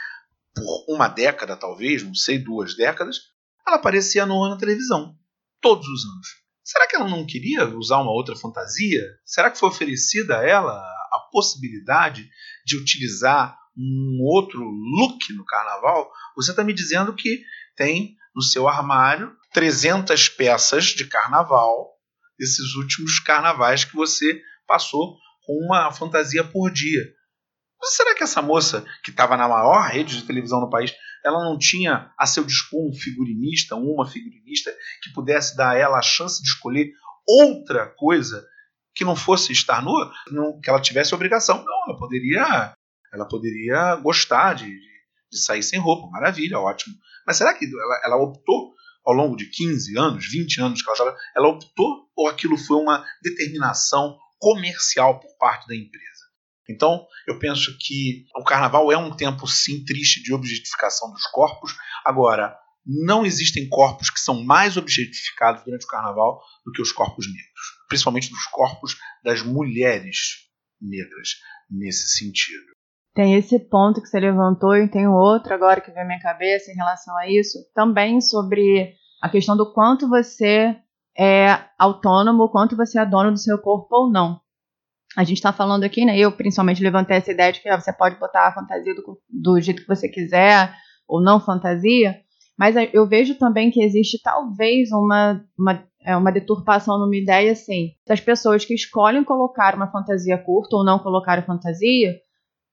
por 0.55 0.95
uma 0.95 1.07
década 1.07 1.55
talvez, 1.55 2.01
não 2.01 2.15
sei, 2.15 2.39
duas 2.39 2.75
décadas, 2.75 3.17
ela 3.67 3.75
aparecia 3.75 4.25
nua 4.25 4.49
na 4.49 4.57
televisão. 4.57 5.15
Todos 5.61 5.87
os 5.87 6.05
anos. 6.05 6.27
Será 6.63 6.87
que 6.87 6.95
ela 6.95 7.07
não 7.07 7.23
queria 7.23 7.67
usar 7.77 7.99
uma 7.99 8.11
outra 8.11 8.35
fantasia? 8.35 9.03
Será 9.23 9.51
que 9.51 9.59
foi 9.59 9.69
oferecida 9.69 10.39
a 10.39 10.43
ela 10.43 10.73
a 10.73 11.19
possibilidade 11.31 12.27
de 12.65 12.75
utilizar 12.75 13.55
um 13.77 14.17
outro 14.23 14.59
look 14.59 15.31
no 15.33 15.45
carnaval? 15.45 16.11
Você 16.35 16.49
está 16.49 16.63
me 16.63 16.73
dizendo 16.73 17.13
que 17.13 17.43
tem 17.75 18.17
no 18.35 18.41
seu 18.41 18.67
armário 18.67 19.37
300 19.53 20.29
peças 20.29 20.85
de 20.85 21.05
carnaval, 21.05 21.91
desses 22.39 22.73
últimos 22.73 23.19
carnavais 23.19 23.85
que 23.85 23.95
você 23.95 24.41
passou 24.65 25.15
com 25.47 25.53
uma 25.65 25.89
fantasia 25.93 26.43
por 26.43 26.69
dia. 26.69 27.01
Mas 27.79 27.95
será 27.95 28.13
que 28.13 28.23
essa 28.23 28.41
moça, 28.41 28.85
que 29.01 29.11
estava 29.11 29.37
na 29.37 29.47
maior 29.47 29.87
rede 29.89 30.17
de 30.17 30.27
televisão 30.27 30.59
no 30.59 30.69
país, 30.69 30.93
ela 31.23 31.43
não 31.43 31.57
tinha 31.57 32.11
a 32.19 32.25
seu 32.25 32.43
dispor 32.43 32.85
um 32.85 32.93
figurinista, 32.93 33.75
uma 33.75 34.05
figurinista, 34.05 34.75
que 35.01 35.13
pudesse 35.13 35.55
dar 35.55 35.71
a 35.71 35.77
ela 35.77 35.97
a 35.97 36.01
chance 36.01 36.43
de 36.43 36.49
escolher 36.49 36.91
outra 37.25 37.87
coisa 37.95 38.45
que 38.93 39.05
não 39.05 39.15
fosse 39.15 39.53
estar 39.53 39.81
nua, 39.81 40.11
não, 40.31 40.59
que 40.59 40.69
ela 40.69 40.81
tivesse 40.81 41.15
obrigação. 41.15 41.63
Não, 41.63 41.83
ela 41.87 41.97
poderia, 41.97 42.73
ela 43.13 43.27
poderia 43.27 43.95
gostar 43.95 44.55
de, 44.55 44.67
de 45.31 45.39
sair 45.39 45.63
sem 45.63 45.79
roupa, 45.79 46.09
maravilha, 46.09 46.59
ótimo. 46.59 46.95
Mas 47.25 47.37
será 47.37 47.53
que 47.53 47.65
ela, 47.65 48.01
ela 48.03 48.17
optou 48.17 48.73
ao 49.05 49.13
longo 49.13 49.37
de 49.37 49.45
15 49.49 49.97
anos, 49.97 50.29
20 50.29 50.61
anos 50.61 50.81
que 50.81 50.89
ela 50.89 50.97
estava, 50.97 51.17
ela 51.35 51.47
optou 51.47 52.07
ou 52.15 52.27
aquilo 52.27 52.57
foi 52.57 52.77
uma 52.77 53.05
determinação 53.21 54.17
comercial 54.39 55.19
por 55.19 55.37
parte 55.37 55.67
da 55.67 55.75
empresa? 55.75 56.07
Então, 56.69 57.05
eu 57.27 57.39
penso 57.39 57.75
que 57.79 58.25
o 58.35 58.43
carnaval 58.43 58.91
é 58.91 58.97
um 58.97 59.15
tempo 59.15 59.47
sim 59.47 59.85
triste 59.85 60.21
de 60.21 60.33
objetificação 60.33 61.11
dos 61.11 61.23
corpos. 61.27 61.73
Agora, 62.05 62.57
não 62.85 63.25
existem 63.25 63.67
corpos 63.67 64.09
que 64.09 64.19
são 64.19 64.43
mais 64.43 64.77
objetificados 64.77 65.63
durante 65.63 65.85
o 65.85 65.89
carnaval 65.89 66.41
do 66.65 66.71
que 66.71 66.81
os 66.81 66.91
corpos 66.91 67.25
negros, 67.27 67.85
principalmente 67.87 68.29
dos 68.29 68.45
corpos 68.45 68.97
das 69.23 69.41
mulheres 69.41 70.17
negras 70.81 71.29
nesse 71.69 72.09
sentido. 72.09 72.65
Tem 73.13 73.33
esse 73.35 73.59
ponto 73.59 74.01
que 74.01 74.07
você 74.07 74.19
levantou 74.19 74.75
e 74.75 74.89
tem 74.89 75.07
outro 75.07 75.53
agora 75.53 75.81
que 75.81 75.91
vem 75.91 76.03
à 76.03 76.05
minha 76.05 76.19
cabeça 76.19 76.71
em 76.71 76.75
relação 76.75 77.17
a 77.17 77.27
isso, 77.27 77.57
também 77.73 78.21
sobre 78.21 78.93
a 79.21 79.27
questão 79.27 79.57
do 79.57 79.73
quanto 79.73 80.07
você 80.07 80.77
é 81.17 81.59
autônomo, 81.77 82.49
quanto 82.49 82.75
você 82.75 82.99
é 82.99 83.05
dono 83.05 83.31
do 83.31 83.39
seu 83.39 83.57
corpo 83.57 83.87
ou 83.91 84.11
não. 84.11 84.39
A 85.15 85.23
gente 85.23 85.37
está 85.37 85.51
falando 85.51 85.83
aqui, 85.83 86.05
né? 86.05 86.17
Eu 86.17 86.31
principalmente 86.31 86.83
levantei 86.83 87.17
essa 87.17 87.31
ideia 87.31 87.51
de 87.51 87.59
que 87.59 87.75
você 87.75 87.91
pode 87.91 88.19
botar 88.19 88.47
a 88.47 88.53
fantasia 88.53 88.93
do, 88.93 89.19
do 89.29 89.59
jeito 89.59 89.81
que 89.81 89.87
você 89.87 90.07
quiser, 90.07 90.73
ou 91.07 91.21
não 91.21 91.39
fantasia, 91.39 92.17
mas 92.57 92.75
eu 92.91 93.07
vejo 93.07 93.35
também 93.35 93.71
que 93.71 93.81
existe 93.81 94.21
talvez 94.21 94.91
uma, 94.91 95.43
uma, 95.57 95.83
é, 96.01 96.17
uma 96.17 96.31
deturpação 96.31 96.97
numa 96.99 97.15
ideia 97.15 97.51
assim, 97.51 97.91
das 98.05 98.19
pessoas 98.19 98.65
que 98.65 98.73
escolhem 98.73 99.23
colocar 99.23 99.75
uma 99.75 99.91
fantasia 99.91 100.37
curta 100.37 100.75
ou 100.75 100.83
não 100.83 100.99
colocar 100.99 101.37
a 101.39 101.45
fantasia, 101.45 102.15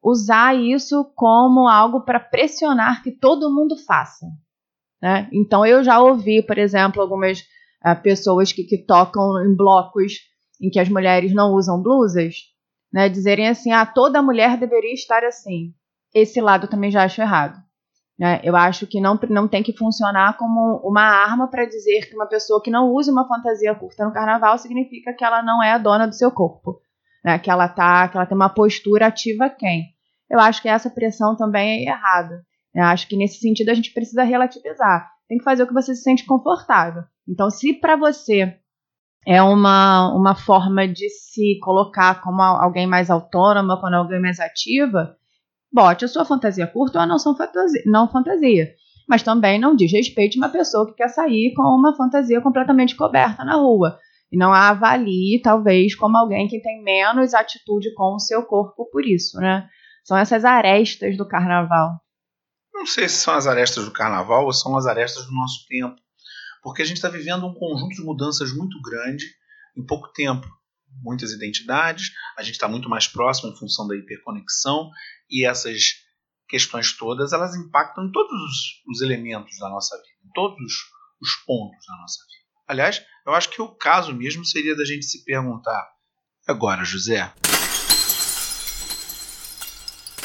usar 0.02 0.56
isso 0.56 1.04
como 1.14 1.68
algo 1.68 2.00
para 2.00 2.18
pressionar 2.18 3.02
que 3.02 3.12
todo 3.12 3.54
mundo 3.54 3.76
faça. 3.76 4.26
Né? 5.00 5.28
Então 5.32 5.66
eu 5.66 5.84
já 5.84 6.00
ouvi, 6.00 6.42
por 6.42 6.56
exemplo, 6.56 7.00
algumas 7.00 7.42
uh, 7.86 8.00
pessoas 8.02 8.52
que, 8.52 8.64
que 8.64 8.78
tocam 8.78 9.44
em 9.44 9.54
blocos 9.54 10.14
em 10.60 10.70
que 10.70 10.78
as 10.78 10.88
mulheres 10.88 11.34
não 11.34 11.52
usam 11.52 11.82
blusas, 11.82 12.36
né, 12.92 13.08
dizerem 13.08 13.48
assim, 13.48 13.72
ah, 13.72 13.84
toda 13.84 14.22
mulher 14.22 14.56
deveria 14.56 14.94
estar 14.94 15.24
assim. 15.24 15.74
Esse 16.14 16.40
lado 16.40 16.68
também 16.68 16.90
já 16.90 17.02
acho 17.02 17.20
errado. 17.20 17.58
Né? 18.16 18.40
Eu 18.44 18.54
acho 18.54 18.86
que 18.86 19.00
não, 19.00 19.18
não 19.28 19.48
tem 19.48 19.62
que 19.62 19.76
funcionar 19.76 20.36
como 20.38 20.80
uma 20.84 21.02
arma 21.02 21.48
para 21.48 21.64
dizer 21.64 22.08
que 22.08 22.14
uma 22.14 22.26
pessoa 22.26 22.62
que 22.62 22.70
não 22.70 22.92
use 22.92 23.10
uma 23.10 23.26
fantasia 23.26 23.74
curta 23.74 24.04
no 24.04 24.12
carnaval 24.12 24.56
significa 24.58 25.12
que 25.12 25.24
ela 25.24 25.42
não 25.42 25.60
é 25.60 25.72
a 25.72 25.78
dona 25.78 26.06
do 26.06 26.14
seu 26.14 26.30
corpo, 26.30 26.80
né? 27.24 27.36
que 27.38 27.50
ela 27.50 27.68
tá, 27.68 28.06
que 28.08 28.16
ela 28.16 28.26
tem 28.26 28.36
uma 28.36 28.48
postura 28.48 29.08
ativa 29.08 29.50
quem 29.50 29.94
eu 30.30 30.40
acho 30.40 30.62
que 30.62 30.68
essa 30.68 30.90
pressão 30.90 31.36
também 31.36 31.86
é 31.86 31.90
errada. 31.90 32.44
Eu 32.74 32.84
acho 32.84 33.06
que 33.06 33.16
nesse 33.16 33.38
sentido 33.38 33.68
a 33.68 33.74
gente 33.74 33.92
precisa 33.92 34.22
relativizar. 34.24 35.08
Tem 35.28 35.38
que 35.38 35.44
fazer 35.44 35.62
o 35.62 35.66
que 35.66 35.74
você 35.74 35.94
se 35.94 36.02
sente 36.02 36.26
confortável. 36.26 37.02
Então, 37.28 37.50
se 37.50 37.72
para 37.72 37.96
você 37.96 38.58
é 39.26 39.42
uma, 39.42 40.14
uma 40.14 40.34
forma 40.34 40.86
de 40.86 41.08
se 41.08 41.58
colocar 41.60 42.20
como 42.20 42.42
alguém 42.42 42.86
mais 42.86 43.10
autônoma, 43.10 43.80
como 43.80 43.94
alguém 43.96 44.20
mais 44.20 44.38
ativa, 44.38 45.16
bote 45.72 46.04
a 46.04 46.08
sua 46.08 46.24
fantasia 46.24 46.66
curta 46.66 46.98
ou 46.98 47.02
a 47.04 47.06
não, 47.06 47.18
fantasia, 47.18 47.82
não 47.86 48.08
fantasia. 48.08 48.74
Mas 49.08 49.22
também 49.22 49.58
não 49.58 49.74
desrespeite 49.74 50.38
uma 50.38 50.48
pessoa 50.48 50.86
que 50.86 50.94
quer 50.94 51.08
sair 51.08 51.52
com 51.54 51.62
uma 51.62 51.96
fantasia 51.96 52.40
completamente 52.40 52.94
coberta 52.94 53.44
na 53.44 53.56
rua. 53.56 53.98
E 54.30 54.36
não 54.36 54.52
a 54.52 54.70
avalie, 54.70 55.40
talvez, 55.42 55.94
como 55.94 56.16
alguém 56.16 56.48
que 56.48 56.60
tem 56.60 56.82
menos 56.82 57.34
atitude 57.34 57.92
com 57.94 58.14
o 58.14 58.18
seu 58.18 58.42
corpo 58.42 58.88
por 58.90 59.04
isso, 59.04 59.38
né? 59.38 59.68
São 60.04 60.16
essas 60.16 60.44
arestas 60.44 61.16
do 61.16 61.26
carnaval. 61.26 61.92
Não 62.74 62.84
sei 62.84 63.08
se 63.08 63.18
são 63.18 63.34
as 63.34 63.46
arestas 63.46 63.84
do 63.84 63.92
carnaval 63.92 64.44
ou 64.44 64.52
são 64.52 64.76
as 64.76 64.84
arestas 64.84 65.24
do 65.26 65.32
nosso 65.32 65.64
tempo. 65.68 65.94
Porque 66.60 66.82
a 66.82 66.84
gente 66.84 66.96
está 66.96 67.08
vivendo 67.08 67.46
um 67.46 67.54
conjunto 67.54 67.94
de 67.94 68.02
mudanças 68.02 68.52
muito 68.52 68.80
grande 68.82 69.24
em 69.76 69.86
pouco 69.86 70.08
tempo. 70.12 70.46
Muitas 71.00 71.30
identidades, 71.30 72.10
a 72.36 72.42
gente 72.42 72.54
está 72.54 72.68
muito 72.68 72.88
mais 72.88 73.06
próximo 73.06 73.52
em 73.52 73.56
função 73.56 73.86
da 73.86 73.96
hiperconexão 73.96 74.90
e 75.30 75.46
essas 75.46 76.02
questões 76.48 76.92
todas 76.96 77.32
elas 77.32 77.54
impactam 77.54 78.06
em 78.06 78.12
todos 78.12 78.32
os, 78.32 78.82
os 78.88 79.02
elementos 79.02 79.56
da 79.58 79.68
nossa 79.68 79.96
vida, 79.96 80.18
em 80.24 80.30
todos 80.32 80.72
os 81.20 81.34
pontos 81.46 81.84
da 81.86 81.96
nossa 81.96 82.18
vida. 82.24 82.44
Aliás, 82.66 83.02
eu 83.26 83.34
acho 83.34 83.50
que 83.50 83.62
o 83.62 83.68
caso 83.68 84.14
mesmo 84.14 84.44
seria 84.44 84.76
da 84.76 84.84
gente 84.84 85.04
se 85.04 85.24
perguntar: 85.24 85.84
agora, 86.46 86.84
José, 86.84 87.32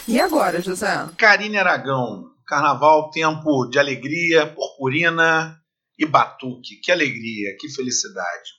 e 0.09 0.19
agora, 0.19 0.59
José? 0.59 1.07
Karine 1.15 1.59
Aragão. 1.59 2.31
Carnaval, 2.49 3.11
tempo 3.11 3.67
de 3.67 3.77
alegria, 3.77 4.47
purpurina 4.47 5.61
e 5.99 6.03
batuque. 6.03 6.77
Que 6.77 6.91
alegria, 6.91 7.55
que 7.59 7.69
felicidade. 7.69 8.49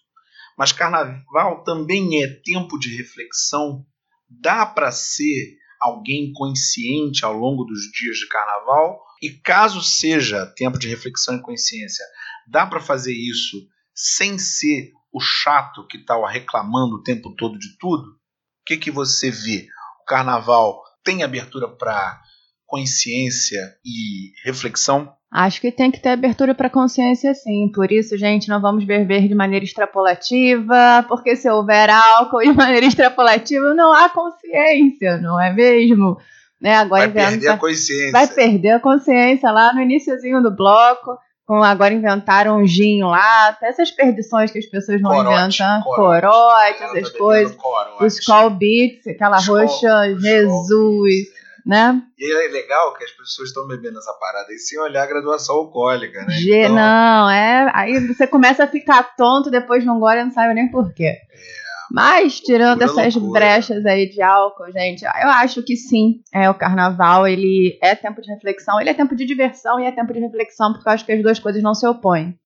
Mas 0.57 0.71
carnaval 0.71 1.65
também 1.65 2.23
é 2.23 2.29
tempo 2.29 2.79
de 2.79 2.97
reflexão. 2.97 3.85
Dá 4.29 4.65
para 4.65 4.93
ser 4.93 5.57
alguém 5.81 6.33
consciente 6.33 7.25
ao 7.25 7.33
longo 7.33 7.65
dos 7.65 7.81
dias 7.91 8.19
de 8.19 8.29
carnaval? 8.29 9.03
E 9.21 9.31
caso 9.31 9.83
seja 9.83 10.47
tempo 10.55 10.79
de 10.79 10.87
reflexão 10.87 11.39
e 11.39 11.43
consciência, 11.43 12.05
dá 12.47 12.65
para 12.65 12.79
fazer 12.79 13.13
isso 13.13 13.57
sem 13.93 14.39
ser 14.39 14.93
o 15.13 15.19
chato 15.19 15.85
que 15.89 15.97
está 15.97 16.15
reclamando 16.29 16.95
o 16.95 17.03
tempo 17.03 17.35
todo 17.35 17.59
de 17.59 17.77
tudo? 17.77 18.05
O 18.05 18.19
que, 18.65 18.77
que 18.77 18.91
você 18.93 19.33
vê? 19.33 19.67
O 20.01 20.05
carnaval 20.05 20.81
tem 21.03 21.25
abertura 21.25 21.67
para 21.67 22.23
consciência 22.71 23.75
e 23.85 24.31
reflexão? 24.45 25.13
Acho 25.31 25.61
que 25.61 25.71
tem 25.71 25.91
que 25.91 26.01
ter 26.01 26.11
abertura 26.11 26.55
para 26.55 26.71
consciência, 26.71 27.35
sim. 27.35 27.71
Por 27.73 27.93
isso, 27.93 28.17
gente, 28.17 28.49
não 28.49 28.61
vamos 28.61 28.85
beber 28.85 29.29
de 29.29 29.35
maneira 29.35 29.65
extrapolativa, 29.65 31.05
porque 31.09 31.37
se 31.37 31.49
houver 31.49 31.91
álcool 31.91 32.41
de 32.41 32.53
maneira 32.55 32.87
extrapolativa, 32.87 33.75
não 33.75 33.93
há 33.93 34.09
consciência, 34.09 35.19
não 35.19 35.39
é 35.39 35.53
mesmo? 35.53 36.17
Né? 36.61 36.77
Agora 36.77 37.09
vai 37.09 37.31
perder 37.31 37.49
a 37.49 37.57
consciência. 37.57 38.13
Vai 38.13 38.27
perder 38.29 38.71
a 38.71 38.81
consciência 38.81 39.51
lá 39.51 39.73
no 39.73 39.81
iníciozinho 39.81 40.43
do 40.43 40.51
bloco. 40.51 41.19
Com, 41.47 41.65
agora 41.65 41.93
inventaram 41.93 42.59
um 42.59 42.67
gin 42.67 43.03
lá, 43.03 43.49
até 43.49 43.69
essas 43.69 43.91
perdições 43.91 44.53
que 44.53 44.59
as 44.59 44.67
pessoas 44.67 45.01
vão 45.01 45.13
inventando, 45.21 45.83
corote, 45.83 46.21
corote 46.23 46.83
essas 46.85 47.13
tá 47.13 47.19
coisas, 47.19 47.57
os 48.01 48.21
call 48.21 48.51
beats, 48.51 49.05
aquela 49.09 49.39
Skol, 49.39 49.57
roxa, 49.57 50.17
Jesus, 50.21 51.27
né? 51.65 52.03
E 52.19 52.33
é 52.33 52.49
legal 52.49 52.95
que 52.95 53.05
as 53.05 53.11
pessoas 53.11 53.49
estão 53.49 53.67
bebendo 53.67 53.99
essa 53.99 54.13
parada 54.15 54.53
e 54.53 54.59
sem 54.59 54.79
olhar 54.81 55.03
a 55.03 55.07
graduação 55.07 55.57
alcoólica, 55.57 56.25
né? 56.25 56.33
G, 56.33 56.63
então... 56.63 56.75
Não, 56.75 57.31
é, 57.31 57.71
aí 57.75 58.07
você 58.07 58.27
começa 58.27 58.65
a 58.65 58.69
ficar 58.69 59.15
tonto, 59.17 59.51
depois 59.51 59.85
não 59.85 59.99
gole, 59.99 60.25
não 60.25 60.31
sabe 60.31 60.55
nem 60.55 60.71
porquê. 60.71 61.05
É. 61.05 61.61
Mas, 61.91 62.39
tirando 62.39 62.83
essas 62.83 63.17
loucura. 63.17 63.41
brechas 63.41 63.85
aí 63.85 64.09
de 64.09 64.23
álcool, 64.23 64.71
gente, 64.71 65.05
eu 65.05 65.29
acho 65.29 65.61
que 65.63 65.77
sim, 65.77 66.21
é 66.33 66.49
o 66.49 66.55
carnaval, 66.55 67.27
ele 67.27 67.77
é 67.83 67.97
tempo 67.97 68.23
de 68.23 68.33
reflexão, 68.33 68.81
ele 68.81 68.91
é 68.91 68.95
tempo 68.95 69.17
de 69.17 69.27
diversão 69.27 69.81
e 69.81 69.85
é 69.85 69.91
tempo 69.91 70.13
de 70.13 70.21
reflexão, 70.21 70.73
porque 70.73 70.89
eu 70.89 70.93
acho 70.93 71.05
que 71.05 71.13
as 71.13 71.21
duas 71.21 71.41
coisas 71.41 71.61
não 71.63 71.75
se 71.75 71.85
opõem. 71.87 72.39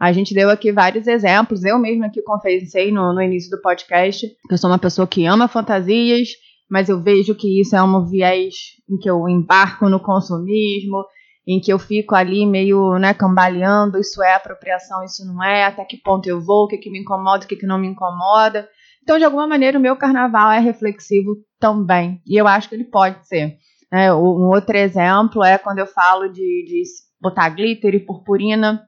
A 0.00 0.12
gente 0.12 0.34
deu 0.34 0.48
aqui 0.48 0.72
vários 0.72 1.06
exemplos. 1.06 1.62
Eu 1.62 1.78
mesma 1.78 2.06
aqui 2.06 2.22
confessei 2.22 2.90
no, 2.90 3.12
no 3.12 3.20
início 3.20 3.50
do 3.50 3.60
podcast 3.60 4.26
que 4.26 4.54
eu 4.54 4.56
sou 4.56 4.70
uma 4.70 4.78
pessoa 4.78 5.06
que 5.06 5.26
ama 5.26 5.46
fantasias, 5.46 6.30
mas 6.70 6.88
eu 6.88 7.02
vejo 7.02 7.34
que 7.34 7.60
isso 7.60 7.74
é 7.74 7.82
um 7.82 8.04
viés 8.06 8.54
em 8.88 8.96
que 8.96 9.10
eu 9.10 9.28
embarco 9.28 9.88
no 9.88 9.98
consumismo, 9.98 11.04
em 11.46 11.60
que 11.60 11.72
eu 11.72 11.78
fico 11.78 12.14
ali 12.14 12.46
meio 12.46 12.96
né, 12.98 13.12
cambaleando, 13.12 13.98
isso 13.98 14.22
é 14.22 14.34
apropriação, 14.34 15.02
isso 15.02 15.26
não 15.26 15.42
é, 15.42 15.64
até 15.64 15.84
que 15.84 15.96
ponto 15.96 16.28
eu 16.28 16.40
vou, 16.40 16.64
o 16.64 16.68
que, 16.68 16.78
que 16.78 16.90
me 16.90 17.00
incomoda, 17.00 17.44
o 17.44 17.48
que, 17.48 17.56
que 17.56 17.66
não 17.66 17.78
me 17.78 17.88
incomoda. 17.88 18.68
Então, 19.02 19.18
de 19.18 19.24
alguma 19.24 19.46
maneira, 19.48 19.78
o 19.78 19.82
meu 19.82 19.96
carnaval 19.96 20.52
é 20.52 20.60
reflexivo 20.60 21.36
também, 21.58 22.22
e 22.24 22.40
eu 22.40 22.46
acho 22.46 22.68
que 22.68 22.74
ele 22.74 22.84
pode 22.84 23.26
ser. 23.26 23.56
É, 23.92 24.14
um 24.14 24.48
outro 24.48 24.76
exemplo 24.76 25.42
é 25.42 25.58
quando 25.58 25.80
eu 25.80 25.86
falo 25.86 26.28
de, 26.28 26.64
de 26.66 26.82
botar 27.20 27.48
glitter 27.48 27.94
e 27.94 28.00
purpurina. 28.06 28.86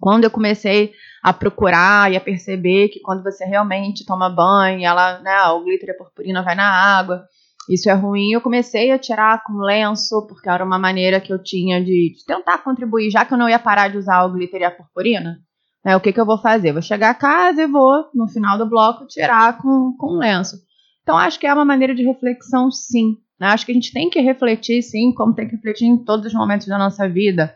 Quando 0.00 0.24
eu 0.24 0.30
comecei 0.30 0.92
a 1.22 1.32
procurar 1.32 2.10
e 2.10 2.16
a 2.16 2.20
perceber 2.20 2.88
que 2.88 3.00
quando 3.00 3.22
você 3.22 3.44
realmente 3.44 4.06
toma 4.06 4.30
banho, 4.30 4.82
ela, 4.82 5.20
né, 5.20 5.42
o 5.48 5.62
glitter 5.62 5.90
e 5.90 5.92
a 5.92 5.96
purpurina 5.96 6.42
vai 6.42 6.54
na 6.54 6.68
água, 6.68 7.24
isso 7.68 7.90
é 7.90 7.92
ruim. 7.92 8.32
Eu 8.32 8.40
comecei 8.40 8.90
a 8.90 8.98
tirar 8.98 9.44
com 9.44 9.58
lenço, 9.58 10.26
porque 10.26 10.48
era 10.48 10.64
uma 10.64 10.78
maneira 10.78 11.20
que 11.20 11.32
eu 11.32 11.42
tinha 11.42 11.78
de, 11.84 12.14
de 12.16 12.24
tentar 12.26 12.58
contribuir, 12.58 13.10
já 13.10 13.24
que 13.24 13.34
eu 13.34 13.38
não 13.38 13.48
ia 13.48 13.58
parar 13.58 13.88
de 13.88 13.98
usar 13.98 14.24
o 14.24 14.32
glitter 14.32 14.62
e 14.62 14.64
a 14.64 14.70
purpurina. 14.70 15.38
Né, 15.84 15.96
o 15.96 16.00
que, 16.00 16.12
que 16.12 16.20
eu 16.20 16.26
vou 16.26 16.38
fazer? 16.38 16.72
Vou 16.72 16.82
chegar 16.82 17.10
a 17.10 17.14
casa 17.14 17.62
e 17.62 17.66
vou, 17.66 18.06
no 18.14 18.26
final 18.28 18.58
do 18.58 18.68
bloco, 18.68 19.06
tirar 19.06 19.58
com, 19.58 19.94
com 19.98 20.18
lenço. 20.18 20.56
Então, 21.02 21.16
acho 21.16 21.38
que 21.38 21.46
é 21.46 21.52
uma 21.52 21.64
maneira 21.64 21.94
de 21.94 22.04
reflexão, 22.04 22.70
sim. 22.70 23.16
Né? 23.38 23.48
Acho 23.48 23.64
que 23.64 23.72
a 23.72 23.74
gente 23.74 23.92
tem 23.92 24.10
que 24.10 24.20
refletir, 24.20 24.82
sim, 24.82 25.12
como 25.14 25.34
tem 25.34 25.48
que 25.48 25.56
refletir 25.56 25.86
em 25.86 26.04
todos 26.04 26.26
os 26.26 26.34
momentos 26.34 26.66
da 26.66 26.78
nossa 26.78 27.08
vida. 27.08 27.54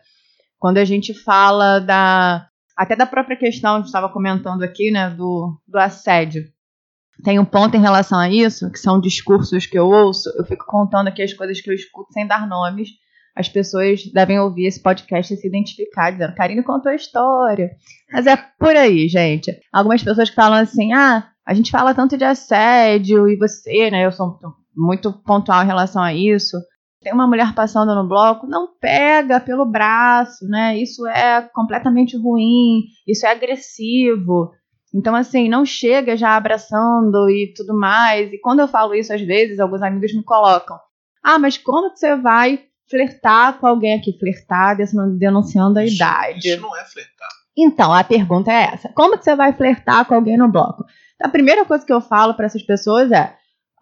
Quando 0.65 0.79
a 0.79 0.83
gente 0.83 1.13
fala 1.13 1.77
da. 1.77 2.47
Até 2.75 2.95
da 2.95 3.05
própria 3.05 3.37
questão, 3.37 3.75
a 3.75 3.77
gente 3.77 3.85
estava 3.85 4.09
comentando 4.09 4.63
aqui, 4.63 4.89
né, 4.89 5.11
do, 5.11 5.55
do 5.67 5.77
assédio. 5.77 6.43
Tem 7.23 7.37
um 7.37 7.45
ponto 7.45 7.77
em 7.77 7.79
relação 7.79 8.17
a 8.17 8.27
isso, 8.27 8.71
que 8.71 8.79
são 8.79 8.99
discursos 8.99 9.67
que 9.67 9.77
eu 9.77 9.85
ouço. 9.85 10.27
Eu 10.35 10.43
fico 10.43 10.65
contando 10.65 11.07
aqui 11.07 11.21
as 11.21 11.33
coisas 11.33 11.61
que 11.61 11.69
eu 11.69 11.75
escuto 11.75 12.11
sem 12.11 12.25
dar 12.25 12.47
nomes. 12.47 12.89
As 13.35 13.47
pessoas 13.47 14.11
devem 14.11 14.39
ouvir 14.39 14.65
esse 14.65 14.81
podcast 14.81 15.31
e 15.31 15.37
se 15.37 15.47
identificar, 15.47 16.09
dizendo: 16.09 16.33
Karine 16.33 16.63
contou 16.63 16.91
a 16.91 16.95
história. 16.95 17.69
Mas 18.11 18.25
é 18.25 18.35
por 18.35 18.75
aí, 18.75 19.07
gente. 19.07 19.55
Algumas 19.71 20.01
pessoas 20.01 20.31
que 20.31 20.35
falam 20.35 20.57
assim: 20.57 20.93
ah, 20.93 21.29
a 21.45 21.53
gente 21.53 21.69
fala 21.69 21.93
tanto 21.93 22.17
de 22.17 22.23
assédio 22.23 23.29
e 23.29 23.37
você, 23.37 23.91
né? 23.91 24.03
Eu 24.03 24.11
sou 24.11 24.39
muito 24.75 25.13
pontual 25.13 25.61
em 25.61 25.67
relação 25.67 26.01
a 26.01 26.11
isso. 26.11 26.57
Tem 27.05 27.13
uma 27.13 27.27
mulher 27.27 27.53
passando 27.53 27.93
no 27.93 28.07
bloco, 28.07 28.47
não 28.47 28.67
pega 28.81 29.39
pelo 29.39 29.63
braço, 29.63 30.43
né? 30.47 30.75
Isso 30.75 31.05
é 31.05 31.39
completamente 31.53 32.17
ruim, 32.17 32.85
isso 33.07 33.27
é 33.27 33.29
agressivo. 33.29 34.51
Então, 34.91 35.13
assim, 35.13 35.47
não 35.47 35.63
chega 35.63 36.17
já 36.17 36.35
abraçando 36.35 37.29
e 37.29 37.53
tudo 37.55 37.79
mais. 37.79 38.33
E 38.33 38.39
quando 38.39 38.61
eu 38.61 38.67
falo 38.67 38.95
isso, 38.95 39.13
às 39.13 39.21
vezes, 39.21 39.59
alguns 39.59 39.83
amigos 39.83 40.15
me 40.15 40.23
colocam: 40.23 40.79
Ah, 41.23 41.37
mas 41.37 41.59
como 41.59 41.91
que 41.91 41.99
você 41.99 42.15
vai 42.15 42.63
flertar 42.89 43.59
com 43.59 43.67
alguém 43.67 43.93
aqui? 43.93 44.17
Flertar 44.17 44.75
denunciando 45.19 45.77
a 45.77 45.85
isso, 45.85 45.97
idade. 45.97 46.47
Isso 46.47 46.59
não 46.59 46.75
é 46.75 46.83
flertar. 46.85 47.29
Então, 47.55 47.93
a 47.93 48.03
pergunta 48.03 48.51
é 48.51 48.63
essa: 48.73 48.89
Como 48.95 49.15
que 49.15 49.23
você 49.23 49.35
vai 49.35 49.53
flertar 49.53 50.05
com 50.05 50.15
alguém 50.15 50.37
no 50.37 50.51
bloco? 50.51 50.83
A 51.21 51.29
primeira 51.29 51.65
coisa 51.65 51.85
que 51.85 51.93
eu 51.93 52.01
falo 52.01 52.33
para 52.33 52.47
essas 52.47 52.63
pessoas 52.63 53.11
é: 53.11 53.31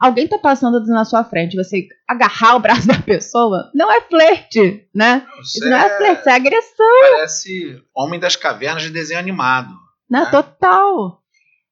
alguém 0.03 0.27
tá 0.27 0.37
passando 0.37 0.83
na 0.85 1.05
sua 1.05 1.23
frente, 1.23 1.55
você 1.55 1.87
agarrar 2.05 2.57
o 2.57 2.59
braço 2.59 2.85
da 2.87 2.99
pessoa, 2.99 3.71
não 3.73 3.89
é 3.89 4.01
flerte, 4.01 4.85
né? 4.93 5.25
Isso, 5.41 5.59
Isso 5.59 5.69
não 5.69 5.77
é 5.77 5.97
flerte, 5.97 6.19
isso 6.19 6.29
é 6.29 6.33
agressão. 6.33 7.01
Parece 7.13 7.81
Homem 7.95 8.19
das 8.19 8.35
Cavernas 8.35 8.83
de 8.83 8.89
desenho 8.89 9.19
animado. 9.19 9.73
Né? 10.09 10.19
né? 10.19 10.25
Total. 10.29 11.19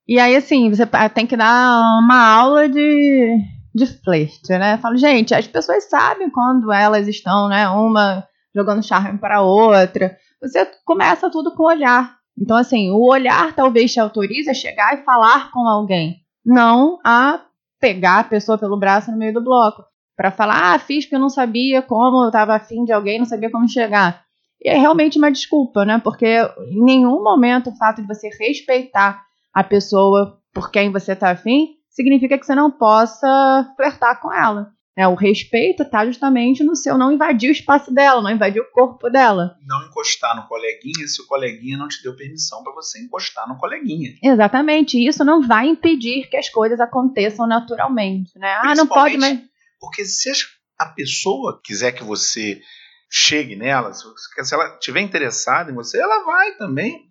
E 0.07 0.17
aí, 0.17 0.35
assim, 0.35 0.69
você 0.69 0.85
tem 1.13 1.27
que 1.27 1.35
dar 1.35 1.99
uma 1.99 2.25
aula 2.25 2.69
de, 2.69 3.37
de 3.75 3.85
flerte, 3.85 4.49
né? 4.49 4.75
Eu 4.75 4.77
falo, 4.77 4.95
gente, 4.95 5.35
as 5.35 5.47
pessoas 5.47 5.89
sabem 5.89 6.29
quando 6.29 6.71
elas 6.71 7.07
estão, 7.07 7.49
né? 7.49 7.67
Uma 7.67 8.25
jogando 8.55 8.85
charme 8.85 9.17
para 9.19 9.37
a 9.37 9.41
outra. 9.41 10.17
Você 10.41 10.65
começa 10.85 11.29
tudo 11.29 11.53
com 11.53 11.63
o 11.63 11.67
olhar. 11.67 12.17
Então, 12.37 12.55
assim, 12.55 12.89
o 12.91 13.01
olhar 13.01 13.53
talvez 13.53 13.91
te 13.91 13.99
autorize 13.99 14.49
a 14.49 14.53
chegar 14.53 14.93
e 14.97 15.03
falar 15.03 15.51
com 15.51 15.67
alguém, 15.67 16.21
não 16.45 16.97
a 17.05 17.41
pegar 17.81 18.19
a 18.19 18.23
pessoa 18.23 18.57
pelo 18.57 18.77
braço 18.79 19.11
no 19.11 19.17
meio 19.17 19.33
do 19.33 19.43
bloco. 19.43 19.83
Para 20.15 20.31
falar, 20.31 20.75
ah, 20.75 20.79
fiz 20.79 21.03
porque 21.03 21.15
eu 21.15 21.19
não 21.19 21.29
sabia 21.29 21.81
como, 21.81 22.23
eu 22.23 22.27
estava 22.27 22.55
afim 22.55 22.85
de 22.85 22.93
alguém, 22.93 23.17
não 23.17 23.25
sabia 23.25 23.49
como 23.49 23.67
chegar. 23.67 24.23
E 24.63 24.69
é 24.69 24.77
realmente 24.77 25.17
uma 25.17 25.31
desculpa, 25.31 25.83
né? 25.83 25.99
Porque 26.03 26.37
em 26.69 26.83
nenhum 26.83 27.23
momento 27.23 27.71
o 27.71 27.75
fato 27.75 28.01
de 28.01 28.07
você 28.07 28.29
respeitar 28.39 29.23
a 29.51 29.63
pessoa 29.63 30.39
por 30.53 30.69
quem 30.69 30.91
você 30.91 31.13
está 31.13 31.31
afim 31.31 31.69
significa 31.89 32.37
que 32.37 32.45
você 32.45 32.53
não 32.53 32.69
possa 32.69 33.73
flertar 33.75 34.21
com 34.21 34.31
ela. 34.31 34.71
É, 34.97 35.07
o 35.07 35.15
respeito 35.15 35.83
está 35.83 36.05
justamente 36.05 36.63
no 36.63 36.75
seu 36.75 36.97
não 36.97 37.13
invadir 37.13 37.49
o 37.49 37.53
espaço 37.53 37.93
dela, 37.93 38.21
não 38.21 38.29
invadir 38.29 38.61
o 38.61 38.71
corpo 38.71 39.09
dela. 39.09 39.55
Não 39.65 39.85
encostar 39.87 40.35
no 40.35 40.47
coleguinha 40.47 41.07
se 41.07 41.21
o 41.21 41.27
coleguinha 41.27 41.77
não 41.77 41.87
te 41.87 42.03
deu 42.03 42.15
permissão 42.15 42.61
para 42.61 42.73
você 42.73 43.01
encostar 43.01 43.47
no 43.47 43.57
coleguinha. 43.57 44.11
Exatamente. 44.21 44.97
Isso 44.97 45.23
não 45.23 45.41
vai 45.41 45.67
impedir 45.67 46.29
que 46.29 46.35
as 46.35 46.49
coisas 46.49 46.79
aconteçam 46.81 47.47
naturalmente, 47.47 48.37
né? 48.37 48.53
Ah, 48.61 48.75
não 48.75 48.85
pode, 48.85 49.17
mas. 49.17 49.39
Porque 49.79 50.03
se 50.03 50.29
a 50.77 50.87
pessoa 50.87 51.61
quiser 51.63 51.93
que 51.93 52.03
você 52.03 52.61
chegue 53.09 53.55
nela, 53.55 53.93
se 53.93 54.53
ela 54.53 54.73
estiver 54.73 55.01
interessada 55.01 55.71
em 55.71 55.75
você, 55.75 55.99
ela 55.99 56.25
vai 56.25 56.55
também 56.57 57.09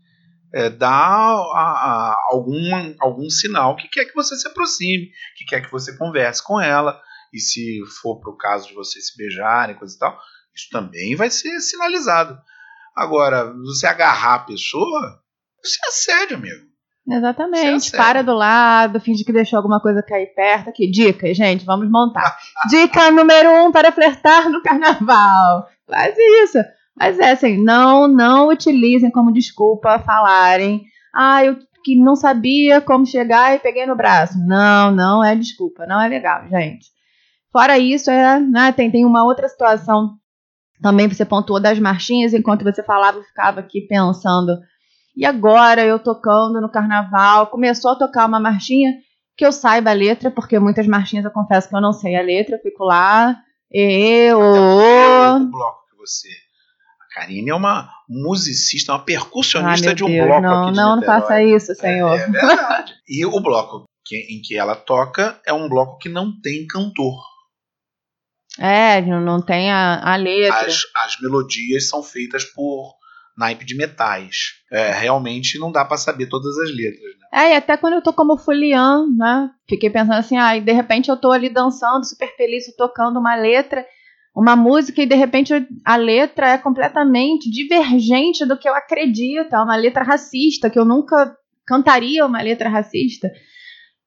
é, 0.53 0.68
dar 0.68 0.93
a, 0.93 2.12
a, 2.12 2.16
algum, 2.31 2.95
algum 3.01 3.28
sinal 3.31 3.74
que 3.76 3.89
quer 3.89 4.05
que 4.05 4.14
você 4.14 4.37
se 4.37 4.47
aproxime, 4.47 5.11
que 5.37 5.45
quer 5.47 5.62
que 5.62 5.72
você 5.72 5.97
converse 5.97 6.45
com 6.45 6.61
ela 6.61 7.01
e 7.33 7.39
se 7.39 7.81
for 8.03 8.20
para 8.20 8.31
o 8.31 8.37
caso 8.37 8.68
de 8.68 8.74
vocês 8.74 9.09
se 9.09 9.16
beijarem, 9.16 9.76
coisa 9.76 9.95
e 9.95 9.99
tal, 9.99 10.18
isso 10.55 10.68
também 10.70 11.14
vai 11.14 11.31
ser 11.31 11.61
sinalizado. 11.61 12.39
Agora, 12.97 13.53
você 13.55 13.87
agarrar 13.87 14.35
a 14.35 14.39
pessoa, 14.41 15.20
você 15.62 15.78
é 15.85 15.89
assédio, 15.89 16.37
amigo. 16.37 16.70
Exatamente. 17.09 17.91
Para 17.93 18.22
do 18.22 18.35
lado, 18.35 19.01
finge 19.01 19.24
que 19.24 19.33
deixou 19.33 19.57
alguma 19.57 19.81
coisa 19.81 20.03
cair 20.03 20.33
perto. 20.35 20.70
Aqui, 20.70 20.89
dicas, 20.91 21.37
gente, 21.37 21.64
vamos 21.64 21.91
montar. 21.91 22.39
Dica 22.68 23.11
número 23.11 23.51
um 23.64 23.72
para 23.72 23.91
flertar 23.91 24.49
no 24.49 24.62
carnaval. 24.62 25.66
Faz 25.89 26.14
isso. 26.45 26.59
Mas 26.97 27.18
é 27.18 27.33
assim, 27.33 27.62
não, 27.62 28.07
não 28.07 28.49
utilizem 28.49 29.11
como 29.11 29.33
desculpa 29.33 29.99
falarem. 30.01 30.85
Ah, 31.14 31.45
eu 31.45 31.57
que 31.83 31.97
não 31.97 32.14
sabia 32.14 32.81
como 32.81 33.07
chegar 33.07 33.55
e 33.55 33.59
peguei 33.59 33.87
no 33.87 33.97
braço. 33.97 34.39
Não, 34.47 34.91
não 34.91 35.24
é 35.24 35.35
desculpa, 35.35 35.87
não 35.87 36.01
é 36.01 36.09
legal, 36.09 36.47
gente. 36.49 36.87
Fora 37.53 37.78
isso, 37.78 38.11
é, 38.11 38.38
né, 38.38 38.72
tem, 38.72 38.90
tem 38.90 39.05
uma 39.05 39.24
outra 39.24 39.48
situação 39.48 40.16
também, 40.80 41.09
você 41.09 41.24
pontuou 41.24 41.61
das 41.61 41.78
marchinhas, 41.78 42.32
enquanto 42.32 42.64
você 42.64 42.82
falava, 42.82 43.18
eu 43.18 43.24
ficava 43.24 43.61
aqui 43.61 43.82
pensando. 43.82 44.59
E 45.16 45.26
agora 45.26 45.84
eu 45.84 45.98
tocando 45.98 46.61
no 46.61 46.70
carnaval, 46.70 47.48
começou 47.48 47.90
a 47.90 47.96
tocar 47.96 48.26
uma 48.26 48.40
marchinha 48.40 48.94
que 49.36 49.44
eu 49.44 49.53
saiba 49.53 49.90
a 49.90 49.94
letra, 49.94 50.30
porque 50.30 50.59
muitas 50.59 50.86
marchinhas 50.86 51.24
eu 51.24 51.30
confesso 51.30 51.68
que 51.68 51.76
eu 51.76 51.80
não 51.80 51.92
sei 51.92 52.16
a 52.16 52.22
letra, 52.22 52.57
eu 52.57 52.61
fico 52.61 52.84
lá, 52.84 53.36
e, 53.72 54.32
o, 54.32 55.51
bloco 55.51 55.78
que 55.88 55.96
você. 55.96 56.28
A 57.01 57.20
Karine 57.20 57.51
é 57.51 57.55
uma 57.55 57.88
musicista, 58.09 58.92
uma 58.92 59.05
percussionista 59.05 59.90
ah, 59.90 59.94
de 59.94 60.03
um 60.03 60.09
Deus, 60.09 60.26
bloco 60.26 60.42
não, 60.42 60.62
aqui 60.62 60.72
de 60.72 60.76
Não, 60.76 60.96
não 60.96 61.03
faça 61.03 61.42
isso, 61.42 61.74
senhor. 61.76 62.18
É, 62.18 62.22
é 62.22 62.26
verdade. 62.26 62.94
e 63.09 63.24
o 63.24 63.40
bloco 63.40 63.84
que, 64.05 64.16
em 64.16 64.40
que 64.42 64.57
ela 64.57 64.74
toca 64.74 65.40
é 65.46 65.53
um 65.53 65.68
bloco 65.68 65.98
que 65.98 66.09
não 66.09 66.32
tem 66.40 66.66
cantor. 66.66 67.20
É, 68.59 69.01
não 69.03 69.40
tem 69.40 69.70
a, 69.70 70.01
a 70.03 70.16
letra. 70.16 70.66
As, 70.66 70.82
as 70.96 71.20
melodias 71.20 71.88
são 71.88 72.03
feitas 72.03 72.44
por 72.44 72.94
naipe 73.36 73.64
de 73.64 73.74
metais. 73.74 74.61
É, 74.70 74.92
realmente 74.92 75.59
não 75.59 75.72
dá 75.72 75.84
para 75.84 75.96
saber 75.96 76.26
todas 76.26 76.57
as 76.59 76.70
letras. 76.70 77.01
Né? 77.03 77.28
É, 77.32 77.53
e 77.53 77.57
até 77.57 77.76
quando 77.76 77.94
eu 77.94 78.03
tô 78.03 78.12
como 78.12 78.36
Fulian, 78.36 79.07
né? 79.16 79.51
Fiquei 79.68 79.88
pensando 79.88 80.18
assim, 80.18 80.36
ah, 80.36 80.57
e 80.57 80.61
de 80.61 80.72
repente 80.72 81.09
eu 81.09 81.16
tô 81.16 81.30
ali 81.32 81.48
dançando, 81.48 82.07
super 82.07 82.34
feliz, 82.36 82.64
tocando 82.76 83.18
uma 83.18 83.34
letra, 83.34 83.84
uma 84.34 84.55
música, 84.55 85.01
e 85.01 85.07
de 85.07 85.14
repente 85.14 85.55
a 85.84 85.96
letra 85.96 86.51
é 86.51 86.59
completamente 86.59 87.51
divergente 87.51 88.44
do 88.44 88.59
que 88.59 88.68
eu 88.68 88.74
acredito. 88.74 89.55
É 89.55 89.59
uma 89.59 89.76
letra 89.76 90.05
racista, 90.05 90.68
que 90.68 90.78
eu 90.78 90.84
nunca 90.84 91.34
cantaria 91.66 92.26
uma 92.26 92.42
letra 92.42 92.68
racista. 92.68 93.30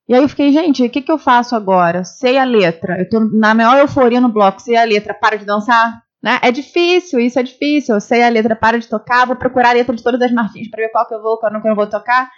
E 0.08 0.14
aí 0.14 0.22
eu 0.22 0.28
fiquei, 0.28 0.52
gente, 0.52 0.84
o 0.84 0.90
que, 0.90 1.02
que 1.02 1.12
eu 1.12 1.18
faço 1.18 1.56
agora? 1.56 2.04
Sei 2.04 2.38
a 2.38 2.44
letra. 2.44 3.00
Eu 3.00 3.10
tô 3.10 3.20
na 3.20 3.54
maior 3.54 3.78
euforia 3.78 4.20
no 4.20 4.30
bloco, 4.30 4.62
sei 4.62 4.76
a 4.76 4.84
letra, 4.84 5.14
para 5.14 5.38
de 5.38 5.46
dançar. 5.46 6.02
Né? 6.22 6.40
É 6.42 6.52
difícil, 6.52 7.20
isso 7.20 7.40
é 7.40 7.44
difícil. 7.44 7.96
Eu 7.96 8.02
sei 8.02 8.24
a 8.24 8.30
letra, 8.30 8.56
para 8.56 8.80
de 8.80 8.88
tocar, 8.88 9.26
vou 9.26 9.36
procurar 9.36 9.70
a 9.70 9.74
letra 9.74 9.96
de 9.96 10.04
todas 10.04 10.22
as 10.22 10.32
martins 10.32 10.70
para 10.70 10.84
ver 10.84 10.90
qual 10.90 11.08
que 11.08 11.14
eu 11.14 11.22
vou, 11.22 11.38
qual 11.38 11.52
que 11.52 11.58
eu 11.58 11.70
não 11.70 11.76
vou 11.76 11.88
tocar. 11.88 12.30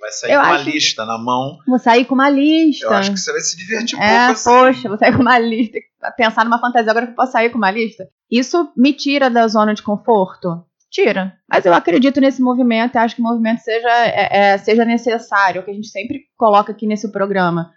Vai 0.00 0.12
sair 0.12 0.32
eu 0.32 0.40
com 0.40 0.46
uma 0.46 0.58
lista 0.58 1.04
na 1.04 1.18
mão. 1.18 1.58
Vou 1.66 1.78
sair 1.78 2.04
com 2.04 2.14
uma 2.14 2.30
lista. 2.30 2.86
Eu 2.86 2.92
acho 2.92 3.10
que 3.12 3.18
você 3.18 3.32
vai 3.32 3.40
se 3.40 3.56
divertir 3.56 3.98
um 3.98 4.02
é, 4.02 4.26
pouco 4.26 4.32
assim. 4.32 4.50
Poxa, 4.50 4.88
vou 4.88 4.98
sair 4.98 5.12
com 5.12 5.22
uma 5.22 5.38
lista. 5.38 5.78
Pensar 6.16 6.44
numa 6.44 6.60
fantasia 6.60 6.90
agora 6.90 7.06
que 7.06 7.12
eu 7.12 7.16
posso 7.16 7.32
sair 7.32 7.50
com 7.50 7.58
uma 7.58 7.70
lista. 7.70 8.08
Isso 8.30 8.72
me 8.76 8.92
tira 8.92 9.28
da 9.28 9.48
zona 9.48 9.74
de 9.74 9.82
conforto. 9.82 10.64
Tira. 10.90 11.34
Mas 11.48 11.64
eu 11.64 11.74
acredito 11.74 12.20
nesse 12.20 12.42
movimento 12.42 12.96
acho 12.96 13.16
que 13.16 13.20
o 13.20 13.24
movimento 13.24 13.60
seja, 13.60 13.88
é, 14.06 14.52
é, 14.52 14.58
seja 14.58 14.84
necessário, 14.84 15.62
que 15.62 15.70
a 15.70 15.74
gente 15.74 15.88
sempre 15.88 16.20
coloca 16.36 16.72
aqui 16.72 16.86
nesse 16.86 17.10
programa. 17.12 17.70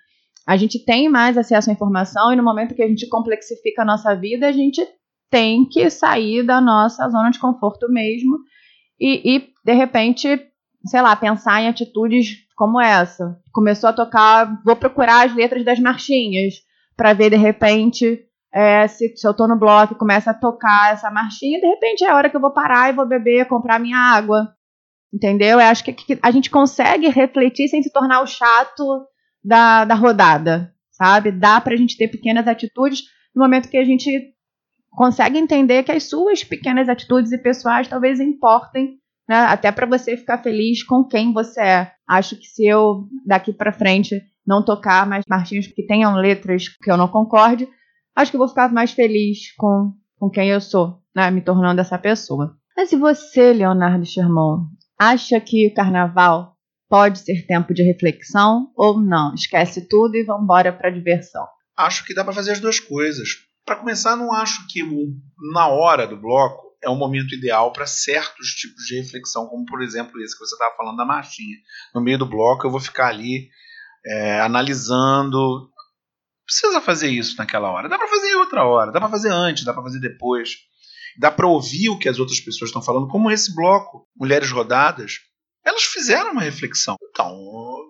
A 0.47 0.57
gente 0.57 0.84
tem 0.84 1.07
mais 1.09 1.38
acesso 1.38 1.70
à 1.70 1.74
informação 1.74 2.34
e 2.34 2.36
no 2.36 2.43
momento 2.43 2.76
que 2.76 2.82
a 2.82 2.88
gente 2.88 3.07
complexifica 3.07 3.84
a 3.84 3.86
nossa 3.86 4.16
vida, 4.16 4.47
a 4.47 4.51
gente 4.51 4.82
tem 5.30 5.66
que 5.68 5.89
sair 5.89 6.43
da 6.43 6.59
nossa 6.59 7.07
zona 7.09 7.30
de 7.30 7.39
conforto 7.39 7.88
mesmo 7.89 8.38
e, 8.99 9.36
e 9.36 9.49
de 9.64 9.74
repente, 9.74 10.28
sei 10.86 11.01
lá, 11.01 11.16
pensar 11.16 11.62
em 11.62 11.68
atitudes 11.68 12.38
como 12.55 12.82
essa. 12.82 13.39
Começou 13.53 13.89
a 13.89 13.93
tocar, 13.93 14.62
vou 14.64 14.76
procurar 14.76 15.26
as 15.26 15.36
letras 15.36 15.64
das 15.64 15.80
marchinhas 15.80 16.55
para 16.95 17.14
ver 17.14 17.30
de 17.30 17.38
repente 17.38 18.20
é, 18.54 18.88
se, 18.88 19.16
se 19.16 19.26
eu 19.26 19.34
tô 19.34 19.47
no 19.47 19.58
bloco 19.58 19.93
e 19.93 19.97
começa 19.97 20.32
a 20.32 20.34
tocar 20.34 20.93
essa 20.93 21.10
marchinha, 21.10 21.60
de 21.60 21.68
repente 21.68 22.04
é 22.04 22.10
a 22.10 22.16
hora 22.16 22.30
que 22.30 22.36
eu 22.36 22.41
vou 22.41 22.52
parar 22.52 22.89
e 22.89 22.95
vou 22.95 23.08
beber, 23.08 23.47
comprar 23.47 23.80
minha 23.80 23.97
água. 23.97 24.54
Entendeu? 25.14 25.60
Eu 25.60 25.68
acho 25.68 25.84
que, 25.84 25.93
que 25.93 26.20
a 26.22 26.32
gente 26.32 26.49
consegue 26.49 27.10
refletir 27.10 27.68
sem 27.68 27.82
se 27.82 27.91
tornar 27.91 28.22
o 28.22 28.28
chato 28.28 29.06
da, 29.43 29.86
da 29.86 29.95
rodada, 29.95 30.74
sabe? 30.91 31.32
Dá 31.32 31.60
pra 31.60 31.76
gente 31.76 31.97
ter 31.97 32.08
pequenas 32.08 32.47
atitudes 32.47 33.04
no 33.36 33.41
momento 33.41 33.70
que 33.70 33.78
a 33.78 33.86
gente 33.86 34.34
consegue 34.89 35.38
entender 35.38 35.84
que 35.84 35.91
as 35.91 36.04
suas 36.04 36.43
pequenas 36.43 36.89
atitudes 36.89 37.32
e 37.32 37.38
pessoais 37.38 37.88
talvez 37.88 38.20
importem, 38.20 38.99
né? 39.28 39.38
Até 39.45 39.72
para 39.72 39.86
você 39.86 40.16
ficar 40.18 40.38
feliz 40.39 40.84
com 40.84 41.04
quem 41.04 41.34
você 41.34 41.62
é. 41.62 41.91
Acho 42.08 42.36
que 42.38 42.45
se 42.45 42.66
eu 42.66 43.06
daqui 43.26 43.54
para 43.54 43.72
frente 43.72 44.22
não 44.45 44.64
tocar 44.64 45.06
mais 45.08 45.24
marchinhos 45.30 45.68
que 45.68 45.86
tenham 45.86 46.16
letras 46.16 46.68
que 46.68 46.91
eu 46.91 46.97
não 46.97 47.08
concorde, 47.08 47.68
acho 48.16 48.32
que 48.32 48.38
eu 48.38 48.39
vou 48.39 48.47
ficar 48.47 48.72
mais 48.72 48.91
feliz 48.91 49.53
com, 49.55 49.93
com 50.18 50.30
quem 50.30 50.49
eu 50.49 50.62
sou, 50.62 51.01
né? 51.16 51.30
Me 51.32 51.41
tornando 51.41 51.82
essa 51.82 51.97
pessoa. 51.97 52.55
Mas 52.76 52.91
e 52.91 52.95
você, 52.95 53.53
Leonardo 53.53 54.05
Sherman, 54.05 54.68
acha 54.97 55.39
que 55.39 55.68
o 55.68 55.74
carnaval 55.74 56.55
pode 56.89 57.20
ser 57.20 57.45
tempo 57.45 57.74
de 57.74 57.84
reflexão 57.84 58.72
ou 58.76 58.99
não? 58.99 59.34
Esquece 59.34 59.88
tudo 59.88 60.16
e 60.16 60.24
vamos 60.24 60.43
embora 60.43 60.74
para 60.74 60.89
diversão. 60.89 61.45
Acho 61.78 62.05
que 62.05 62.14
dá 62.14 62.24
para 62.24 62.34
fazer 62.34 62.51
as 62.51 62.59
duas 62.59 62.80
coisas. 62.80 63.30
Para 63.66 63.78
começar, 63.78 64.16
não 64.16 64.34
acho 64.34 64.68
que 64.68 64.82
na 65.53 65.68
hora 65.68 66.05
do 66.05 66.18
bloco 66.18 66.72
é 66.84 66.89
o 66.89 66.95
momento 66.95 67.36
ideal 67.36 67.72
para 67.72 67.86
certos 67.86 68.49
tipos 68.49 68.84
de 68.86 68.99
reflexão, 68.99 69.47
como 69.47 69.66
por 69.66 69.82
exemplo 69.82 70.20
esse 70.22 70.34
que 70.34 70.45
você 70.45 70.55
estava 70.55 70.76
falando 70.76 70.97
da 70.97 71.05
marchinha. 71.05 71.57
No 71.93 72.01
meio 72.01 72.18
do 72.18 72.26
bloco 72.26 72.66
eu 72.66 72.72
vou 72.72 72.80
ficar 72.80 73.07
ali 73.07 73.49
é, 74.05 74.41
analisando. 74.41 75.70
Precisa 76.45 76.81
fazer 76.81 77.09
isso 77.09 77.35
naquela 77.37 77.69
hora. 77.69 77.87
Dá 77.87 77.97
para 77.97 78.07
fazer 78.07 78.27
em 78.27 78.35
outra 78.35 78.65
hora, 78.65 78.91
dá 78.91 78.99
para 78.99 79.09
fazer 79.09 79.31
antes, 79.31 79.63
dá 79.63 79.73
para 79.73 79.83
fazer 79.83 79.99
depois. 79.99 80.49
Dá 81.17 81.29
para 81.29 81.47
ouvir 81.47 81.89
o 81.89 81.99
que 81.99 82.09
as 82.09 82.19
outras 82.19 82.39
pessoas 82.39 82.69
estão 82.69 82.81
falando, 82.81 83.07
como 83.07 83.29
esse 83.31 83.53
bloco, 83.53 84.07
Mulheres 84.15 84.49
Rodadas. 84.51 85.19
Elas 85.63 85.83
fizeram 85.83 86.31
uma 86.31 86.41
reflexão. 86.41 86.95
Então, 87.09 87.37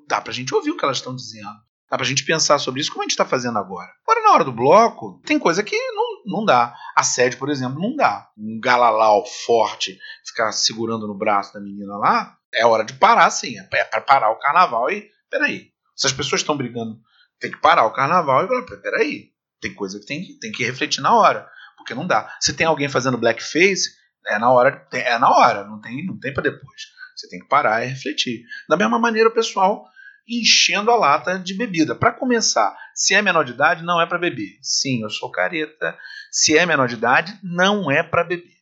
dá 0.08 0.20
para 0.20 0.32
a 0.32 0.34
gente 0.34 0.54
ouvir 0.54 0.72
o 0.72 0.78
que 0.78 0.84
elas 0.84 0.98
estão 0.98 1.16
dizendo. 1.16 1.56
Dá 1.90 1.98
pra 1.98 2.06
gente 2.06 2.24
pensar 2.24 2.58
sobre 2.58 2.80
isso 2.80 2.90
como 2.90 3.02
a 3.02 3.04
gente 3.04 3.12
está 3.12 3.26
fazendo 3.26 3.60
agora. 3.60 3.90
Agora, 4.08 4.24
na 4.24 4.32
hora 4.32 4.46
do 4.46 4.52
bloco, 4.54 5.22
tem 5.26 5.38
coisa 5.38 5.62
que 5.62 5.76
não, 5.92 6.06
não 6.26 6.46
dá. 6.46 6.74
A 6.96 7.04
sede, 7.04 7.36
por 7.36 7.50
exemplo, 7.50 7.82
não 7.82 7.96
dá. 7.96 8.30
Um 8.38 8.60
galalau 8.62 9.26
forte 9.46 9.98
ficar 10.26 10.54
segurando 10.54 11.06
no 11.06 11.18
braço 11.18 11.54
da 11.54 11.60
menina 11.60 11.98
lá, 11.98 12.34
é 12.54 12.66
hora 12.66 12.86
de 12.86 12.94
parar, 12.94 13.30
sim. 13.30 13.60
É 13.60 13.84
para 13.84 14.00
parar 14.00 14.32
o 14.32 14.40
carnaval 14.40 14.90
e. 14.90 15.10
Peraí. 15.30 15.70
Se 15.96 16.08
as 16.08 16.14
pessoas 16.14 16.42
estão 16.42 16.56
brigando, 16.56 16.98
tem 17.42 17.52
que 17.52 17.60
parar 17.60 17.86
o 17.86 17.92
carnaval 17.92 18.46
e 18.46 18.48
falar: 18.48 18.82
peraí. 18.82 19.32
Tem 19.60 19.74
coisa 19.74 20.00
que 20.00 20.06
tem, 20.06 20.38
tem 20.40 20.52
que 20.52 20.64
refletir 20.64 21.02
na 21.02 21.14
hora. 21.14 21.48
Porque 21.78 21.94
não 21.94 22.08
dá. 22.08 22.36
Se 22.40 22.54
tem 22.54 22.66
alguém 22.66 22.88
fazendo 22.88 23.18
blackface, 23.18 23.90
é 24.28 24.40
na 24.40 24.52
hora, 24.52 24.88
é 24.92 25.18
na 25.18 25.30
hora, 25.30 25.64
não 25.66 25.82
tem, 25.82 26.06
não 26.06 26.20
tem 26.20 26.34
para 26.34 26.44
depois. 26.44 26.82
Você 27.16 27.28
tem 27.28 27.40
que 27.40 27.48
parar 27.48 27.84
e 27.84 27.90
refletir. 27.90 28.44
Da 28.70 28.78
mesma 28.78 28.98
maneira, 28.98 29.30
o 29.30 29.34
pessoal 29.34 29.86
enchendo 30.28 30.92
a 30.92 30.96
lata 30.96 31.38
de 31.38 31.54
bebida. 31.56 31.96
Para 31.96 32.14
começar, 32.14 32.76
se 32.96 33.14
é 33.14 33.22
menor 33.22 33.44
de 33.44 33.52
idade, 33.52 33.84
não 33.84 34.00
é 34.00 34.06
para 34.06 34.18
beber. 34.18 34.58
Sim, 34.62 35.02
eu 35.02 35.10
sou 35.10 35.30
careta. 35.30 35.98
Se 36.32 36.58
é 36.58 36.66
menor 36.66 36.88
de 36.88 36.96
idade, 36.96 37.38
não 37.44 37.92
é 37.92 38.02
para 38.02 38.24
beber. 38.24 38.58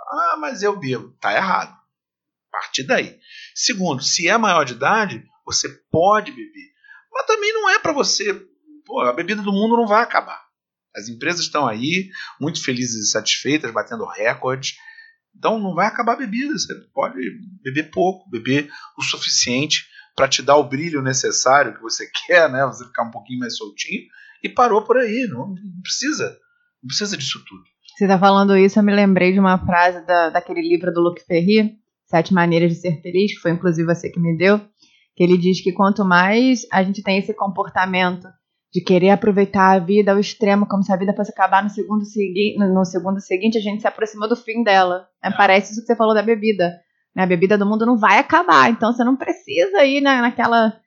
Ah, 0.00 0.36
mas 0.38 0.62
eu 0.62 0.78
bebo. 0.78 1.14
Tá 1.20 1.34
errado. 1.34 1.72
A 1.72 2.60
partir 2.60 2.84
daí. 2.84 3.18
Segundo, 3.54 4.02
se 4.02 4.28
é 4.28 4.38
maior 4.38 4.64
de 4.64 4.74
idade, 4.74 5.24
você 5.44 5.68
pode 5.90 6.30
beber. 6.30 6.77
Mas 7.18 7.26
também 7.26 7.52
não 7.52 7.68
é 7.68 7.80
para 7.80 7.92
você. 7.92 8.32
Pô, 8.86 9.00
a 9.00 9.12
bebida 9.12 9.42
do 9.42 9.52
mundo 9.52 9.76
não 9.76 9.88
vai 9.88 10.02
acabar. 10.04 10.40
As 10.94 11.08
empresas 11.08 11.40
estão 11.40 11.66
aí, 11.66 12.10
muito 12.40 12.62
felizes 12.62 13.08
e 13.08 13.10
satisfeitas, 13.10 13.72
batendo 13.72 14.06
recordes. 14.06 14.76
Então 15.36 15.58
não 15.58 15.74
vai 15.74 15.88
acabar 15.88 16.12
a 16.12 16.18
bebida. 16.18 16.52
Você 16.52 16.72
pode 16.94 17.18
beber 17.62 17.90
pouco, 17.90 18.30
beber 18.30 18.70
o 18.96 19.02
suficiente 19.02 19.84
para 20.14 20.28
te 20.28 20.42
dar 20.42 20.56
o 20.56 20.68
brilho 20.68 21.02
necessário 21.02 21.74
que 21.74 21.82
você 21.82 22.08
quer, 22.26 22.48
né? 22.50 22.64
Você 22.66 22.84
ficar 22.84 23.02
um 23.02 23.10
pouquinho 23.10 23.40
mais 23.40 23.56
soltinho 23.56 24.02
e 24.42 24.48
parou 24.48 24.82
por 24.82 24.96
aí. 24.96 25.26
Não, 25.28 25.48
não 25.48 25.82
precisa, 25.82 26.38
não 26.82 26.86
precisa 26.86 27.16
disso 27.16 27.44
tudo. 27.46 27.62
Você 27.96 28.04
está 28.04 28.16
falando 28.16 28.56
isso, 28.56 28.78
eu 28.78 28.82
me 28.84 28.94
lembrei 28.94 29.32
de 29.32 29.40
uma 29.40 29.58
frase 29.58 30.06
da, 30.06 30.30
daquele 30.30 30.62
livro 30.62 30.92
do 30.92 31.00
Luc 31.00 31.20
Ferry, 31.26 31.76
Sete 32.06 32.32
Maneiras 32.32 32.70
de 32.70 32.80
Ser 32.80 33.02
Feliz, 33.02 33.34
que 33.34 33.40
foi 33.40 33.50
inclusive 33.50 33.92
você 33.92 34.08
que 34.08 34.20
me 34.20 34.38
deu, 34.38 34.60
que 35.18 35.24
ele 35.24 35.36
diz 35.36 35.60
que 35.60 35.72
quanto 35.72 36.04
mais 36.04 36.64
a 36.70 36.80
gente 36.80 37.02
tem 37.02 37.18
esse 37.18 37.34
comportamento 37.34 38.28
de 38.72 38.80
querer 38.80 39.10
aproveitar 39.10 39.72
a 39.72 39.78
vida 39.80 40.12
ao 40.12 40.20
extremo, 40.20 40.64
como 40.64 40.84
se 40.84 40.92
a 40.92 40.96
vida 40.96 41.12
fosse 41.12 41.32
acabar 41.32 41.60
no 41.60 41.70
segundo, 41.70 42.04
segui 42.04 42.54
no 42.56 42.84
segundo 42.84 43.18
seguinte, 43.20 43.58
a 43.58 43.60
gente 43.60 43.80
se 43.80 43.88
aproxima 43.88 44.28
do 44.28 44.36
fim 44.36 44.62
dela. 44.62 45.08
É. 45.20 45.28
Parece 45.32 45.72
isso 45.72 45.80
que 45.80 45.88
você 45.88 45.96
falou 45.96 46.14
da 46.14 46.22
bebida. 46.22 46.72
Né? 47.16 47.24
A 47.24 47.26
bebida 47.26 47.58
do 47.58 47.66
mundo 47.66 47.84
não 47.84 47.98
vai 47.98 48.20
acabar, 48.20 48.70
então 48.70 48.92
você 48.92 49.02
não 49.02 49.16
precisa 49.16 49.84
ir 49.84 50.00
na, 50.00 50.22
naquela 50.22 50.80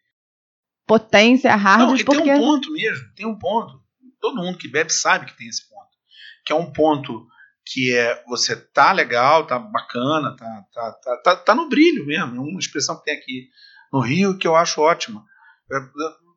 potência 0.87 1.53
hard. 1.53 1.89
Não, 1.89 1.95
e 1.97 2.03
porque... 2.05 2.23
tem 2.23 2.33
um 2.33 2.39
ponto 2.39 2.71
mesmo, 2.71 3.13
tem 3.13 3.25
um 3.25 3.37
ponto. 3.37 3.81
Todo 4.21 4.41
mundo 4.41 4.57
que 4.57 4.69
bebe 4.69 4.93
sabe 4.93 5.25
que 5.25 5.35
tem 5.35 5.49
esse 5.49 5.67
ponto. 5.67 5.89
Que 6.45 6.53
é 6.53 6.55
um 6.55 6.71
ponto 6.71 7.27
que 7.65 7.93
é 7.93 8.23
você 8.29 8.55
tá 8.55 8.93
legal, 8.93 9.45
tá 9.45 9.59
bacana, 9.59 10.33
tá, 10.37 10.65
tá, 10.73 10.91
tá, 11.03 11.17
tá, 11.17 11.35
tá 11.35 11.53
no 11.53 11.67
brilho 11.67 12.05
mesmo. 12.05 12.37
É 12.37 12.39
uma 12.39 12.59
expressão 12.59 12.97
que 12.97 13.03
tem 13.03 13.17
aqui 13.17 13.49
no 13.91 13.99
Rio 13.99 14.37
que 14.37 14.47
eu 14.47 14.55
acho 14.55 14.81
ótima. 14.81 15.23
É, 15.71 15.75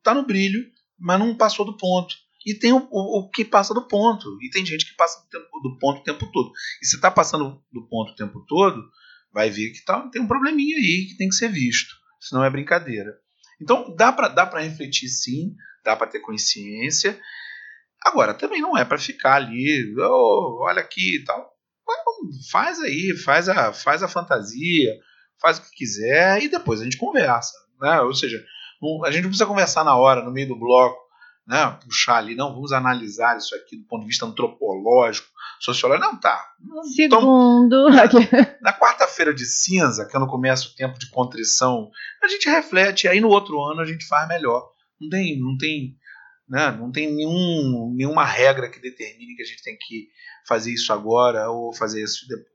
tá 0.02 0.14
no 0.14 0.26
brilho, 0.26 0.64
mas 0.98 1.18
não 1.18 1.36
passou 1.36 1.64
do 1.64 1.76
ponto. 1.76 2.14
E 2.46 2.54
tem 2.54 2.72
o, 2.72 2.88
o, 2.90 3.20
o, 3.20 3.30
que 3.30 3.44
passa 3.44 3.72
do 3.72 3.88
ponto. 3.88 4.38
E 4.42 4.50
tem 4.50 4.64
gente 4.66 4.84
que 4.84 4.96
passa 4.96 5.22
do, 5.22 5.28
tempo, 5.28 5.60
do 5.62 5.78
ponto 5.78 6.00
o 6.00 6.04
tempo 6.04 6.30
todo. 6.30 6.52
E 6.82 6.86
se 6.86 6.96
está 6.96 7.10
passando 7.10 7.62
do 7.72 7.88
ponto 7.88 8.12
o 8.12 8.16
tempo 8.16 8.44
todo, 8.46 8.82
vai 9.32 9.50
ver 9.50 9.70
que 9.70 9.84
tá, 9.84 10.08
tem 10.10 10.22
um 10.22 10.28
probleminha 10.28 10.76
aí 10.76 11.06
que 11.08 11.16
tem 11.16 11.28
que 11.28 11.34
ser 11.34 11.48
visto, 11.48 11.94
senão 12.20 12.44
é 12.44 12.50
brincadeira. 12.50 13.12
Então 13.60 13.94
dá 13.96 14.12
para 14.12 14.28
dá 14.28 14.44
refletir 14.60 15.08
sim, 15.08 15.54
dá 15.84 15.96
para 15.96 16.06
ter 16.06 16.20
consciência. 16.20 17.18
Agora, 18.04 18.34
também 18.34 18.60
não 18.60 18.76
é 18.76 18.84
para 18.84 18.98
ficar 18.98 19.36
ali, 19.36 19.94
oh, 19.98 20.58
olha 20.62 20.80
aqui 20.80 21.16
e 21.16 21.24
tal. 21.24 21.52
Faz 22.50 22.78
aí, 22.80 23.16
faz 23.24 23.48
a, 23.48 23.72
faz 23.72 24.02
a 24.02 24.08
fantasia, 24.08 24.94
faz 25.40 25.58
o 25.58 25.62
que 25.62 25.70
quiser 25.76 26.42
e 26.42 26.48
depois 26.48 26.80
a 26.80 26.84
gente 26.84 26.96
conversa. 26.96 27.52
Né? 27.80 28.00
Ou 28.00 28.14
seja, 28.14 28.42
a 29.04 29.10
gente 29.10 29.22
não 29.22 29.30
precisa 29.30 29.46
conversar 29.46 29.84
na 29.84 29.96
hora, 29.96 30.22
no 30.22 30.30
meio 30.30 30.48
do 30.48 30.58
bloco, 30.58 30.98
né? 31.46 31.78
puxar 31.84 32.16
ali, 32.16 32.34
não, 32.34 32.54
vamos 32.54 32.72
analisar 32.72 33.36
isso 33.36 33.54
aqui 33.54 33.76
do 33.76 33.86
ponto 33.86 34.02
de 34.02 34.08
vista 34.08 34.24
antropológico, 34.26 35.28
sociológico. 35.60 36.06
Não, 36.06 36.18
tá. 36.18 36.52
Segundo. 36.94 37.88
Então, 37.90 38.20
na, 38.20 38.60
na 38.72 38.78
quarta-feira 38.78 39.34
de 39.34 39.44
cinza, 39.44 40.06
que 40.06 40.16
é 40.16 40.20
no 40.20 40.26
começo 40.26 40.72
o 40.72 40.76
tempo 40.76 40.98
de 40.98 41.10
contrição, 41.10 41.90
a 42.22 42.28
gente 42.28 42.48
reflete, 42.48 43.08
aí 43.08 43.20
no 43.20 43.28
outro 43.28 43.62
ano 43.62 43.80
a 43.80 43.86
gente 43.86 44.06
faz 44.06 44.28
melhor. 44.28 44.70
Não 45.00 45.08
tem, 45.08 45.38
não 45.38 45.56
tem, 45.58 45.96
né? 46.48 46.70
não 46.70 46.90
tem 46.90 47.14
nenhum, 47.14 47.92
nenhuma 47.94 48.24
regra 48.24 48.70
que 48.70 48.80
determine 48.80 49.36
que 49.36 49.42
a 49.42 49.46
gente 49.46 49.62
tem 49.62 49.76
que 49.78 50.08
fazer 50.46 50.72
isso 50.72 50.92
agora 50.92 51.50
ou 51.50 51.74
fazer 51.74 52.02
isso 52.02 52.26
depois. 52.28 52.54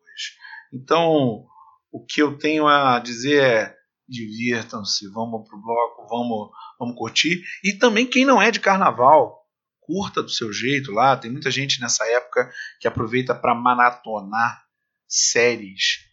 Então, 0.74 1.46
o 1.92 2.06
que 2.06 2.22
eu 2.22 2.38
tenho 2.38 2.68
a 2.68 3.00
dizer 3.00 3.44
é 3.44 3.76
divirtam-se, 4.08 5.08
vamos 5.10 5.48
pro 5.48 5.62
bloco, 5.62 6.08
vamos, 6.08 6.50
vamos 6.80 6.96
curtir. 6.98 7.44
E 7.64 7.74
também 7.74 8.08
quem 8.08 8.26
não 8.26 8.42
é 8.42 8.50
de 8.50 8.60
carnaval, 8.60 9.40
curta 9.82 10.22
do 10.22 10.30
seu 10.30 10.52
jeito 10.52 10.92
lá. 10.92 11.16
Tem 11.16 11.32
muita 11.32 11.52
gente 11.52 11.80
nessa 11.80 12.06
época 12.08 12.52
que 12.80 12.88
aproveita 12.88 13.36
para 13.36 13.56
maratonar 13.56 14.64
séries. 15.08 16.08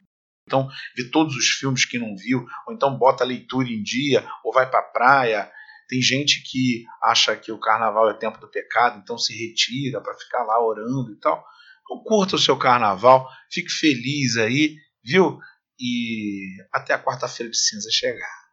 Então, 0.47 0.69
vê 0.97 1.11
todos 1.11 1.35
os 1.35 1.47
filmes 1.47 1.85
que 1.85 1.99
não 1.99 2.17
viu, 2.17 2.47
ou 2.67 2.75
então 2.75 2.97
bota 2.97 3.25
a 3.25 3.27
leitura 3.27 3.69
em 3.69 3.83
dia, 3.83 4.27
ou 4.45 4.53
vai 4.53 4.69
para 4.69 4.79
a 4.79 4.91
praia. 4.91 5.51
Tem 5.89 6.01
gente 6.01 6.43
que 6.43 6.85
acha 7.03 7.37
que 7.37 7.51
o 7.51 7.59
carnaval 7.59 8.09
é 8.09 8.15
tempo 8.15 8.39
do 8.39 8.49
pecado, 8.49 9.01
então 9.03 9.19
se 9.19 9.37
retira 9.37 10.01
para 10.01 10.15
ficar 10.15 10.45
lá 10.45 10.65
orando 10.65 11.13
e 11.13 11.17
tal. 11.17 11.45
Então, 11.83 12.03
curta 12.03 12.37
o 12.37 12.39
seu 12.39 12.57
carnaval, 12.57 13.29
fique 13.51 13.71
feliz 13.71 14.37
aí, 14.37 14.77
viu? 15.05 15.39
E 15.79 16.57
até 16.73 16.95
a 16.95 17.03
quarta-feira 17.03 17.51
de 17.51 17.59
cinza 17.59 17.91
chegar. 17.91 18.47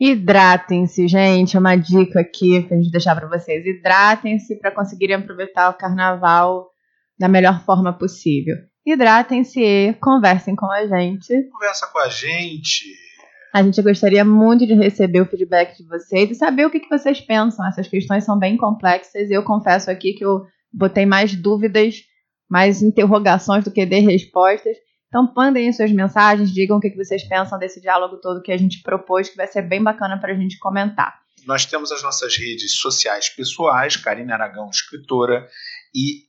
Hidratem-se, 0.00 1.06
gente. 1.06 1.56
É 1.56 1.60
uma 1.60 1.76
dica 1.76 2.20
aqui 2.20 2.62
pra 2.62 2.76
gente 2.76 2.90
deixar 2.90 3.14
para 3.14 3.28
vocês. 3.28 3.64
Hidratem-se 3.64 4.58
para 4.58 4.74
conseguirem 4.74 5.16
aproveitar 5.16 5.70
o 5.70 5.74
carnaval 5.74 6.70
da 7.18 7.28
melhor 7.28 7.64
forma 7.64 7.92
possível. 7.92 8.56
Hidratem-se, 8.84 9.96
conversem 10.00 10.56
com 10.56 10.70
a 10.70 10.86
gente. 10.86 11.48
Conversa 11.50 11.86
com 11.86 11.98
a 12.00 12.08
gente. 12.08 12.84
A 13.54 13.62
gente 13.62 13.80
gostaria 13.82 14.24
muito 14.24 14.66
de 14.66 14.74
receber 14.74 15.20
o 15.20 15.26
feedback 15.26 15.76
de 15.76 15.86
vocês 15.86 16.30
e 16.30 16.34
saber 16.34 16.66
o 16.66 16.70
que, 16.70 16.80
que 16.80 16.88
vocês 16.88 17.20
pensam. 17.20 17.64
Essas 17.68 17.86
questões 17.86 18.24
são 18.24 18.38
bem 18.38 18.56
complexas 18.56 19.30
e 19.30 19.32
eu 19.32 19.44
confesso 19.44 19.90
aqui 19.90 20.14
que 20.14 20.24
eu 20.24 20.46
botei 20.72 21.06
mais 21.06 21.36
dúvidas, 21.36 21.96
mais 22.50 22.82
interrogações 22.82 23.62
do 23.62 23.70
que 23.70 23.84
de 23.86 24.00
respostas. 24.00 24.76
Então, 25.12 25.30
mandem 25.36 25.70
suas 25.74 25.92
mensagens, 25.92 26.50
digam 26.50 26.78
o 26.78 26.80
que, 26.80 26.88
vocês 26.96 27.22
pensam 27.28 27.58
desse 27.58 27.82
diálogo 27.82 28.16
todo 28.16 28.40
que 28.40 28.50
a 28.50 28.56
gente 28.56 28.80
propôs, 28.80 29.28
que 29.28 29.36
vai 29.36 29.46
ser 29.46 29.60
bem 29.60 29.82
bacana 29.82 30.18
para 30.18 30.32
a 30.32 30.34
gente 30.34 30.58
comentar. 30.58 31.20
Nós 31.46 31.66
temos 31.66 31.92
as 31.92 32.02
nossas 32.02 32.34
redes 32.34 32.78
sociais 32.78 33.28
pessoais, 33.28 33.94
Karine 33.94 34.32
Aragão, 34.32 34.70
escritora, 34.70 35.46
e 35.94 36.26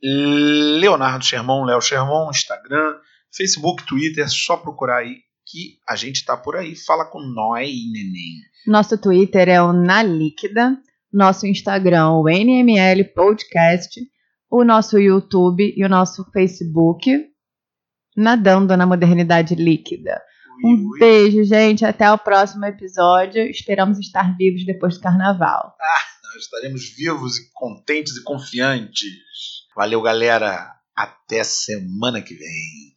Leonardo 0.82 1.24
Sherman, 1.24 1.66
Léo 1.66 1.80
Sherman, 1.80 2.30
Instagram, 2.30 2.98
Facebook, 3.34 3.86
Twitter, 3.86 4.30
só 4.30 4.58
procurar 4.58 4.98
aí 4.98 5.16
que 5.48 5.78
a 5.88 5.96
gente 5.96 6.18
está 6.18 6.36
por 6.36 6.58
aí. 6.58 6.76
Fala 6.76 7.06
com 7.06 7.22
nós, 7.22 7.70
neném. 7.90 8.42
Nosso 8.68 8.98
Twitter 8.98 9.48
é 9.48 9.62
o 9.62 9.72
Na 9.72 10.04
Líquida, 10.04 10.78
nosso 11.10 11.48
Instagram 11.48 12.10
o 12.10 12.28
NML 12.28 13.06
Podcast, 13.16 13.98
o 14.52 14.66
nosso 14.66 15.00
YouTube 15.00 15.74
e 15.74 15.86
o 15.86 15.90
nosso 15.90 16.30
Facebook, 16.34 17.32
Nadando 18.16 18.76
na 18.78 18.86
Modernidade 18.86 19.56
Líquida. 19.56 20.22
Ui, 20.64 20.72
Um 20.74 20.88
ui. 20.90 21.00
beijo, 21.00 21.44
gente. 21.44 21.84
Até 21.86 22.12
o 22.12 22.18
próximo 22.18 22.66
episódio. 22.66 23.44
Esperamos 23.50 24.00
estar 24.00 24.36
vivos 24.38 24.66
depois 24.66 24.96
do 24.96 25.02
carnaval. 25.02 25.76
Nós 26.34 26.44
estaremos 26.44 26.90
vivos 26.96 27.38
e 27.38 27.52
contentes 27.54 28.16
e 28.18 28.24
confiantes. 28.24 29.10
Valeu, 29.76 30.02
galera. 30.02 30.72
Até 30.96 31.44
semana 31.44 32.22
que 32.22 32.36
vem. 32.36 32.94